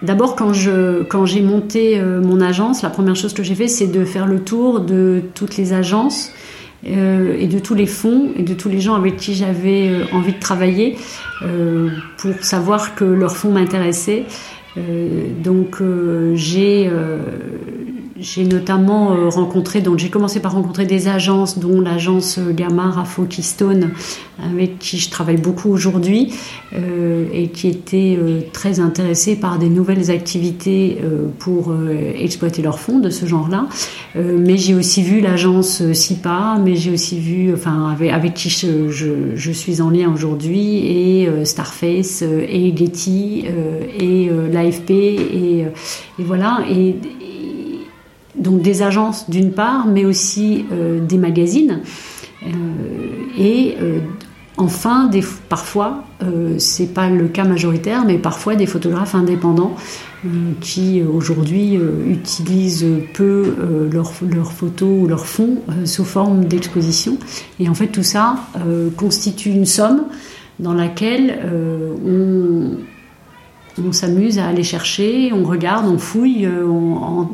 D'abord, 0.02 0.34
quand 0.34 0.54
je 0.54 1.02
quand 1.02 1.26
j'ai 1.26 1.42
monté 1.42 2.00
mon 2.00 2.40
agence, 2.40 2.80
la 2.80 2.88
première 2.88 3.16
chose 3.16 3.34
que 3.34 3.42
j'ai 3.42 3.54
fait, 3.54 3.68
c'est 3.68 3.86
de 3.86 4.06
faire 4.06 4.26
le 4.26 4.40
tour 4.40 4.80
de 4.80 5.20
toutes 5.34 5.58
les 5.58 5.74
agences 5.74 6.32
euh, 6.86 7.36
et 7.38 7.46
de 7.46 7.58
tous 7.58 7.74
les 7.74 7.86
fonds 7.86 8.30
et 8.36 8.42
de 8.42 8.54
tous 8.54 8.70
les 8.70 8.80
gens 8.80 8.94
avec 8.94 9.18
qui 9.18 9.34
j'avais 9.34 9.88
euh, 9.88 10.04
envie 10.12 10.32
de 10.32 10.38
travailler 10.38 10.96
euh, 11.42 11.90
pour 12.16 12.32
savoir 12.42 12.94
que 12.94 13.04
leur 13.04 13.36
fonds 13.36 13.52
m'intéressait. 13.52 14.24
donc 15.42 15.82
j'ai 16.34 16.88
j'ai 18.20 18.44
notamment 18.44 19.12
euh, 19.12 19.28
rencontré, 19.28 19.80
donc 19.80 19.98
j'ai 19.98 20.10
commencé 20.10 20.40
par 20.40 20.52
rencontrer 20.52 20.84
des 20.84 21.08
agences, 21.08 21.58
dont 21.58 21.80
l'agence 21.80 22.38
euh, 22.38 22.52
Gamma 22.52 22.90
Rafo 22.90 23.24
Keystone, 23.24 23.90
avec 24.44 24.78
qui 24.78 24.98
je 24.98 25.10
travaille 25.10 25.38
beaucoup 25.38 25.70
aujourd'hui, 25.70 26.32
euh, 26.74 27.26
et 27.32 27.48
qui 27.48 27.68
était 27.68 28.18
très 28.52 28.80
intéressée 28.80 29.36
par 29.36 29.58
des 29.58 29.68
nouvelles 29.68 30.10
activités 30.10 30.98
pour 31.38 31.74
exploiter 32.18 32.62
leurs 32.62 32.78
fonds 32.78 32.98
de 32.98 33.10
ce 33.10 33.26
genre-là. 33.26 33.66
mais 34.14 34.56
j'ai 34.56 34.74
aussi 34.74 35.02
vu 35.02 35.20
l'agence 35.20 35.82
SIPA, 35.92 36.58
mais 36.64 36.76
j'ai 36.76 36.90
aussi 36.90 37.18
vu, 37.18 37.52
enfin, 37.52 37.94
avec, 38.10 38.34
qui 38.34 38.48
je, 38.48 39.52
suis 39.52 39.82
en 39.82 39.90
lien 39.90 40.10
aujourd'hui, 40.12 40.86
et 40.86 41.28
Starface, 41.44 42.22
et 42.22 42.74
Getty, 42.74 43.44
et 43.98 44.30
l'AFP, 44.50 44.90
et, 44.90 45.66
et 46.18 46.22
voilà. 46.22 46.60
Et, 46.70 46.96
donc 48.40 48.62
des 48.62 48.82
agences 48.82 49.28
d'une 49.30 49.52
part, 49.52 49.86
mais 49.86 50.04
aussi 50.04 50.64
euh, 50.72 51.00
des 51.00 51.18
magazines. 51.18 51.80
Euh, 52.42 52.48
et 53.38 53.76
euh, 53.80 54.00
enfin, 54.56 55.06
des, 55.06 55.22
parfois, 55.48 56.04
c'est 56.58 56.92
pas 56.92 57.08
le 57.08 57.28
cas 57.28 57.44
majoritaire, 57.44 58.04
mais 58.04 58.18
parfois 58.18 58.56
des 58.56 58.66
photographes 58.66 59.14
indépendants 59.14 59.74
qui 60.60 61.02
aujourd'hui 61.02 61.80
utilisent 62.06 62.86
peu 63.14 63.54
leurs 63.90 64.12
leur 64.30 64.52
photos 64.52 65.02
ou 65.02 65.06
leurs 65.06 65.24
fonds 65.24 65.62
sous 65.86 66.04
forme 66.04 66.44
d'exposition. 66.44 67.16
Et 67.58 67.70
en 67.70 67.74
fait, 67.74 67.86
tout 67.86 68.02
ça 68.02 68.36
constitue 68.98 69.48
une 69.48 69.64
somme 69.64 70.02
dans 70.58 70.74
laquelle 70.74 71.38
on 72.06 72.76
on 73.86 73.92
s'amuse 73.92 74.38
à 74.38 74.46
aller 74.46 74.62
chercher, 74.62 75.32
on 75.32 75.44
regarde, 75.44 75.86
on 75.86 75.98
fouille 75.98 76.46
euh, 76.46 76.66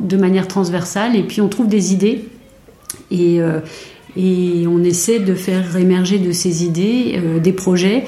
de 0.01 0.17
manière 0.17 0.47
transversale 0.47 1.15
et 1.15 1.23
puis 1.23 1.41
on 1.41 1.47
trouve 1.47 1.67
des 1.67 1.93
idées 1.93 2.25
et, 3.11 3.41
euh, 3.41 3.59
on 4.15 4.83
essaie 4.83 5.19
de 5.19 5.35
faire 5.35 5.77
émerger 5.77 6.17
de 6.17 6.31
ces 6.31 6.65
idées 6.65 7.13
euh, 7.17 7.39
des 7.39 7.53
projets 7.53 8.05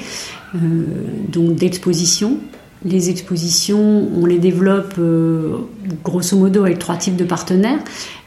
donc 1.28 1.54
d'exposition. 1.54 2.38
Les 2.84 3.08
expositions, 3.08 4.08
on 4.16 4.26
les 4.26 4.38
développe 4.38 4.98
grosso 6.02 6.36
modo 6.36 6.64
avec 6.64 6.80
trois 6.80 6.96
types 6.96 7.14
de 7.14 7.22
partenaires. 7.22 7.78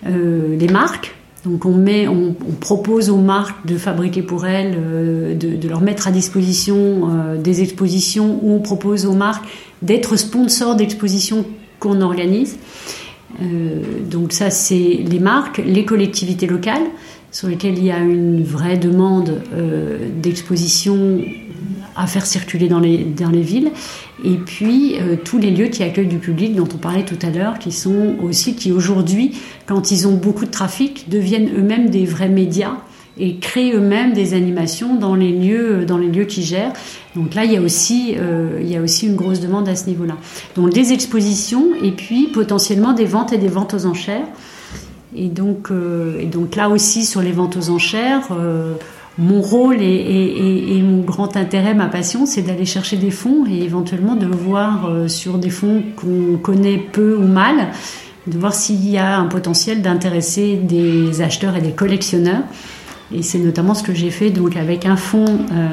les 0.05 0.67
marques, 0.69 1.13
donc 1.45 1.65
on, 1.65 1.73
met, 1.73 2.07
on, 2.07 2.33
propose 2.59 3.09
aux 3.09 3.17
marques 3.17 3.65
de 3.67 3.77
fabriquer 3.77 4.21
pour 4.21 4.45
elles, 4.45 5.37
de, 5.37 5.67
leur 5.67 5.81
mettre 5.81 6.07
à 6.07 6.11
disposition 6.11 7.35
des 7.37 7.61
expositions 7.61 8.39
ou 8.41 8.53
on 8.53 8.59
propose 8.59 9.05
aux 9.05 9.13
marques 9.13 9.45
d'être 9.81 10.15
sponsor 10.15 10.75
d'expositions 10.75 11.45
qu'on 11.79 12.01
organise. 12.01 12.57
Euh, 13.41 13.81
donc 14.09 14.31
ça, 14.31 14.49
c'est 14.49 15.03
les 15.05 15.19
marques, 15.19 15.61
les 15.65 15.85
collectivités 15.85 16.47
locales, 16.47 16.83
sur 17.31 17.47
lesquelles 17.47 17.77
il 17.77 17.85
y 17.85 17.91
a 17.91 17.99
une 17.99 18.43
vraie 18.43 18.77
demande 18.77 19.41
euh, 19.53 19.97
d'exposition 20.21 21.19
à 21.95 22.07
faire 22.07 22.25
circuler 22.25 22.67
dans 22.67 22.79
les, 22.79 22.99
dans 22.99 23.29
les 23.29 23.41
villes. 23.41 23.71
Et 24.23 24.35
puis 24.35 24.95
euh, 24.99 25.15
tous 25.23 25.37
les 25.37 25.51
lieux 25.51 25.67
qui 25.67 25.83
accueillent 25.83 26.07
du 26.07 26.17
public 26.17 26.55
dont 26.55 26.67
on 26.73 26.77
parlait 26.77 27.05
tout 27.05 27.19
à 27.21 27.29
l'heure, 27.29 27.59
qui 27.59 27.71
sont 27.71 28.15
aussi, 28.21 28.55
qui 28.55 28.71
aujourd'hui, 28.71 29.37
quand 29.65 29.91
ils 29.91 30.07
ont 30.07 30.13
beaucoup 30.13 30.45
de 30.45 30.51
trafic, 30.51 31.09
deviennent 31.09 31.49
eux-mêmes 31.57 31.89
des 31.89 32.05
vrais 32.05 32.29
médias 32.29 32.75
et 33.17 33.37
créent 33.37 33.73
eux-mêmes 33.73 34.13
des 34.13 34.33
animations 34.33 34.95
dans 34.95 35.15
les 35.15 35.31
lieux, 35.31 35.85
dans 35.85 35.97
les 35.97 36.07
lieux 36.07 36.25
qu'ils 36.25 36.43
gèrent. 36.43 36.73
Donc 37.15 37.35
là, 37.35 37.45
il 37.45 37.51
y 37.51 37.57
a 37.57 37.61
aussi, 37.61 38.15
euh, 38.17 38.59
il 38.61 38.67
y 38.67 38.75
a 38.75 38.81
aussi 38.81 39.07
une 39.07 39.15
grosse 39.15 39.39
demande 39.39 39.69
à 39.69 39.75
ce 39.75 39.87
niveau-là. 39.87 40.17
Donc 40.55 40.71
des 40.71 40.93
expositions 40.93 41.75
et 41.83 41.91
puis 41.91 42.27
potentiellement 42.27 42.93
des 42.93 43.05
ventes 43.05 43.33
et 43.33 43.37
des 43.37 43.49
ventes 43.49 43.73
aux 43.75 43.85
enchères. 43.85 44.25
Et 45.15 45.27
donc, 45.27 45.69
euh, 45.69 46.19
et 46.19 46.25
donc 46.25 46.55
là 46.55 46.69
aussi 46.69 47.05
sur 47.05 47.21
les 47.21 47.31
ventes 47.31 47.55
aux 47.55 47.69
enchères. 47.69 48.29
Euh, 49.19 49.21
mon 49.21 49.41
rôle 49.41 49.81
et, 49.81 50.81
mon 50.81 51.01
grand 51.01 51.37
intérêt, 51.37 51.73
ma 51.73 51.87
passion, 51.87 52.25
c'est 52.25 52.41
d'aller 52.41 52.65
chercher 52.65 52.97
des 52.97 53.11
fonds 53.11 53.45
et 53.49 53.63
éventuellement 53.63 54.15
de 54.15 54.25
voir 54.25 54.89
sur 55.07 55.37
des 55.37 55.49
fonds 55.49 55.83
qu'on 55.95 56.37
connaît 56.37 56.77
peu 56.77 57.15
ou 57.15 57.27
mal, 57.27 57.69
de 58.27 58.37
voir 58.37 58.53
s'il 58.53 58.89
y 58.89 58.97
a 58.97 59.17
un 59.17 59.25
potentiel 59.25 59.81
d'intéresser 59.81 60.55
des 60.55 61.21
acheteurs 61.21 61.55
et 61.55 61.61
des 61.61 61.71
collectionneurs. 61.71 62.43
Et 63.13 63.21
c'est 63.21 63.39
notamment 63.39 63.73
ce 63.73 63.83
que 63.83 63.93
j'ai 63.93 64.09
fait 64.09 64.29
donc 64.29 64.57
avec 64.57 64.85
un 64.85 64.95
fonds 64.95 65.25
euh, 65.51 65.69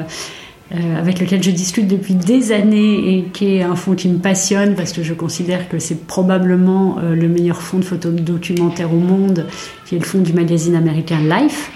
euh, 0.73 0.99
avec 0.99 1.19
lequel 1.19 1.43
je 1.43 1.51
discute 1.51 1.87
depuis 1.87 2.13
des 2.13 2.51
années 2.51 3.17
et 3.17 3.23
qui 3.33 3.55
est 3.55 3.61
un 3.61 3.75
fonds 3.75 3.95
qui 3.95 4.07
me 4.07 4.19
passionne 4.19 4.75
parce 4.75 4.93
que 4.93 5.03
je 5.03 5.13
considère 5.13 5.67
que 5.67 5.79
c'est 5.79 6.07
probablement 6.07 6.97
euh, 6.99 7.15
le 7.15 7.27
meilleur 7.27 7.61
fonds 7.61 7.79
de 7.79 7.83
photo 7.83 8.11
documentaire 8.11 8.93
au 8.93 8.99
monde, 8.99 9.47
qui 9.85 9.95
est 9.95 9.99
le 9.99 10.05
fonds 10.05 10.21
du 10.21 10.33
magazine 10.33 10.75
américain 10.75 11.19
Life. 11.19 11.71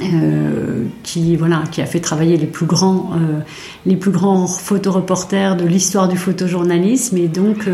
Euh, 0.00 0.84
qui 1.02 1.34
voilà 1.34 1.64
qui 1.72 1.82
a 1.82 1.86
fait 1.86 1.98
travailler 1.98 2.36
les 2.36 2.46
plus 2.46 2.66
grands 2.66 3.10
euh, 3.14 3.40
les 3.84 3.96
plus 3.96 4.12
grands 4.12 4.46
photoreporters 4.46 5.56
de 5.56 5.64
l'histoire 5.64 6.06
du 6.06 6.16
photojournalisme. 6.16 7.16
Et 7.16 7.26
donc 7.26 7.68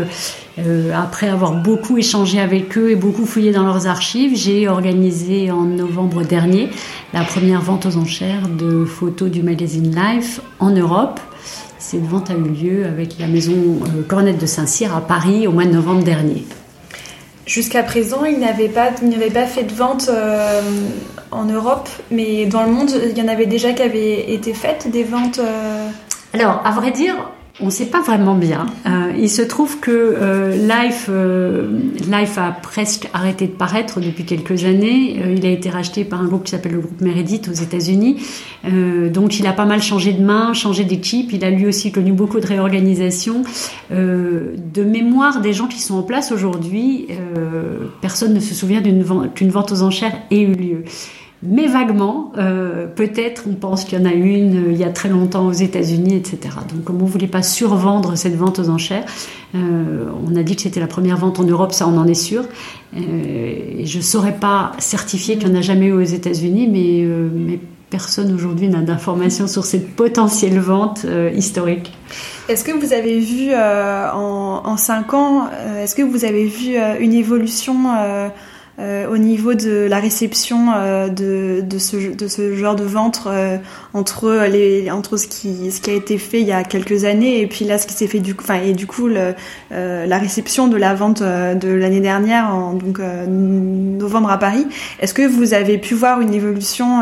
euh, 0.57 0.91
après 0.95 1.29
avoir 1.29 1.61
beaucoup 1.61 1.99
échangé 1.99 2.39
avec 2.39 2.75
eux 2.79 2.89
et 2.89 2.95
beaucoup 2.95 3.27
fouillé 3.27 3.51
dans 3.51 3.63
leurs 3.63 3.85
archives 3.85 4.35
j'ai 4.35 4.67
organisé 4.67 5.51
en 5.51 5.65
novembre 5.65 6.23
dernier 6.23 6.69
la 7.13 7.23
première 7.23 7.61
vente 7.61 7.85
aux 7.85 7.97
enchères 7.97 8.47
de 8.47 8.85
photos 8.85 9.29
du 9.29 9.43
magazine 9.43 9.95
Life 9.95 10.41
en 10.57 10.71
Europe. 10.71 11.19
Cette 11.77 12.05
vente 12.05 12.31
a 12.31 12.33
eu 12.33 12.49
lieu 12.49 12.85
avec 12.87 13.19
la 13.19 13.27
maison 13.27 13.53
Cornette 14.07 14.41
de 14.41 14.47
Saint-Cyr 14.47 14.95
à 14.95 15.01
Paris 15.01 15.45
au 15.45 15.51
mois 15.51 15.65
de 15.65 15.73
novembre 15.73 16.03
dernier. 16.03 16.43
Jusqu'à 17.45 17.81
présent, 17.81 18.25
il 18.25 18.39
n'avait 18.39 18.67
pas, 18.67 18.89
pas 18.91 19.45
fait 19.45 19.63
de 19.63 19.73
vente 19.73 20.07
en 21.31 21.45
Europe, 21.45 21.89
mais 22.11 22.45
dans 22.45 22.63
le 22.63 22.71
monde, 22.71 22.91
il 23.09 23.17
y 23.17 23.21
en 23.21 23.27
avait 23.27 23.45
déjà 23.45 23.73
qui 23.73 23.81
avaient 23.81 24.31
été 24.31 24.53
faites 24.53 24.89
des 24.91 25.03
ventes. 25.03 25.39
Euh, 25.39 25.89
Alors, 26.33 26.61
à 26.65 26.71
vrai 26.71 26.91
dire, 26.91 27.15
on 27.61 27.65
ne 27.65 27.71
sait 27.71 27.87
pas 27.87 28.01
vraiment 28.01 28.35
bien. 28.35 28.67
Euh, 28.87 29.11
il 29.17 29.29
se 29.29 29.41
trouve 29.41 29.81
que 29.81 29.91
euh, 29.91 30.55
Life, 30.55 31.09
Life 32.09 32.37
a 32.37 32.51
presque 32.51 33.09
arrêté 33.13 33.47
de 33.47 33.51
paraître 33.51 33.99
depuis 33.99 34.23
quelques 34.23 34.63
années. 34.63 35.19
il 35.35 35.45
a 35.45 35.49
été 35.49 35.69
racheté 35.69 36.05
par 36.05 36.21
un 36.21 36.25
groupe 36.25 36.45
qui 36.45 36.51
s'appelle 36.51 36.71
le 36.71 36.79
groupe 36.79 37.01
Meredith 37.01 37.49
aux 37.49 37.53
États-Unis. 37.53 38.23
donc 39.11 39.39
il 39.39 39.45
a 39.45 39.51
pas 39.51 39.65
mal 39.65 39.81
changé 39.81 40.13
de 40.13 40.23
main, 40.23 40.53
changé 40.53 40.85
d'équipe. 40.85 41.33
Il 41.33 41.43
a 41.43 41.49
lui 41.49 41.67
aussi 41.67 41.91
connu 41.91 42.13
beaucoup 42.13 42.39
de 42.39 42.47
réorganisation. 42.47 43.43
de 43.91 44.83
mémoire 44.83 45.41
des 45.41 45.51
gens 45.51 45.67
qui 45.67 45.81
sont 45.81 45.95
en 45.95 46.03
place 46.03 46.31
aujourd'hui, 46.31 47.07
personne 47.99 48.33
ne 48.33 48.39
se 48.39 48.55
souvient 48.55 48.81
qu'une 48.81 49.49
vente 49.49 49.71
aux 49.73 49.81
enchères 49.81 50.15
ait 50.31 50.41
eu 50.41 50.53
lieu 50.53 50.83
mais 51.41 51.67
vaguement, 51.67 52.33
euh, 52.37 52.85
peut-être 52.87 53.43
on 53.49 53.53
pense 53.53 53.85
qu'il 53.85 53.97
y 53.97 54.01
en 54.01 54.05
a 54.05 54.11
une 54.11 54.67
euh, 54.67 54.71
il 54.71 54.77
y 54.77 54.83
a 54.83 54.89
très 54.89 55.07
longtemps 55.07 55.47
aux 55.47 55.53
États-Unis, 55.53 56.15
etc. 56.15 56.55
Donc 56.73 56.83
comme 56.83 57.01
on 57.01 57.05
ne 57.05 57.09
voulait 57.09 57.27
pas 57.27 57.43
survendre 57.43 58.15
cette 58.17 58.35
vente 58.35 58.59
aux 58.59 58.69
enchères, 58.69 59.05
euh, 59.55 60.09
on 60.27 60.35
a 60.35 60.43
dit 60.43 60.57
que 60.57 60.63
c'était 60.63 60.81
la 60.81 60.87
première 60.87 61.15
vente 61.15 61.39
en 61.39 61.43
Europe, 61.43 61.71
ça 61.71 61.87
on 61.87 61.97
en 61.97 62.07
est 62.07 62.13
sûr. 62.13 62.43
je 62.93 63.97
ne 63.97 64.03
saurais 64.03 64.35
pas 64.35 64.73
certifier 64.79 65.37
qu'il 65.37 65.49
n'y 65.49 65.55
en 65.55 65.59
a 65.59 65.61
jamais 65.61 65.85
eu 65.85 65.93
aux 65.93 66.01
États-Unis, 66.01 66.67
mais, 66.67 67.07
mais 67.33 67.59
personne 67.89 68.33
aujourd'hui 68.33 68.67
n'a 68.67 68.81
d'informations 68.81 69.47
sur 69.47 69.63
cette 69.63 69.95
potentielle 69.95 70.59
vente 70.59 71.05
historique. 71.35 71.93
Est-ce 72.49 72.63
que 72.63 72.71
vous 72.71 72.93
avez 72.93 73.19
vu 73.19 73.53
en, 73.53 74.61
en 74.65 74.77
cinq 74.77 75.13
ans, 75.13 75.47
est-ce 75.81 75.95
que 75.95 76.01
vous 76.01 76.25
avez 76.25 76.45
vu 76.45 76.75
une 76.99 77.13
évolution 77.13 77.75
au 78.79 79.17
niveau 79.17 79.53
de 79.55 79.87
la 79.89 79.99
réception 79.99 80.67
de, 81.09 81.61
de, 81.61 81.77
ce, 81.77 82.15
de 82.15 82.27
ce 82.27 82.55
genre 82.55 82.75
de 82.75 82.83
vente 82.83 83.27
entre 83.93 84.45
les 84.49 84.89
entre 84.89 85.17
ce 85.17 85.27
qui 85.27 85.69
ce 85.71 85.81
qui 85.81 85.89
a 85.89 85.93
été 85.93 86.17
fait 86.17 86.39
il 86.39 86.47
y 86.47 86.53
a 86.53 86.63
quelques 86.63 87.03
années 87.03 87.41
et 87.41 87.47
puis 87.47 87.65
là 87.65 87.77
ce 87.77 87.87
qui 87.87 87.93
s'est 87.93 88.07
fait 88.07 88.19
du 88.19 88.35
coup 88.35 88.43
enfin 88.43 88.61
et 88.61 88.73
du 88.73 88.87
coup 88.87 89.07
la 89.07 90.17
réception 90.17 90.67
de 90.67 90.77
la 90.77 90.93
vente 90.93 91.21
de 91.21 91.69
l'année 91.69 91.99
dernière 91.99 92.53
en 92.53 92.73
donc 92.73 92.99
novembre 93.27 94.31
à 94.31 94.37
Paris. 94.37 94.65
Est-ce 94.99 95.13
que 95.13 95.27
vous 95.27 95.53
avez 95.53 95.77
pu 95.77 95.93
voir 95.93 96.21
une 96.21 96.33
évolution 96.33 97.01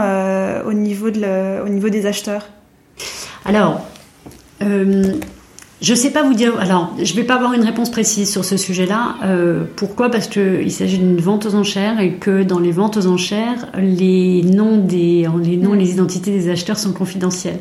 au 0.66 0.74
niveau 0.74 1.12
de 1.12 1.64
au 1.64 1.70
niveau 1.70 1.90
des 1.90 2.06
acheteurs? 2.06 2.50
Alors 3.46 3.86
je 5.80 5.94
ne 5.94 5.98
sais 5.98 6.10
pas 6.10 6.24
vous 6.24 6.34
dire. 6.34 6.60
Alors, 6.60 6.94
je 6.98 7.12
ne 7.12 7.18
vais 7.18 7.24
pas 7.24 7.36
avoir 7.36 7.54
une 7.54 7.64
réponse 7.64 7.92
précise 7.92 8.32
sur 8.32 8.44
ce 8.44 8.58
sujet-là. 8.58 9.16
Euh, 9.24 9.64
pourquoi? 9.76 10.10
Parce 10.10 10.28
qu'il 10.28 10.72
s'agit 10.72 10.98
d'une 10.98 11.20
vente 11.22 11.46
aux 11.46 11.54
enchères 11.54 12.00
et 12.00 12.14
que 12.14 12.42
dans 12.44 12.60
les 12.60 12.72
ventes 12.72 12.98
aux 12.98 13.06
enchères, 13.06 13.68
les 13.78 14.42
noms 14.42 14.78
des, 14.78 15.28
les 15.44 15.58
noms, 15.58 15.74
les 15.74 15.92
identités 15.92 16.32
des 16.32 16.50
acheteurs 16.50 16.80
sont 16.80 16.94
confidentiels. 16.94 17.60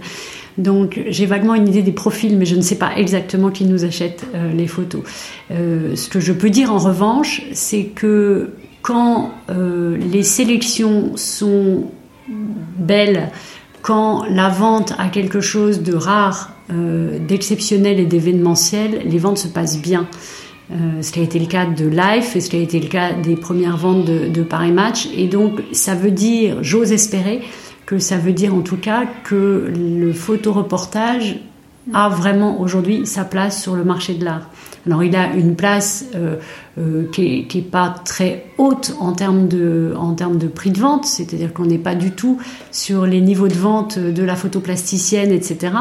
Donc, 0.56 0.98
j'ai 1.08 1.26
vaguement 1.26 1.54
une 1.54 1.68
idée 1.68 1.82
des 1.82 1.92
profils, 1.92 2.38
mais 2.38 2.46
je 2.46 2.56
ne 2.56 2.62
sais 2.62 2.76
pas 2.76 2.96
exactement 2.96 3.50
qui 3.50 3.66
nous 3.66 3.84
achète 3.84 4.26
euh, 4.34 4.50
les 4.54 4.66
photos. 4.66 5.02
Euh, 5.50 5.94
ce 5.94 6.08
que 6.08 6.18
je 6.18 6.32
peux 6.32 6.48
dire 6.48 6.72
en 6.72 6.78
revanche, 6.78 7.42
c'est 7.52 7.84
que 7.84 8.52
quand 8.80 9.32
les 9.48 10.22
sélections 10.22 11.16
sont 11.16 11.86
belles, 12.78 13.30
quand 13.82 14.24
la 14.30 14.48
vente 14.48 14.94
a 14.96 15.08
quelque 15.08 15.40
chose 15.40 15.82
de 15.82 15.92
rare 15.92 16.55
euh, 16.70 17.18
d'exceptionnel 17.18 18.00
et 18.00 18.06
d'événementiel, 18.06 19.02
les 19.04 19.18
ventes 19.18 19.38
se 19.38 19.48
passent 19.48 19.80
bien. 19.80 20.08
Euh, 20.72 21.00
ce 21.00 21.12
qui 21.12 21.20
a 21.20 21.22
été 21.22 21.38
le 21.38 21.46
cas 21.46 21.64
de 21.64 21.86
Life 21.86 22.34
et 22.34 22.40
ce 22.40 22.50
qui 22.50 22.56
a 22.56 22.58
été 22.58 22.80
le 22.80 22.88
cas 22.88 23.12
des 23.12 23.36
premières 23.36 23.76
ventes 23.76 24.04
de, 24.04 24.42
Paris 24.42 24.72
Match. 24.72 25.08
Et 25.16 25.28
donc, 25.28 25.62
ça 25.70 25.94
veut 25.94 26.10
dire, 26.10 26.58
j'ose 26.62 26.92
espérer, 26.92 27.40
que 27.84 28.00
ça 28.00 28.18
veut 28.18 28.32
dire 28.32 28.52
en 28.52 28.62
tout 28.62 28.76
cas 28.76 29.04
que 29.22 29.72
le 29.72 30.12
photoreportage 30.12 31.38
a 31.92 32.08
vraiment 32.08 32.60
aujourd'hui 32.60 33.06
sa 33.06 33.24
place 33.24 33.62
sur 33.62 33.74
le 33.74 33.84
marché 33.84 34.14
de 34.14 34.24
l'art. 34.24 34.50
Alors 34.86 35.02
il 35.02 35.16
a 35.16 35.34
une 35.34 35.56
place 35.56 36.06
euh, 36.14 36.36
euh, 36.78 37.10
qui, 37.10 37.46
n'est 37.52 37.62
pas 37.62 37.94
très 38.04 38.46
haute 38.56 38.94
en 39.00 39.12
termes 39.12 39.48
de, 39.48 39.92
en 39.98 40.14
termes 40.14 40.38
de 40.38 40.46
prix 40.46 40.70
de 40.70 40.78
vente, 40.78 41.04
c'est-à-dire 41.04 41.52
qu'on 41.52 41.66
n'est 41.66 41.78
pas 41.78 41.96
du 41.96 42.12
tout 42.12 42.38
sur 42.70 43.04
les 43.04 43.20
niveaux 43.20 43.48
de 43.48 43.54
vente 43.54 43.98
de 43.98 44.22
la 44.22 44.36
photoplasticienne, 44.36 45.32
etc. 45.32 45.72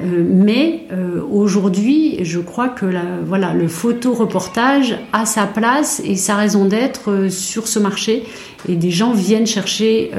Euh, 0.00 0.24
mais 0.28 0.86
aujourd'hui, 1.30 2.18
je 2.24 2.40
crois 2.40 2.68
que 2.68 2.86
voilà, 3.24 3.54
le 3.54 3.68
photoreportage 3.68 4.98
a 5.12 5.24
sa 5.24 5.46
place 5.46 6.02
et 6.04 6.16
sa 6.16 6.36
raison 6.36 6.66
d'être 6.66 7.28
sur 7.30 7.66
ce 7.66 7.78
marché 7.78 8.24
et 8.68 8.76
des 8.76 8.90
gens 8.90 9.12
viennent 9.12 9.46
chercher 9.46 10.10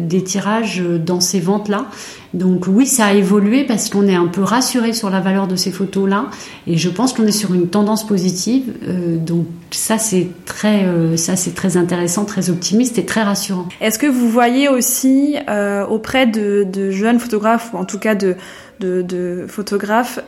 des 0.00 0.24
tirages 0.24 0.82
dans 1.04 1.20
ces 1.20 1.40
ventes-là. 1.40 1.86
Donc 2.34 2.66
oui, 2.66 2.86
ça 2.86 3.06
a 3.06 3.12
évolué 3.12 3.64
parce 3.64 3.90
qu'on 3.90 4.06
est 4.08 4.14
un 4.14 4.26
peu 4.26 4.42
rassuré 4.42 4.94
sur 4.94 5.10
la 5.10 5.20
valeur 5.20 5.48
de 5.48 5.56
ces 5.56 5.70
photos-là, 5.70 6.26
et 6.66 6.78
je 6.78 6.88
pense 6.88 7.12
qu'on 7.12 7.26
est 7.26 7.32
sur 7.32 7.52
une 7.52 7.68
tendance 7.68 8.06
positive. 8.06 8.72
Euh, 8.88 9.16
donc 9.16 9.46
ça 9.70 9.98
c'est 9.98 10.28
très, 10.46 10.84
euh, 10.84 11.16
ça 11.16 11.36
c'est 11.36 11.54
très 11.54 11.76
intéressant, 11.76 12.24
très 12.24 12.48
optimiste 12.48 12.96
et 12.98 13.04
très 13.04 13.22
rassurant. 13.22 13.68
Est-ce 13.80 13.98
que 13.98 14.06
vous 14.06 14.30
voyez 14.30 14.68
aussi 14.68 15.36
euh, 15.50 15.86
auprès 15.86 16.26
de, 16.26 16.90
jeunes 16.90 17.18
photographes 17.18 17.70
ou 17.74 17.76
en 17.76 17.84
tout 17.84 17.98
cas 17.98 18.14
de, 18.14 18.36
de, 18.80 19.44
photographes 19.48 20.18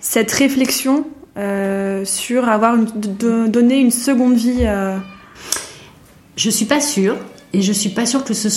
cette 0.00 0.32
réflexion 0.32 1.04
sur 2.04 2.48
avoir 2.48 2.76
une, 2.76 3.48
donner 3.48 3.78
une 3.78 3.90
seconde 3.90 4.36
vie 4.36 4.66
Je 6.36 6.50
suis 6.50 6.64
pas 6.64 6.80
sûre, 6.80 7.16
et 7.52 7.60
je 7.60 7.72
suis 7.72 7.90
pas 7.90 8.06
sûre 8.06 8.24
que 8.24 8.34
ce 8.34 8.48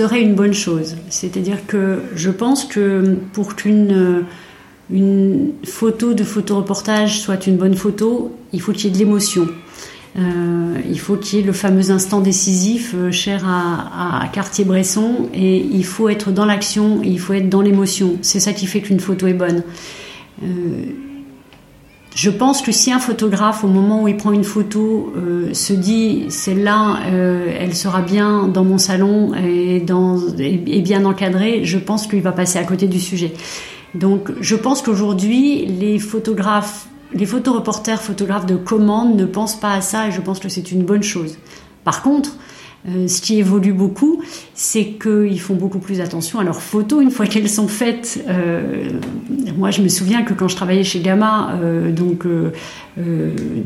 serait 0.00 0.22
une 0.22 0.34
bonne 0.34 0.54
chose. 0.54 0.96
C'est-à-dire 1.10 1.66
que 1.66 1.98
je 2.14 2.30
pense 2.30 2.64
que 2.64 3.16
pour 3.32 3.54
qu'une 3.54 4.24
une 4.90 5.52
photo 5.64 6.14
de 6.14 6.24
photoreportage 6.24 7.20
soit 7.20 7.46
une 7.46 7.56
bonne 7.56 7.74
photo, 7.74 8.34
il 8.52 8.60
faut 8.60 8.72
qu'il 8.72 8.86
y 8.86 8.88
ait 8.88 8.92
de 8.92 8.98
l'émotion. 8.98 9.46
Euh, 10.18 10.80
il 10.88 10.98
faut 10.98 11.16
qu'il 11.16 11.38
y 11.38 11.42
ait 11.42 11.44
le 11.44 11.52
fameux 11.52 11.90
instant 11.90 12.20
décisif 12.20 12.94
euh, 12.96 13.12
cher 13.12 13.46
à, 13.46 14.26
Cartier-Bresson 14.32 15.28
et 15.32 15.58
il 15.58 15.84
faut 15.84 16.08
être 16.08 16.32
dans 16.32 16.46
l'action, 16.46 17.00
il 17.04 17.20
faut 17.20 17.34
être 17.34 17.48
dans 17.48 17.60
l'émotion. 17.60 18.16
C'est 18.22 18.40
ça 18.40 18.52
qui 18.52 18.66
fait 18.66 18.80
qu'une 18.80 19.00
photo 19.00 19.26
est 19.26 19.34
bonne. 19.34 19.62
Euh, 20.42 20.46
je 22.14 22.30
pense 22.30 22.60
que 22.60 22.72
si 22.72 22.92
un 22.92 22.98
photographe, 22.98 23.62
au 23.62 23.68
moment 23.68 24.02
où 24.02 24.08
il 24.08 24.16
prend 24.16 24.32
une 24.32 24.44
photo, 24.44 25.12
euh, 25.16 25.54
se 25.54 25.72
dit 25.72 26.26
celle-là, 26.28 27.00
euh, 27.06 27.54
elle 27.56 27.74
sera 27.74 28.02
bien 28.02 28.48
dans 28.48 28.64
mon 28.64 28.78
salon 28.78 29.32
et, 29.34 29.84
et, 30.38 30.80
bien 30.80 31.04
encadrée, 31.04 31.64
je 31.64 31.78
pense 31.78 32.06
qu'il 32.06 32.20
va 32.22 32.32
passer 32.32 32.58
à 32.58 32.64
côté 32.64 32.88
du 32.88 32.98
sujet. 32.98 33.32
Donc, 33.94 34.30
je 34.40 34.56
pense 34.56 34.82
qu'aujourd'hui, 34.82 35.66
les 35.66 35.98
photographes, 35.98 36.88
les 37.14 37.26
photoreporters, 37.26 38.00
photographes 38.00 38.46
de 38.46 38.56
commande 38.56 39.16
ne 39.16 39.24
pensent 39.24 39.58
pas 39.58 39.72
à 39.72 39.80
ça 39.80 40.08
et 40.08 40.12
je 40.12 40.20
pense 40.20 40.40
que 40.40 40.48
c'est 40.48 40.72
une 40.72 40.84
bonne 40.84 41.02
chose. 41.02 41.38
Par 41.84 42.02
contre, 42.02 42.36
euh, 42.88 43.08
ce 43.08 43.20
qui 43.20 43.38
évolue 43.38 43.74
beaucoup, 43.74 44.22
c'est 44.54 44.96
qu'ils 45.00 45.40
font 45.40 45.54
beaucoup 45.54 45.80
plus 45.80 46.00
attention 46.00 46.38
à 46.38 46.44
leurs 46.44 46.62
photos 46.62 47.02
une 47.02 47.10
fois 47.10 47.26
qu'elles 47.28 47.50
sont 47.50 47.68
faites. 47.68 48.24
Euh, 48.28 48.88
moi, 49.56 49.70
je 49.70 49.82
me 49.82 49.88
souviens 49.88 50.22
que 50.22 50.32
quand 50.32 50.48
je 50.48 50.56
travaillais 50.56 50.84
chez 50.84 51.00
Gamma, 51.00 51.58
euh, 51.62 51.92
donc 51.92 52.26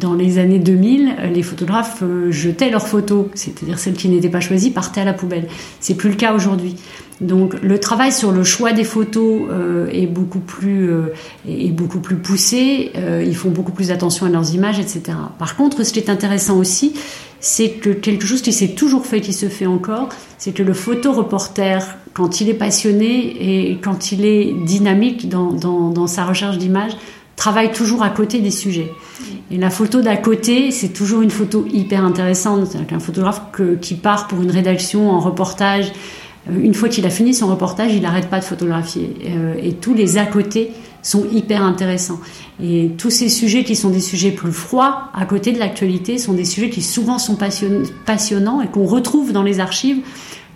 dans 0.00 0.14
les 0.14 0.38
années 0.38 0.58
2000, 0.58 1.16
les 1.32 1.42
photographes 1.42 2.04
jetaient 2.30 2.70
leurs 2.70 2.86
photos, 2.86 3.26
c'est-à-dire 3.34 3.78
celles 3.78 3.94
qui 3.94 4.08
n'étaient 4.08 4.28
pas 4.28 4.40
choisies 4.40 4.70
partaient 4.70 5.00
à 5.00 5.04
la 5.04 5.12
poubelle. 5.12 5.48
C'est 5.80 5.94
plus 5.94 6.10
le 6.10 6.16
cas 6.16 6.34
aujourd'hui. 6.34 6.76
Donc 7.20 7.54
le 7.62 7.78
travail 7.78 8.10
sur 8.10 8.32
le 8.32 8.42
choix 8.42 8.72
des 8.72 8.82
photos 8.82 9.42
est 9.92 10.06
beaucoup 10.06 10.40
plus 10.40 10.90
est 11.48 11.70
beaucoup 11.70 12.00
plus 12.00 12.16
poussé. 12.16 12.90
ils 13.24 13.36
font 13.36 13.50
beaucoup 13.50 13.70
plus 13.70 13.92
attention 13.92 14.26
à 14.26 14.30
leurs 14.30 14.52
images, 14.52 14.80
etc. 14.80 15.16
Par 15.38 15.54
contre, 15.56 15.84
ce 15.84 15.92
qui 15.92 16.00
est 16.00 16.10
intéressant 16.10 16.58
aussi, 16.58 16.92
c'est 17.44 17.72
que 17.72 17.90
quelque 17.90 18.26
chose 18.26 18.40
qui 18.40 18.54
s'est 18.54 18.68
toujours 18.68 19.04
fait, 19.04 19.20
qui 19.20 19.34
se 19.34 19.50
fait 19.50 19.66
encore, 19.66 20.08
c'est 20.38 20.52
que 20.52 20.62
le 20.62 20.72
photoreporter, 20.72 21.78
quand 22.14 22.40
il 22.40 22.48
est 22.48 22.54
passionné 22.54 23.68
et 23.70 23.78
quand 23.82 24.12
il 24.12 24.24
est 24.24 24.54
dynamique 24.64 25.28
dans, 25.28 26.06
sa 26.06 26.24
recherche 26.24 26.56
d'images, 26.56 26.96
travaille 27.36 27.70
toujours 27.70 28.02
à 28.02 28.08
côté 28.08 28.40
des 28.40 28.50
sujets. 28.50 28.90
Et 29.50 29.58
la 29.58 29.68
photo 29.68 30.00
d'à 30.00 30.16
côté, 30.16 30.70
c'est 30.70 30.88
toujours 30.88 31.20
une 31.20 31.30
photo 31.30 31.66
hyper 31.70 32.02
intéressante. 32.02 32.76
Un 32.90 32.98
photographe 32.98 33.42
qui 33.82 33.94
part 33.94 34.26
pour 34.26 34.40
une 34.40 34.50
rédaction 34.50 35.10
en 35.10 35.20
reportage, 35.20 35.92
euh, 35.92 36.23
une 36.50 36.74
fois 36.74 36.88
qu'il 36.88 37.06
a 37.06 37.10
fini 37.10 37.32
son 37.32 37.46
reportage, 37.46 37.94
il 37.94 38.02
n'arrête 38.02 38.28
pas 38.28 38.38
de 38.38 38.44
photographier. 38.44 39.14
Euh, 39.26 39.54
et 39.62 39.72
tous 39.72 39.94
les 39.94 40.18
à 40.18 40.26
côté 40.26 40.72
sont 41.02 41.26
hyper 41.32 41.62
intéressants. 41.62 42.20
Et 42.62 42.90
tous 42.98 43.10
ces 43.10 43.28
sujets 43.28 43.64
qui 43.64 43.76
sont 43.76 43.90
des 43.90 44.00
sujets 44.00 44.30
plus 44.30 44.52
froids, 44.52 45.10
à 45.14 45.26
côté 45.26 45.52
de 45.52 45.58
l'actualité, 45.58 46.18
sont 46.18 46.34
des 46.34 46.44
sujets 46.44 46.70
qui 46.70 46.82
souvent 46.82 47.18
sont 47.18 47.36
passionnants 48.06 48.60
et 48.60 48.68
qu'on 48.68 48.84
retrouve 48.84 49.32
dans 49.32 49.42
les 49.42 49.60
archives 49.60 49.98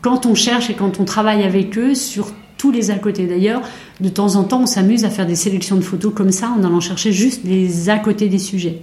quand 0.01 0.27
on 0.27 0.35
cherche 0.35 0.71
et 0.71 0.75
quand 0.75 1.01
on 1.01 1.05
travaille 1.05 1.43
avec 1.43 1.77
eux 1.79 1.95
sur 1.95 2.33
tous 2.57 2.71
les 2.71 2.91
à 2.91 2.99
côté. 2.99 3.27
D'ailleurs, 3.27 3.63
de 4.01 4.09
temps 4.09 4.37
en 4.37 4.45
temps, 4.45 4.63
on 4.63 4.67
s'amuse 4.67 5.05
à 5.05 5.11
faire 5.11 5.27
des 5.27 5.37
sélections 5.37 5.77
de 5.77 5.83
photos 5.83 6.13
comme 6.15 6.33
ça 6.33 6.53
en 6.57 6.65
allant 6.65 6.81
chercher 6.81 7.13
juste 7.13 7.43
les 7.45 7.89
à 7.89 7.99
côté 7.99 8.29
des 8.29 8.39
sujets. 8.39 8.83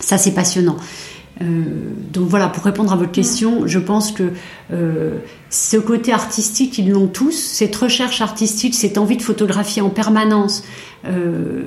Ça, 0.00 0.18
c'est 0.18 0.34
passionnant. 0.34 0.76
Euh, 1.40 1.44
donc 2.12 2.28
voilà, 2.28 2.48
pour 2.48 2.64
répondre 2.64 2.92
à 2.92 2.96
votre 2.96 3.12
question, 3.12 3.66
je 3.66 3.78
pense 3.78 4.12
que 4.12 4.32
euh, 4.72 5.18
ce 5.50 5.76
côté 5.76 6.12
artistique, 6.12 6.78
ils 6.78 6.90
l'ont 6.90 7.06
tous. 7.06 7.32
Cette 7.32 7.74
recherche 7.74 8.20
artistique, 8.20 8.74
cette 8.74 8.98
envie 8.98 9.16
de 9.16 9.22
photographier 9.22 9.82
en 9.82 9.90
permanence, 9.90 10.62
euh, 11.06 11.62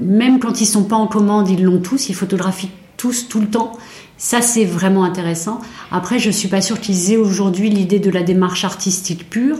même 0.00 0.38
quand 0.38 0.60
ils 0.60 0.66
sont 0.66 0.84
pas 0.84 0.96
en 0.96 1.06
commande, 1.06 1.48
ils 1.48 1.62
l'ont 1.62 1.80
tous. 1.80 2.08
Ils 2.08 2.14
photographient 2.14 2.70
tous 2.96 3.28
tout 3.28 3.40
le 3.40 3.48
temps. 3.48 3.72
Ça, 4.16 4.40
c'est 4.40 4.64
vraiment 4.64 5.04
intéressant. 5.04 5.60
Après, 5.92 6.18
je 6.18 6.30
suis 6.30 6.48
pas 6.48 6.60
sûre 6.60 6.80
qu'ils 6.80 7.12
aient 7.12 7.16
aujourd'hui 7.16 7.70
l'idée 7.70 8.00
de 8.00 8.10
la 8.10 8.22
démarche 8.22 8.64
artistique 8.64 9.28
pure. 9.30 9.58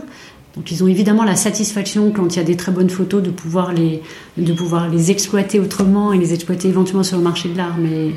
Donc, 0.55 0.71
ils 0.71 0.83
ont 0.83 0.87
évidemment 0.87 1.23
la 1.23 1.35
satisfaction, 1.35 2.11
quand 2.11 2.35
il 2.35 2.39
y 2.39 2.41
a 2.41 2.43
des 2.45 2.57
très 2.57 2.71
bonnes 2.71 2.89
photos, 2.89 3.23
de 3.23 3.29
pouvoir 3.29 3.71
les, 3.71 4.01
de 4.37 4.51
pouvoir 4.51 4.89
les 4.89 5.11
exploiter 5.11 5.59
autrement 5.59 6.11
et 6.11 6.17
les 6.17 6.33
exploiter 6.33 6.67
éventuellement 6.67 7.03
sur 7.03 7.17
le 7.17 7.23
marché 7.23 7.47
de 7.47 7.55
l'art. 7.55 7.77
Mais 7.77 8.11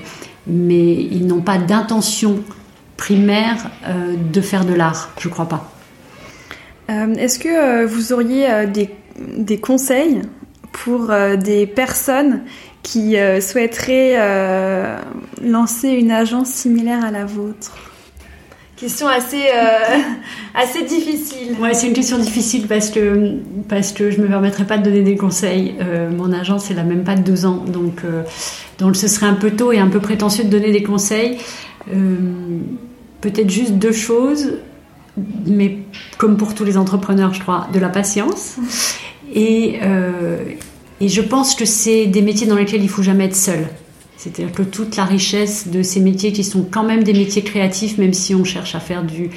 mais 0.47 0.95
ils 0.95 1.27
n'ont 1.27 1.41
pas 1.41 1.59
d'intention 1.59 2.43
primaire 2.97 3.71
euh, 3.87 4.15
de 4.17 4.41
faire 4.41 4.65
de 4.65 4.75
l'art, 4.75 5.13
je 5.19 5.29
crois 5.29 5.49
pas. 5.49 5.71
Euh, 6.91 7.15
est-ce 7.15 7.39
que 7.39 7.49
euh, 7.49 7.87
vous 7.87 8.13
auriez 8.13 8.67
des, 8.67 9.59
conseils 9.59 10.23
pour 10.73 11.13
des 11.37 11.67
personnes 11.67 12.43
qui 12.83 13.17
souhaiteraient 13.41 14.17
lancer 15.43 15.89
une 15.89 16.11
agence 16.11 16.49
similaire 16.49 17.05
à 17.05 17.11
la 17.11 17.25
vôtre? 17.25 17.92
Question 18.83 19.07
assez, 19.07 19.45
euh, 19.45 19.99
assez 20.57 20.83
difficile. 20.83 21.55
Ouais, 21.61 21.73
c'est 21.73 21.87
une 21.87 21.93
question 21.93 22.19
difficile 22.19 22.67
parce 22.67 22.91
que, 22.91 23.37
parce 23.69 23.93
que 23.93 24.11
je 24.11 24.19
ne 24.19 24.25
me 24.25 24.29
permettrai 24.29 24.65
pas 24.65 24.77
de 24.77 24.83
donner 24.83 25.03
des 25.03 25.15
conseils. 25.15 25.77
Euh, 25.81 26.11
mon 26.11 26.33
agence, 26.33 26.69
elle 26.69 26.79
n'a 26.79 26.83
même 26.83 27.05
pas 27.05 27.15
deux 27.15 27.47
ans. 27.47 27.65
Donc, 27.65 28.01
euh, 28.05 28.25
donc 28.79 28.97
ce 28.97 29.07
serait 29.07 29.27
un 29.27 29.35
peu 29.35 29.53
tôt 29.53 29.71
et 29.71 29.79
un 29.79 29.87
peu 29.87 30.01
prétentieux 30.01 30.43
de 30.43 30.49
donner 30.49 30.73
des 30.73 30.83
conseils. 30.83 31.39
Peut-être 33.21 33.51
juste 33.51 33.75
deux 33.75 33.93
choses, 33.93 34.55
mais 35.47 35.79
comme 36.19 36.37
pour 36.37 36.57
tous 36.57 36.65
les 36.65 36.77
entrepreneurs, 36.77 37.35
je 37.35 37.41
crois, 37.41 37.69
de 37.73 37.79
la 37.79 37.89
patience. 37.89 38.57
Et, 39.33 39.79
et 41.01 41.09
je 41.09 41.21
pense 41.21 41.55
que 41.55 41.65
c'est 41.65 42.07
des 42.07 42.23
métiers 42.23 42.49
dans 42.49 42.57
lesquels 42.57 42.83
il 42.83 42.89
faut 42.89 43.03
jamais 43.03 43.27
être 43.27 43.37
seul. 43.37 43.69
C'est-à-dire 44.23 44.53
que 44.53 44.63
toute 44.63 44.95
la 44.95 45.05
richesse 45.05 45.67
de 45.67 45.83
ces 45.83 45.99
métiers 45.99 46.33
qui 46.33 46.45
sont 46.45 46.65
quand 46.71 46.85
même 46.85 47.03
des 47.03 47.13
métiers 47.13 47.43
créatifs, 47.43 47.99
même 47.99 48.13
si 48.13 48.37
on 48.37 48.45
cherche 48.45 48.77
à 48.77 48.81
faire 48.81 49.03
du, 49.03 49.31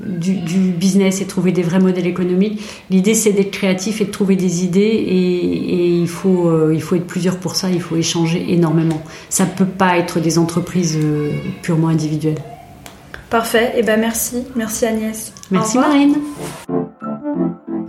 du, 0.00 0.34
business 0.72 1.20
et 1.20 1.26
trouver 1.26 1.52
des 1.52 1.62
vrais 1.62 1.78
modèles 1.78 2.08
économiques, 2.08 2.60
l'idée 2.90 3.14
c'est 3.14 3.30
d'être 3.30 3.52
créatif 3.52 4.00
et 4.00 4.06
de 4.06 4.10
trouver 4.10 4.34
des 4.34 4.64
idées 4.64 4.80
et, 4.80 5.96
il, 5.96 6.08
faut, 6.08 6.48
euh, 6.48 6.72
il 6.74 6.82
faut 6.82 6.96
être 6.96 7.06
plusieurs 7.06 7.38
pour 7.38 7.54
ça, 7.54 7.70
il 7.70 7.80
faut 7.80 7.94
échanger 7.94 8.44
énormément. 8.52 9.00
Ça 9.28 9.44
ne 9.44 9.50
peut 9.50 9.64
pas 9.64 9.96
être 9.96 10.18
des 10.18 10.38
entreprises 10.38 10.98
euh, 11.00 11.30
purement 11.62 11.88
individuelles. 11.88 12.42
Parfait, 13.30 13.74
et 13.76 13.78
eh 13.78 13.82
ben 13.84 14.00
merci, 14.00 14.42
merci 14.56 14.86
Agnès. 14.86 15.32
Merci 15.52 15.78
Marine. 15.78 16.16